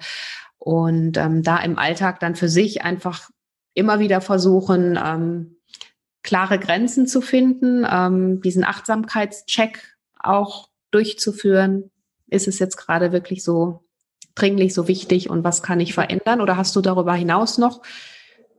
Und 0.57 1.17
ähm, 1.17 1.43
da 1.43 1.57
im 1.57 1.77
Alltag 1.77 2.19
dann 2.21 2.35
für 2.35 2.47
sich 2.47 2.83
einfach 2.83 3.29
immer 3.73 3.99
wieder 3.99 4.21
versuchen, 4.21 4.97
ähm, 5.03 5.54
klare 6.25 6.57
Grenzen 6.59 7.07
zu 7.07 7.21
finden, 7.21 7.85
ähm, 7.89 8.41
diesen 8.41 8.65
Achtsamkeitscheck 8.65 9.95
auch 10.19 10.69
durchzuführen. 10.91 11.91
Ist 12.27 12.47
es 12.47 12.57
jetzt 12.59 12.77
gerade 12.77 13.11
wirklich 13.11 13.43
so 13.43 13.83
dringlich, 14.33 14.73
so 14.73 14.87
wichtig 14.87 15.29
und 15.29 15.43
was 15.43 15.61
kann 15.61 15.79
ich 15.79 15.93
verändern? 15.93 16.41
Oder 16.41 16.57
hast 16.57 16.75
du 16.75 16.81
darüber 16.81 17.13
hinaus 17.13 17.57
noch 17.57 17.81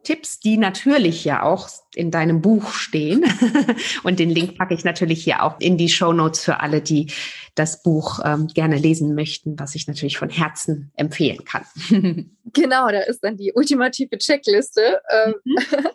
Tipps, 0.04 0.38
die 0.38 0.56
natürlich 0.56 1.24
ja 1.24 1.42
auch 1.42 1.68
in 1.96 2.12
deinem 2.12 2.40
Buch 2.40 2.70
stehen. 2.70 3.24
und 4.04 4.20
den 4.20 4.30
Link 4.30 4.56
packe 4.56 4.72
ich 4.72 4.84
natürlich 4.84 5.24
hier 5.24 5.42
auch 5.42 5.58
in 5.58 5.76
die 5.76 5.88
Show 5.88 6.12
Notes 6.12 6.44
für 6.44 6.60
alle, 6.60 6.80
die 6.80 7.12
das 7.56 7.82
Buch 7.82 8.20
ähm, 8.24 8.46
gerne 8.46 8.76
lesen 8.76 9.16
möchten, 9.16 9.58
was 9.58 9.74
ich 9.74 9.88
natürlich 9.88 10.16
von 10.16 10.30
Herzen 10.30 10.92
empfehlen 10.94 11.44
kann. 11.44 11.64
genau, 12.52 12.88
da 12.88 13.00
ist 13.00 13.24
dann 13.24 13.36
die 13.36 13.52
ultimative 13.52 14.16
Checkliste. 14.18 15.00
Ähm, 15.10 15.34
mhm. 15.44 15.56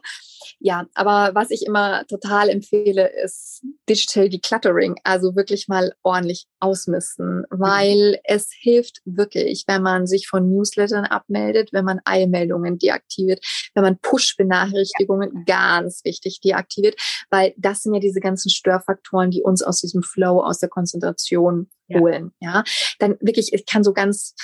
Ja, 0.64 0.86
aber 0.94 1.34
was 1.34 1.50
ich 1.50 1.66
immer 1.66 2.06
total 2.06 2.48
empfehle, 2.50 3.10
ist 3.24 3.66
Digital 3.90 4.30
Decluttering. 4.30 4.96
Also 5.04 5.36
wirklich 5.36 5.68
mal 5.68 5.94
ordentlich 6.04 6.46
ausmisten, 6.60 7.40
mhm. 7.40 7.46
weil 7.50 8.20
es 8.26 8.50
hilft 8.52 9.02
wirklich, 9.04 9.64
wenn 9.68 9.82
man 9.82 10.06
sich 10.06 10.28
von 10.28 10.52
Newslettern 10.52 11.06
abmeldet, 11.06 11.70
wenn 11.74 11.84
man 11.84 12.00
Eilmeldungen 12.06 12.78
deaktiviert, 12.78 13.44
wenn 13.74 13.84
man 13.84 13.98
Push-Benachrichtigungen 13.98 15.46
ja. 15.48 15.74
ganz 15.74 16.02
wichtig 16.06 16.42
deaktiviert, 16.42 16.96
weil 17.32 17.56
das 17.58 17.82
sind 17.82 17.96
ja 17.96 18.00
diese 18.00 18.20
ganzen 18.20 18.52
Störfaktoren, 18.52 19.32
die 19.32 19.42
uns 19.42 19.64
aus 19.64 19.82
diesem 19.82 20.04
Flow, 20.04 20.44
aus 20.44 20.60
der 20.60 20.70
Konzentration 20.70 21.72
holen. 21.92 22.32
Ja. 22.40 22.54
ja, 22.54 22.64
dann 23.00 23.18
wirklich, 23.20 23.52
ich 23.52 23.66
kann 23.66 23.84
so 23.84 23.94
ganz 23.94 24.36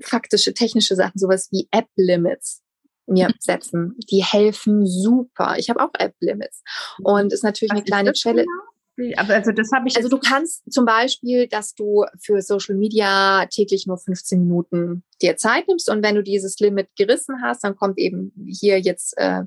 faktische, 0.00 0.54
technische 0.54 0.96
Sachen, 0.96 1.18
sowas 1.18 1.48
wie 1.50 1.68
App-Limits 1.70 2.61
mir 3.06 3.28
mhm. 3.28 3.34
setzen. 3.38 3.96
Die 4.10 4.24
helfen 4.24 4.86
super. 4.86 5.56
Ich 5.58 5.70
habe 5.70 5.80
auch 5.80 5.90
App-Limits. 5.98 6.62
Und 7.02 7.32
ist 7.32 7.44
natürlich 7.44 7.70
Was 7.70 7.78
eine 7.78 7.84
kleine 7.84 8.12
Challenge. 8.12 8.46
Genau? 8.46 8.72
Aber 9.16 9.34
also 9.34 9.52
das 9.52 9.70
habe 9.72 9.88
ich. 9.88 9.96
Also 9.96 10.08
du 10.08 10.18
kannst 10.18 10.70
zum 10.70 10.84
Beispiel, 10.84 11.48
dass 11.48 11.74
du 11.74 12.04
für 12.20 12.42
Social 12.42 12.74
Media 12.74 13.46
täglich 13.46 13.86
nur 13.86 13.98
15 13.98 14.40
Minuten 14.40 15.02
dir 15.22 15.36
Zeit 15.36 15.68
nimmst 15.68 15.88
und 15.90 16.02
wenn 16.02 16.14
du 16.14 16.22
dieses 16.22 16.58
Limit 16.58 16.88
gerissen 16.96 17.36
hast, 17.42 17.64
dann 17.64 17.76
kommt 17.76 17.98
eben 17.98 18.32
hier 18.46 18.80
jetzt 18.80 19.14
äh, 19.16 19.42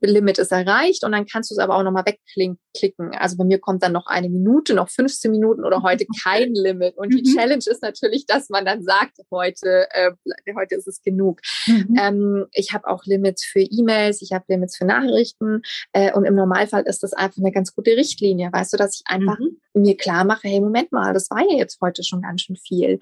Limit 0.00 0.38
ist 0.38 0.52
erreicht 0.52 1.04
und 1.04 1.12
dann 1.12 1.26
kannst 1.26 1.50
du 1.50 1.54
es 1.54 1.58
aber 1.58 1.76
auch 1.76 1.82
nochmal 1.82 2.04
wegklicken. 2.06 3.10
Also 3.14 3.36
bei 3.36 3.44
mir 3.44 3.58
kommt 3.58 3.82
dann 3.82 3.92
noch 3.92 4.06
eine 4.06 4.28
Minute, 4.28 4.74
noch 4.74 4.88
15 4.88 5.30
Minuten 5.30 5.64
oder 5.64 5.82
heute 5.82 6.06
kein 6.24 6.54
Limit. 6.54 6.96
Und 6.96 7.12
die 7.12 7.28
mhm. 7.28 7.34
Challenge 7.34 7.64
ist 7.66 7.82
natürlich, 7.82 8.26
dass 8.26 8.48
man 8.48 8.64
dann 8.64 8.82
sagt, 8.82 9.18
heute, 9.30 9.88
äh, 9.90 10.12
heute 10.56 10.76
ist 10.76 10.86
es 10.86 11.02
genug. 11.02 11.40
Mhm. 11.66 11.96
Ähm, 11.98 12.46
ich 12.52 12.72
habe 12.72 12.86
auch 12.88 13.04
Limits 13.04 13.44
für 13.44 13.60
E-Mails, 13.60 14.22
ich 14.22 14.32
habe 14.32 14.44
Limits 14.48 14.76
für 14.76 14.84
Nachrichten 14.84 15.62
äh, 15.92 16.12
und 16.12 16.24
im 16.24 16.34
Normalfall 16.34 16.84
ist 16.86 17.02
das 17.02 17.12
einfach 17.12 17.38
eine 17.38 17.52
ganz 17.52 17.74
gute 17.74 17.92
Richtlinie, 17.96 18.50
weißt 18.52 18.72
du, 18.72 18.76
dass 18.76 18.96
ich 18.96 19.02
einfach 19.06 19.38
mhm. 19.38 19.58
mir 19.74 19.96
klar 19.96 20.24
mache, 20.24 20.48
hey, 20.48 20.60
Moment 20.60 20.92
mal, 20.92 21.12
das 21.12 21.30
war 21.30 21.40
ja 21.40 21.56
jetzt 21.56 21.80
heute 21.80 22.04
schon 22.04 22.22
ganz 22.22 22.42
schön 22.42 22.56
viel. 22.56 22.98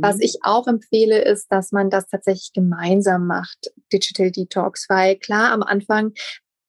Was 0.00 0.16
mhm. 0.16 0.22
ich 0.22 0.38
auch 0.42 0.66
empfehle, 0.66 1.22
ist, 1.24 1.43
ist, 1.44 1.52
dass 1.52 1.72
man 1.72 1.90
das 1.90 2.06
tatsächlich 2.06 2.52
gemeinsam 2.52 3.26
macht, 3.26 3.72
Digital 3.92 4.30
Detox, 4.30 4.86
weil 4.88 5.16
klar 5.16 5.52
am 5.52 5.62
Anfang 5.62 6.12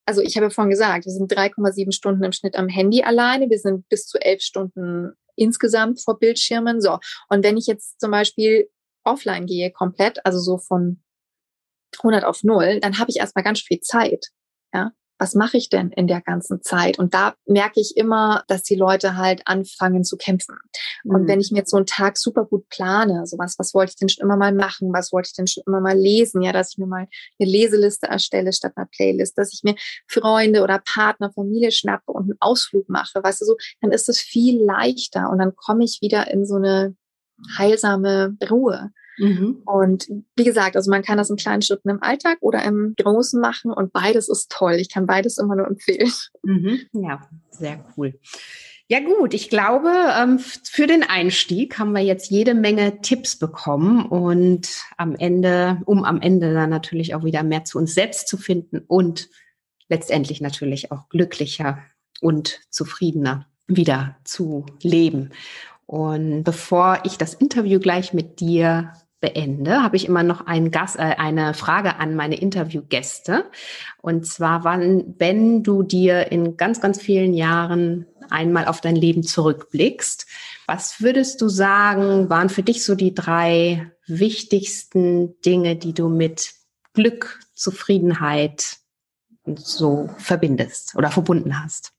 also 0.07 0.21
ich 0.21 0.35
habe 0.35 0.45
ja 0.45 0.49
vorhin 0.51 0.69
gesagt, 0.69 1.05
wir 1.05 1.11
sind 1.11 1.33
3,7 1.33 1.91
Stunden 1.91 2.23
im 2.23 2.31
Schnitt 2.31 2.55
am 2.57 2.67
Handy 2.67 3.01
alleine, 3.01 3.49
wir 3.49 3.57
sind 3.57 3.89
bis 3.89 4.05
zu 4.05 4.19
elf 4.19 4.39
Stunden 4.43 5.13
insgesamt 5.35 5.99
vor 5.99 6.19
Bildschirmen. 6.19 6.79
So. 6.79 6.99
Und 7.27 7.43
wenn 7.43 7.57
ich 7.57 7.65
jetzt 7.65 7.99
zum 7.99 8.11
Beispiel 8.11 8.69
offline 9.03 9.47
gehe, 9.47 9.71
komplett, 9.71 10.23
also 10.23 10.37
so 10.37 10.59
von 10.59 11.01
100 11.97 12.23
auf 12.23 12.43
0, 12.43 12.81
dann 12.81 12.99
habe 12.99 13.09
ich 13.09 13.17
erstmal 13.17 13.43
ganz 13.43 13.61
viel 13.61 13.79
Zeit. 13.79 14.27
Ja 14.75 14.91
was 15.17 15.33
mache 15.33 15.57
ich 15.57 15.69
denn 15.69 15.91
in 15.91 16.07
der 16.07 16.21
ganzen 16.21 16.61
Zeit? 16.61 16.99
Und 16.99 17.13
da 17.13 17.35
merke 17.45 17.79
ich 17.79 17.95
immer, 17.95 18.43
dass 18.47 18.63
die 18.63 18.75
Leute 18.75 19.15
halt 19.15 19.41
anfangen 19.45 20.03
zu 20.03 20.17
kämpfen. 20.17 20.57
Und 21.03 21.23
mhm. 21.23 21.27
wenn 21.27 21.39
ich 21.39 21.51
mir 21.51 21.59
jetzt 21.59 21.71
so 21.71 21.77
einen 21.77 21.85
Tag 21.85 22.17
super 22.17 22.45
gut 22.45 22.67
plane, 22.69 23.25
sowas, 23.25 23.55
was 23.57 23.73
wollte 23.73 23.91
ich 23.91 23.95
denn 23.97 24.09
schon 24.09 24.23
immer 24.23 24.37
mal 24.37 24.53
machen? 24.53 24.91
Was 24.93 25.11
wollte 25.11 25.27
ich 25.27 25.35
denn 25.35 25.47
schon 25.47 25.63
immer 25.65 25.79
mal 25.79 25.97
lesen? 25.97 26.41
Ja, 26.41 26.51
dass 26.51 26.71
ich 26.71 26.77
mir 26.77 26.87
mal 26.87 27.07
eine 27.39 27.49
Leseliste 27.49 28.07
erstelle 28.07 28.51
statt 28.53 28.73
einer 28.75 28.87
Playlist, 28.87 29.37
dass 29.37 29.53
ich 29.53 29.63
mir 29.63 29.75
Freunde 30.07 30.63
oder 30.63 30.79
Partner, 30.79 31.31
Familie 31.31 31.71
schnappe 31.71 32.11
und 32.11 32.23
einen 32.23 32.37
Ausflug 32.39 32.89
mache, 32.89 33.23
weißt 33.23 33.41
du 33.41 33.45
so, 33.45 33.57
dann 33.81 33.91
ist 33.91 34.09
es 34.09 34.19
viel 34.19 34.63
leichter 34.63 35.29
und 35.29 35.39
dann 35.39 35.55
komme 35.55 35.83
ich 35.83 35.99
wieder 36.01 36.29
in 36.31 36.45
so 36.45 36.55
eine 36.55 36.95
heilsame 37.57 38.37
Ruhe. 38.49 38.91
Mhm. 39.17 39.61
Und 39.65 40.07
wie 40.35 40.43
gesagt, 40.43 40.75
also 40.75 40.91
man 40.91 41.03
kann 41.03 41.17
das 41.17 41.29
in 41.29 41.35
kleinen 41.35 41.61
Schritten 41.61 41.89
im 41.89 42.01
Alltag 42.01 42.37
oder 42.41 42.63
im 42.63 42.95
Großen 42.97 43.39
machen 43.39 43.71
und 43.71 43.93
beides 43.93 44.29
ist 44.29 44.51
toll. 44.51 44.73
Ich 44.73 44.91
kann 44.91 45.05
beides 45.05 45.37
immer 45.37 45.55
nur 45.55 45.67
empfehlen. 45.67 46.11
Mhm. 46.43 46.81
Ja, 46.93 47.21
sehr 47.51 47.85
cool. 47.95 48.19
Ja 48.87 48.99
gut, 48.99 49.33
ich 49.33 49.49
glaube, 49.49 49.89
ähm, 50.15 50.37
für 50.37 50.85
den 50.85 51.01
Einstieg 51.01 51.79
haben 51.79 51.93
wir 51.93 52.03
jetzt 52.03 52.29
jede 52.29 52.53
Menge 52.53 53.01
Tipps 53.01 53.35
bekommen 53.35 54.05
und 54.05 54.69
am 54.97 55.15
Ende, 55.15 55.81
um 55.85 56.03
am 56.03 56.21
Ende 56.21 56.53
dann 56.53 56.69
natürlich 56.69 57.15
auch 57.15 57.23
wieder 57.23 57.41
mehr 57.41 57.63
zu 57.63 57.79
uns 57.79 57.95
selbst 57.95 58.27
zu 58.27 58.37
finden 58.37 58.79
und 58.85 59.29
letztendlich 59.89 60.39
natürlich 60.39 60.91
auch 60.91 61.09
glücklicher 61.09 61.79
und 62.21 62.61
zufriedener 62.69 63.47
wieder 63.67 64.17
zu 64.23 64.67
leben. 64.83 65.31
Und 65.87 66.43
bevor 66.43 66.99
ich 67.05 67.17
das 67.17 67.33
Interview 67.33 67.79
gleich 67.79 68.13
mit 68.13 68.39
dir 68.39 68.93
beende, 69.21 69.81
habe 69.81 69.95
ich 69.95 70.07
immer 70.07 70.23
noch 70.23 70.45
einen 70.45 70.71
Gast, 70.71 70.97
äh, 70.97 71.15
eine 71.17 71.53
Frage 71.53 71.97
an 71.97 72.15
meine 72.15 72.39
Interviewgäste. 72.39 73.45
Und 74.01 74.25
zwar, 74.25 74.63
wann, 74.63 75.15
wenn 75.17 75.63
du 75.63 75.83
dir 75.83 76.31
in 76.31 76.57
ganz, 76.57 76.81
ganz 76.81 77.01
vielen 77.01 77.33
Jahren 77.33 78.05
einmal 78.29 78.65
auf 78.65 78.81
dein 78.81 78.95
Leben 78.95 79.23
zurückblickst, 79.23 80.25
was 80.67 81.01
würdest 81.01 81.41
du 81.41 81.49
sagen, 81.49 82.29
waren 82.29 82.49
für 82.49 82.63
dich 82.63 82.83
so 82.83 82.95
die 82.95 83.13
drei 83.13 83.91
wichtigsten 84.07 85.39
Dinge, 85.41 85.75
die 85.75 85.93
du 85.93 86.09
mit 86.09 86.53
Glück, 86.93 87.39
Zufriedenheit 87.53 88.77
so 89.55 90.09
verbindest 90.17 90.95
oder 90.95 91.11
verbunden 91.11 91.63
hast? 91.63 91.91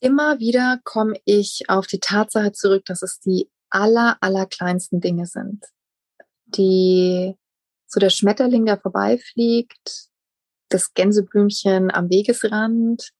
Immer 0.00 0.38
wieder 0.38 0.80
komme 0.84 1.14
ich 1.24 1.64
auf 1.68 1.86
die 1.86 2.00
Tatsache 2.00 2.52
zurück, 2.52 2.84
dass 2.86 3.02
es 3.02 3.20
die 3.20 3.48
aller, 3.70 4.16
aller 4.20 4.46
kleinsten 4.46 5.00
Dinge 5.00 5.26
sind 5.26 5.64
die 6.56 7.36
so 7.86 8.00
der 8.00 8.10
Schmetterling, 8.10 8.64
der 8.64 8.78
vorbeifliegt, 8.78 10.08
das 10.68 10.94
Gänseblümchen 10.94 11.90
am 11.90 12.08
Wegesrand. 12.08 13.10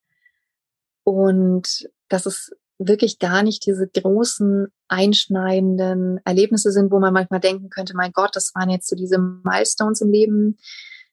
Und 1.04 1.88
dass 2.08 2.26
es 2.26 2.52
wirklich 2.78 3.18
gar 3.18 3.42
nicht 3.42 3.66
diese 3.66 3.86
großen 3.88 4.68
einschneidenden 4.88 6.20
Erlebnisse 6.24 6.72
sind, 6.72 6.90
wo 6.90 7.00
man 7.00 7.12
manchmal 7.12 7.40
denken 7.40 7.70
könnte, 7.70 7.94
mein 7.94 8.12
Gott, 8.12 8.34
das 8.34 8.54
waren 8.54 8.70
jetzt 8.70 8.88
so 8.88 8.96
diese 8.96 9.18
Milestones 9.18 10.00
im 10.00 10.10
Leben, 10.10 10.58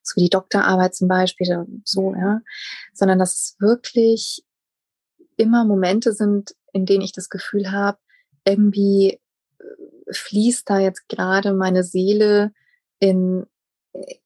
so 0.02 0.20
die 0.20 0.30
Doktorarbeit 0.30 0.94
zum 0.94 1.08
Beispiel, 1.08 1.66
so, 1.84 2.14
ja, 2.14 2.40
sondern 2.94 3.18
dass 3.18 3.34
es 3.34 3.56
wirklich 3.58 4.42
immer 5.36 5.64
Momente 5.64 6.12
sind, 6.12 6.54
in 6.72 6.86
denen 6.86 7.02
ich 7.02 7.12
das 7.12 7.28
Gefühl 7.28 7.70
habe, 7.70 7.98
irgendwie 8.44 9.20
fließt 10.12 10.68
da 10.68 10.78
jetzt 10.78 11.08
gerade 11.08 11.52
meine 11.52 11.84
Seele 11.84 12.52
in, 12.98 13.46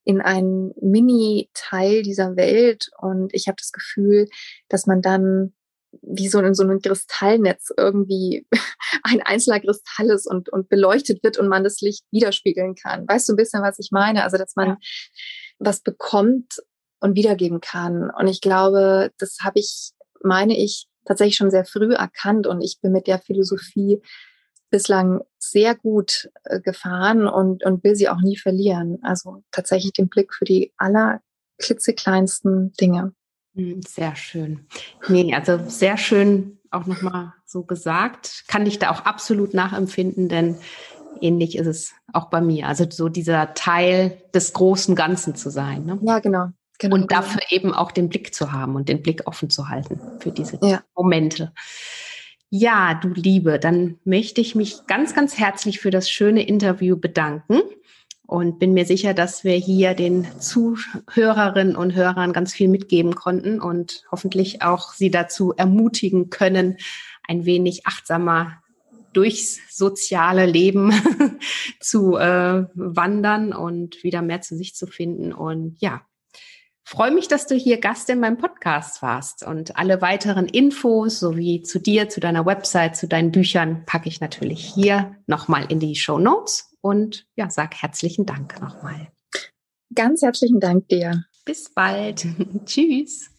in 0.04 0.20
einen 0.20 0.74
Mini-Teil 0.80 2.02
dieser 2.02 2.36
Welt 2.36 2.90
und 2.98 3.32
ich 3.32 3.46
habe 3.48 3.56
das 3.58 3.72
Gefühl, 3.72 4.28
dass 4.68 4.86
man 4.86 5.02
dann 5.02 5.54
wie 6.02 6.28
so 6.28 6.40
in 6.40 6.54
so 6.54 6.62
einem 6.62 6.80
Kristallnetz 6.80 7.72
irgendwie 7.76 8.46
ein 9.02 9.22
einzelner 9.22 9.60
Kristall 9.60 10.10
ist 10.10 10.26
und, 10.26 10.48
und 10.48 10.68
beleuchtet 10.68 11.22
wird 11.22 11.38
und 11.38 11.48
man 11.48 11.64
das 11.64 11.80
Licht 11.80 12.04
widerspiegeln 12.10 12.74
kann. 12.74 13.06
Weißt 13.06 13.28
du 13.28 13.32
ein 13.32 13.36
bisschen, 13.36 13.62
was 13.62 13.78
ich 13.78 13.90
meine? 13.92 14.24
Also, 14.24 14.36
dass 14.36 14.56
man 14.56 14.68
ja. 14.68 14.78
was 15.58 15.80
bekommt 15.80 16.62
und 17.00 17.16
wiedergeben 17.16 17.60
kann. 17.60 18.10
Und 18.10 18.28
ich 18.28 18.40
glaube, 18.40 19.12
das 19.18 19.38
habe 19.42 19.60
ich, 19.60 19.92
meine 20.22 20.56
ich, 20.56 20.88
tatsächlich 21.04 21.36
schon 21.36 21.50
sehr 21.50 21.64
früh 21.64 21.92
erkannt 21.92 22.46
und 22.46 22.62
ich 22.62 22.80
bin 22.80 22.92
mit 22.92 23.06
der 23.06 23.18
Philosophie 23.18 24.00
bislang 24.74 25.20
sehr 25.38 25.76
gut 25.76 26.30
äh, 26.42 26.58
gefahren 26.58 27.28
und, 27.28 27.64
und 27.64 27.84
will 27.84 27.94
sie 27.94 28.08
auch 28.08 28.20
nie 28.20 28.36
verlieren. 28.36 28.98
Also 29.02 29.44
tatsächlich 29.52 29.92
den 29.92 30.08
Blick 30.08 30.34
für 30.34 30.44
die 30.44 30.72
aller 30.76 31.20
klitzekleinsten 31.58 32.72
Dinge. 32.72 33.12
Hm, 33.54 33.82
sehr 33.82 34.16
schön. 34.16 34.66
Nee, 35.06 35.32
also 35.32 35.60
sehr 35.68 35.96
schön 35.96 36.58
auch 36.72 36.86
nochmal 36.86 37.34
so 37.46 37.62
gesagt. 37.62 38.42
Kann 38.48 38.66
ich 38.66 38.80
da 38.80 38.90
auch 38.90 39.02
absolut 39.02 39.54
nachempfinden, 39.54 40.28
denn 40.28 40.56
ähnlich 41.20 41.56
ist 41.56 41.68
es 41.68 41.92
auch 42.12 42.28
bei 42.28 42.40
mir. 42.40 42.66
Also 42.66 42.84
so 42.90 43.08
dieser 43.08 43.54
Teil 43.54 44.18
des 44.34 44.54
großen 44.54 44.96
Ganzen 44.96 45.36
zu 45.36 45.50
sein. 45.50 45.84
Ne? 45.84 46.00
Ja, 46.02 46.18
genau. 46.18 46.48
genau 46.80 46.96
und 46.96 47.06
genau. 47.06 47.20
dafür 47.20 47.42
genau. 47.48 47.62
eben 47.62 47.74
auch 47.74 47.92
den 47.92 48.08
Blick 48.08 48.34
zu 48.34 48.50
haben 48.50 48.74
und 48.74 48.88
den 48.88 49.02
Blick 49.02 49.22
offen 49.26 49.50
zu 49.50 49.68
halten 49.68 50.00
für 50.18 50.32
diese 50.32 50.58
ja. 50.62 50.82
Momente. 50.96 51.52
Ja, 52.50 52.94
du 52.94 53.08
Liebe, 53.08 53.58
dann 53.58 53.98
möchte 54.04 54.40
ich 54.40 54.54
mich 54.54 54.86
ganz, 54.86 55.14
ganz 55.14 55.38
herzlich 55.38 55.80
für 55.80 55.90
das 55.90 56.08
schöne 56.08 56.46
Interview 56.46 56.96
bedanken 56.96 57.60
und 58.26 58.58
bin 58.58 58.72
mir 58.72 58.86
sicher, 58.86 59.12
dass 59.12 59.44
wir 59.44 59.54
hier 59.54 59.94
den 59.94 60.26
Zuhörerinnen 60.40 61.76
und 61.76 61.94
Hörern 61.94 62.32
ganz 62.32 62.54
viel 62.54 62.68
mitgeben 62.68 63.14
konnten 63.14 63.60
und 63.60 64.04
hoffentlich 64.10 64.62
auch 64.62 64.92
sie 64.92 65.10
dazu 65.10 65.52
ermutigen 65.52 66.30
können, 66.30 66.76
ein 67.26 67.44
wenig 67.44 67.86
achtsamer 67.86 68.62
durchs 69.12 69.60
soziale 69.70 70.46
Leben 70.46 70.92
zu 71.80 72.16
äh, 72.16 72.66
wandern 72.74 73.52
und 73.52 74.02
wieder 74.02 74.22
mehr 74.22 74.40
zu 74.40 74.56
sich 74.56 74.74
zu 74.74 74.86
finden. 74.86 75.32
Und 75.32 75.76
ja, 75.80 76.02
freue 76.84 77.10
mich, 77.10 77.28
dass 77.28 77.46
du 77.46 77.54
hier 77.54 77.80
Gast 77.80 78.08
in 78.10 78.20
meinem 78.20 78.38
Podcast 78.38 79.02
warst. 79.02 79.44
Und 79.44 79.76
alle 79.76 80.00
weiteren 80.00 80.46
Infos 80.46 81.18
sowie 81.18 81.62
zu 81.62 81.80
dir, 81.80 82.08
zu 82.08 82.20
deiner 82.20 82.46
Website, 82.46 82.96
zu 82.96 83.08
deinen 83.08 83.32
Büchern 83.32 83.84
packe 83.86 84.08
ich 84.08 84.20
natürlich 84.20 84.64
hier 84.64 85.16
nochmal 85.26 85.66
in 85.70 85.80
die 85.80 85.96
Show 85.96 86.18
Notes 86.18 86.76
und 86.80 87.26
ja, 87.34 87.50
sag 87.50 87.74
herzlichen 87.74 88.26
Dank 88.26 88.60
nochmal. 88.60 89.08
Ganz 89.94 90.22
herzlichen 90.22 90.60
Dank 90.60 90.88
dir. 90.88 91.24
Bis 91.44 91.70
bald. 91.72 92.26
Tschüss. 92.66 93.30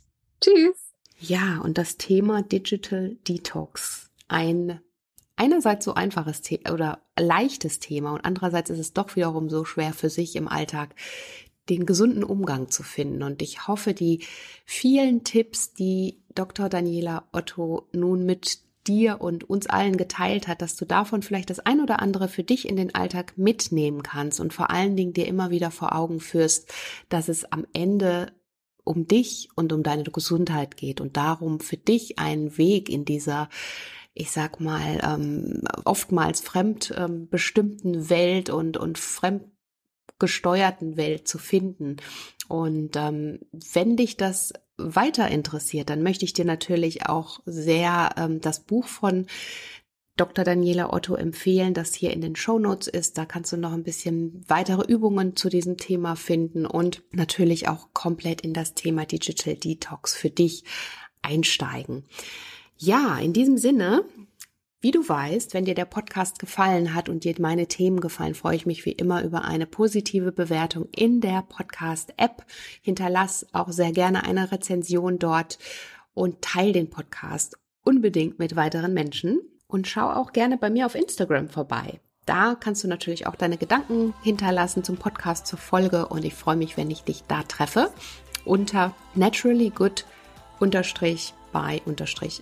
Tschüss. 0.41 0.93
Ja, 1.19 1.59
und 1.63 1.77
das 1.77 1.97
Thema 1.97 2.41
Digital 2.41 3.17
Detox. 3.27 4.09
Ein 4.27 4.79
einerseits 5.35 5.85
so 5.85 5.93
einfaches 5.93 6.41
Thema 6.41 6.73
oder 6.73 6.99
leichtes 7.19 7.79
Thema 7.79 8.13
und 8.13 8.25
andererseits 8.25 8.69
ist 8.69 8.79
es 8.79 8.93
doch 8.93 9.15
wiederum 9.15 9.49
so 9.49 9.65
schwer 9.65 9.93
für 9.93 10.09
sich 10.09 10.35
im 10.35 10.47
Alltag 10.47 10.95
den 11.69 11.85
gesunden 11.85 12.23
Umgang 12.23 12.69
zu 12.69 12.83
finden. 12.83 13.23
Und 13.23 13.41
ich 13.41 13.67
hoffe, 13.67 13.93
die 13.93 14.23
vielen 14.65 15.23
Tipps, 15.23 15.73
die 15.73 16.21
Dr. 16.33 16.69
Daniela 16.69 17.27
Otto 17.31 17.87
nun 17.91 18.25
mit 18.25 18.59
dir 18.87 19.19
und 19.21 19.49
uns 19.49 19.67
allen 19.67 19.97
geteilt 19.97 20.47
hat, 20.47 20.61
dass 20.61 20.75
du 20.75 20.85
davon 20.85 21.23
vielleicht 21.23 21.49
das 21.49 21.59
ein 21.59 21.81
oder 21.81 22.01
andere 22.01 22.27
für 22.27 22.43
dich 22.43 22.69
in 22.69 22.75
den 22.75 22.93
Alltag 22.93 23.33
mitnehmen 23.35 24.03
kannst 24.03 24.39
und 24.39 24.53
vor 24.53 24.69
allen 24.69 24.95
Dingen 24.95 25.13
dir 25.13 25.27
immer 25.27 25.49
wieder 25.49 25.71
vor 25.71 25.95
Augen 25.95 26.19
führst, 26.19 26.71
dass 27.09 27.27
es 27.27 27.51
am 27.51 27.65
Ende 27.73 28.31
um 28.83 29.07
dich 29.07 29.49
und 29.55 29.73
um 29.73 29.81
deine 29.81 30.03
Gesundheit 30.03 30.77
geht 30.77 31.01
und 31.01 31.17
darum 31.17 31.59
für 31.59 31.77
dich 31.77 32.19
einen 32.19 32.57
Weg 32.57 32.89
in 32.89 33.05
dieser 33.05 33.49
ich 34.17 34.31
sag 34.31 34.61
mal, 34.61 35.01
ähm, 35.03 35.61
oftmals 35.83 36.39
fremdbestimmten 36.39 37.93
ähm, 37.93 38.09
Welt 38.09 38.49
und, 38.49 38.77
und 38.77 38.97
fremdgesteuerten 40.15 40.97
Welt 40.97 41.27
zu 41.27 41.37
finden. 41.37 41.97
Und 42.47 42.95
ähm, 42.95 43.39
wenn 43.73 43.97
dich 43.97 44.17
das 44.17 44.53
weiter 44.77 45.29
interessiert, 45.29 45.89
dann 45.89 46.03
möchte 46.03 46.25
ich 46.25 46.33
dir 46.33 46.45
natürlich 46.45 47.07
auch 47.07 47.39
sehr 47.45 48.11
ähm, 48.17 48.41
das 48.41 48.61
Buch 48.61 48.87
von 48.87 49.27
Dr. 50.17 50.45
Daniela 50.45 50.93
Otto 50.93 51.15
empfehlen, 51.15 51.73
das 51.73 51.93
hier 51.93 52.11
in 52.11 52.21
den 52.21 52.37
Show 52.37 52.57
Notes 52.57 52.87
ist. 52.87 53.17
Da 53.17 53.25
kannst 53.25 53.51
du 53.51 53.57
noch 53.57 53.73
ein 53.73 53.83
bisschen 53.83 54.43
weitere 54.47 54.89
Übungen 54.89 55.35
zu 55.35 55.49
diesem 55.49 55.75
Thema 55.75 56.15
finden 56.15 56.65
und 56.65 57.03
natürlich 57.11 57.67
auch 57.67 57.89
komplett 57.93 58.41
in 58.41 58.53
das 58.53 58.75
Thema 58.75 59.05
Digital 59.05 59.55
Detox 59.55 60.15
für 60.15 60.29
dich 60.29 60.63
einsteigen. 61.21 62.05
Ja, 62.77 63.17
in 63.17 63.33
diesem 63.33 63.57
Sinne 63.57 64.05
wie 64.85 64.91
du 64.91 65.09
weißt, 65.09 65.55
wenn 65.55 65.65
dir 65.65 65.73
der 65.73 65.85
Podcast 65.85 66.37
gefallen 66.37 66.93
hat 66.93 67.09
und 67.09 67.23
dir 67.23 67.33
meine 67.39 67.65
Themen 67.65 68.01
gefallen, 68.01 68.35
freue 68.35 68.55
ich 68.55 68.67
mich 68.67 68.85
wie 68.85 68.91
immer 68.91 69.23
über 69.23 69.43
eine 69.43 69.65
positive 69.65 70.31
Bewertung 70.31 70.89
in 70.95 71.21
der 71.21 71.41
Podcast-App. 71.41 72.45
Hinterlass 72.83 73.47
auch 73.51 73.71
sehr 73.71 73.91
gerne 73.91 74.25
eine 74.25 74.51
Rezension 74.51 75.17
dort 75.17 75.57
und 76.13 76.43
teile 76.43 76.71
den 76.71 76.91
Podcast 76.91 77.57
unbedingt 77.83 78.37
mit 78.37 78.55
weiteren 78.55 78.93
Menschen. 78.93 79.39
Und 79.65 79.87
schau 79.87 80.07
auch 80.07 80.33
gerne 80.33 80.55
bei 80.55 80.69
mir 80.69 80.85
auf 80.85 80.93
Instagram 80.93 81.49
vorbei. 81.49 81.99
Da 82.27 82.53
kannst 82.53 82.83
du 82.83 82.87
natürlich 82.87 83.25
auch 83.25 83.35
deine 83.35 83.57
Gedanken 83.57 84.13
hinterlassen 84.21 84.83
zum 84.83 84.97
Podcast 84.97 85.47
zur 85.47 85.57
Folge 85.57 86.05
und 86.09 86.23
ich 86.23 86.35
freue 86.35 86.57
mich, 86.57 86.77
wenn 86.77 86.91
ich 86.91 87.03
dich 87.03 87.23
da 87.27 87.41
treffe 87.41 87.91
unter 88.45 88.93
naturallygood 89.15 90.05
by 90.59 91.81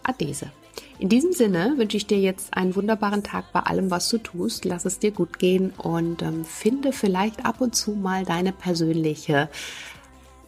adese. 0.04 0.52
In 1.00 1.10
diesem 1.10 1.34
Sinne 1.34 1.74
wünsche 1.78 1.98
ich 1.98 2.08
dir 2.08 2.20
jetzt 2.20 2.56
einen 2.56 2.76
wunderbaren 2.76 3.24
Tag 3.24 3.52
bei 3.52 3.60
allem, 3.60 3.92
was 3.92 4.10
du 4.10 4.18
tust. 4.18 4.66
Lass 4.66 4.86
es 4.86 5.00
dir 5.00 5.12
gut 5.12 5.40
gehen 5.40 5.72
und 5.72 6.22
ähm, 6.22 6.46
finde 6.46 6.94
vielleicht 6.94 7.46
ab 7.46 7.62
und 7.62 7.76
zu 7.76 7.92
mal 7.92 8.26
deine 8.26 8.54
persönliche 8.54 9.50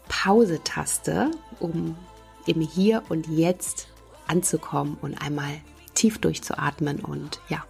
Pause-Taste, 0.08 1.32
um 1.60 1.96
im 2.46 2.62
Hier 2.62 3.04
und 3.10 3.28
Jetzt 3.28 3.88
anzukommen 4.28 4.98
und 5.02 5.16
einmal 5.16 5.62
tief 5.94 6.20
durchzuatmen 6.20 7.00
und 7.00 7.40
ja, 7.50 7.64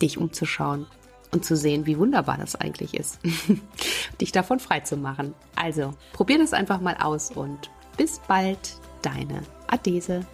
dich 0.00 0.18
umzuschauen 0.18 0.86
und 1.32 1.44
zu 1.44 1.56
sehen, 1.56 1.86
wie 1.86 1.98
wunderbar 1.98 2.36
das 2.38 2.56
eigentlich 2.56 2.94
ist, 2.94 3.18
dich 4.20 4.32
davon 4.32 4.60
frei 4.60 4.80
zu 4.80 4.96
machen. 4.96 5.34
Also, 5.56 5.94
probier 6.12 6.38
das 6.38 6.52
einfach 6.52 6.80
mal 6.80 6.96
aus 7.00 7.30
und 7.30 7.70
bis 7.96 8.20
bald, 8.28 8.76
deine 9.02 9.42
Adese. 9.66 10.26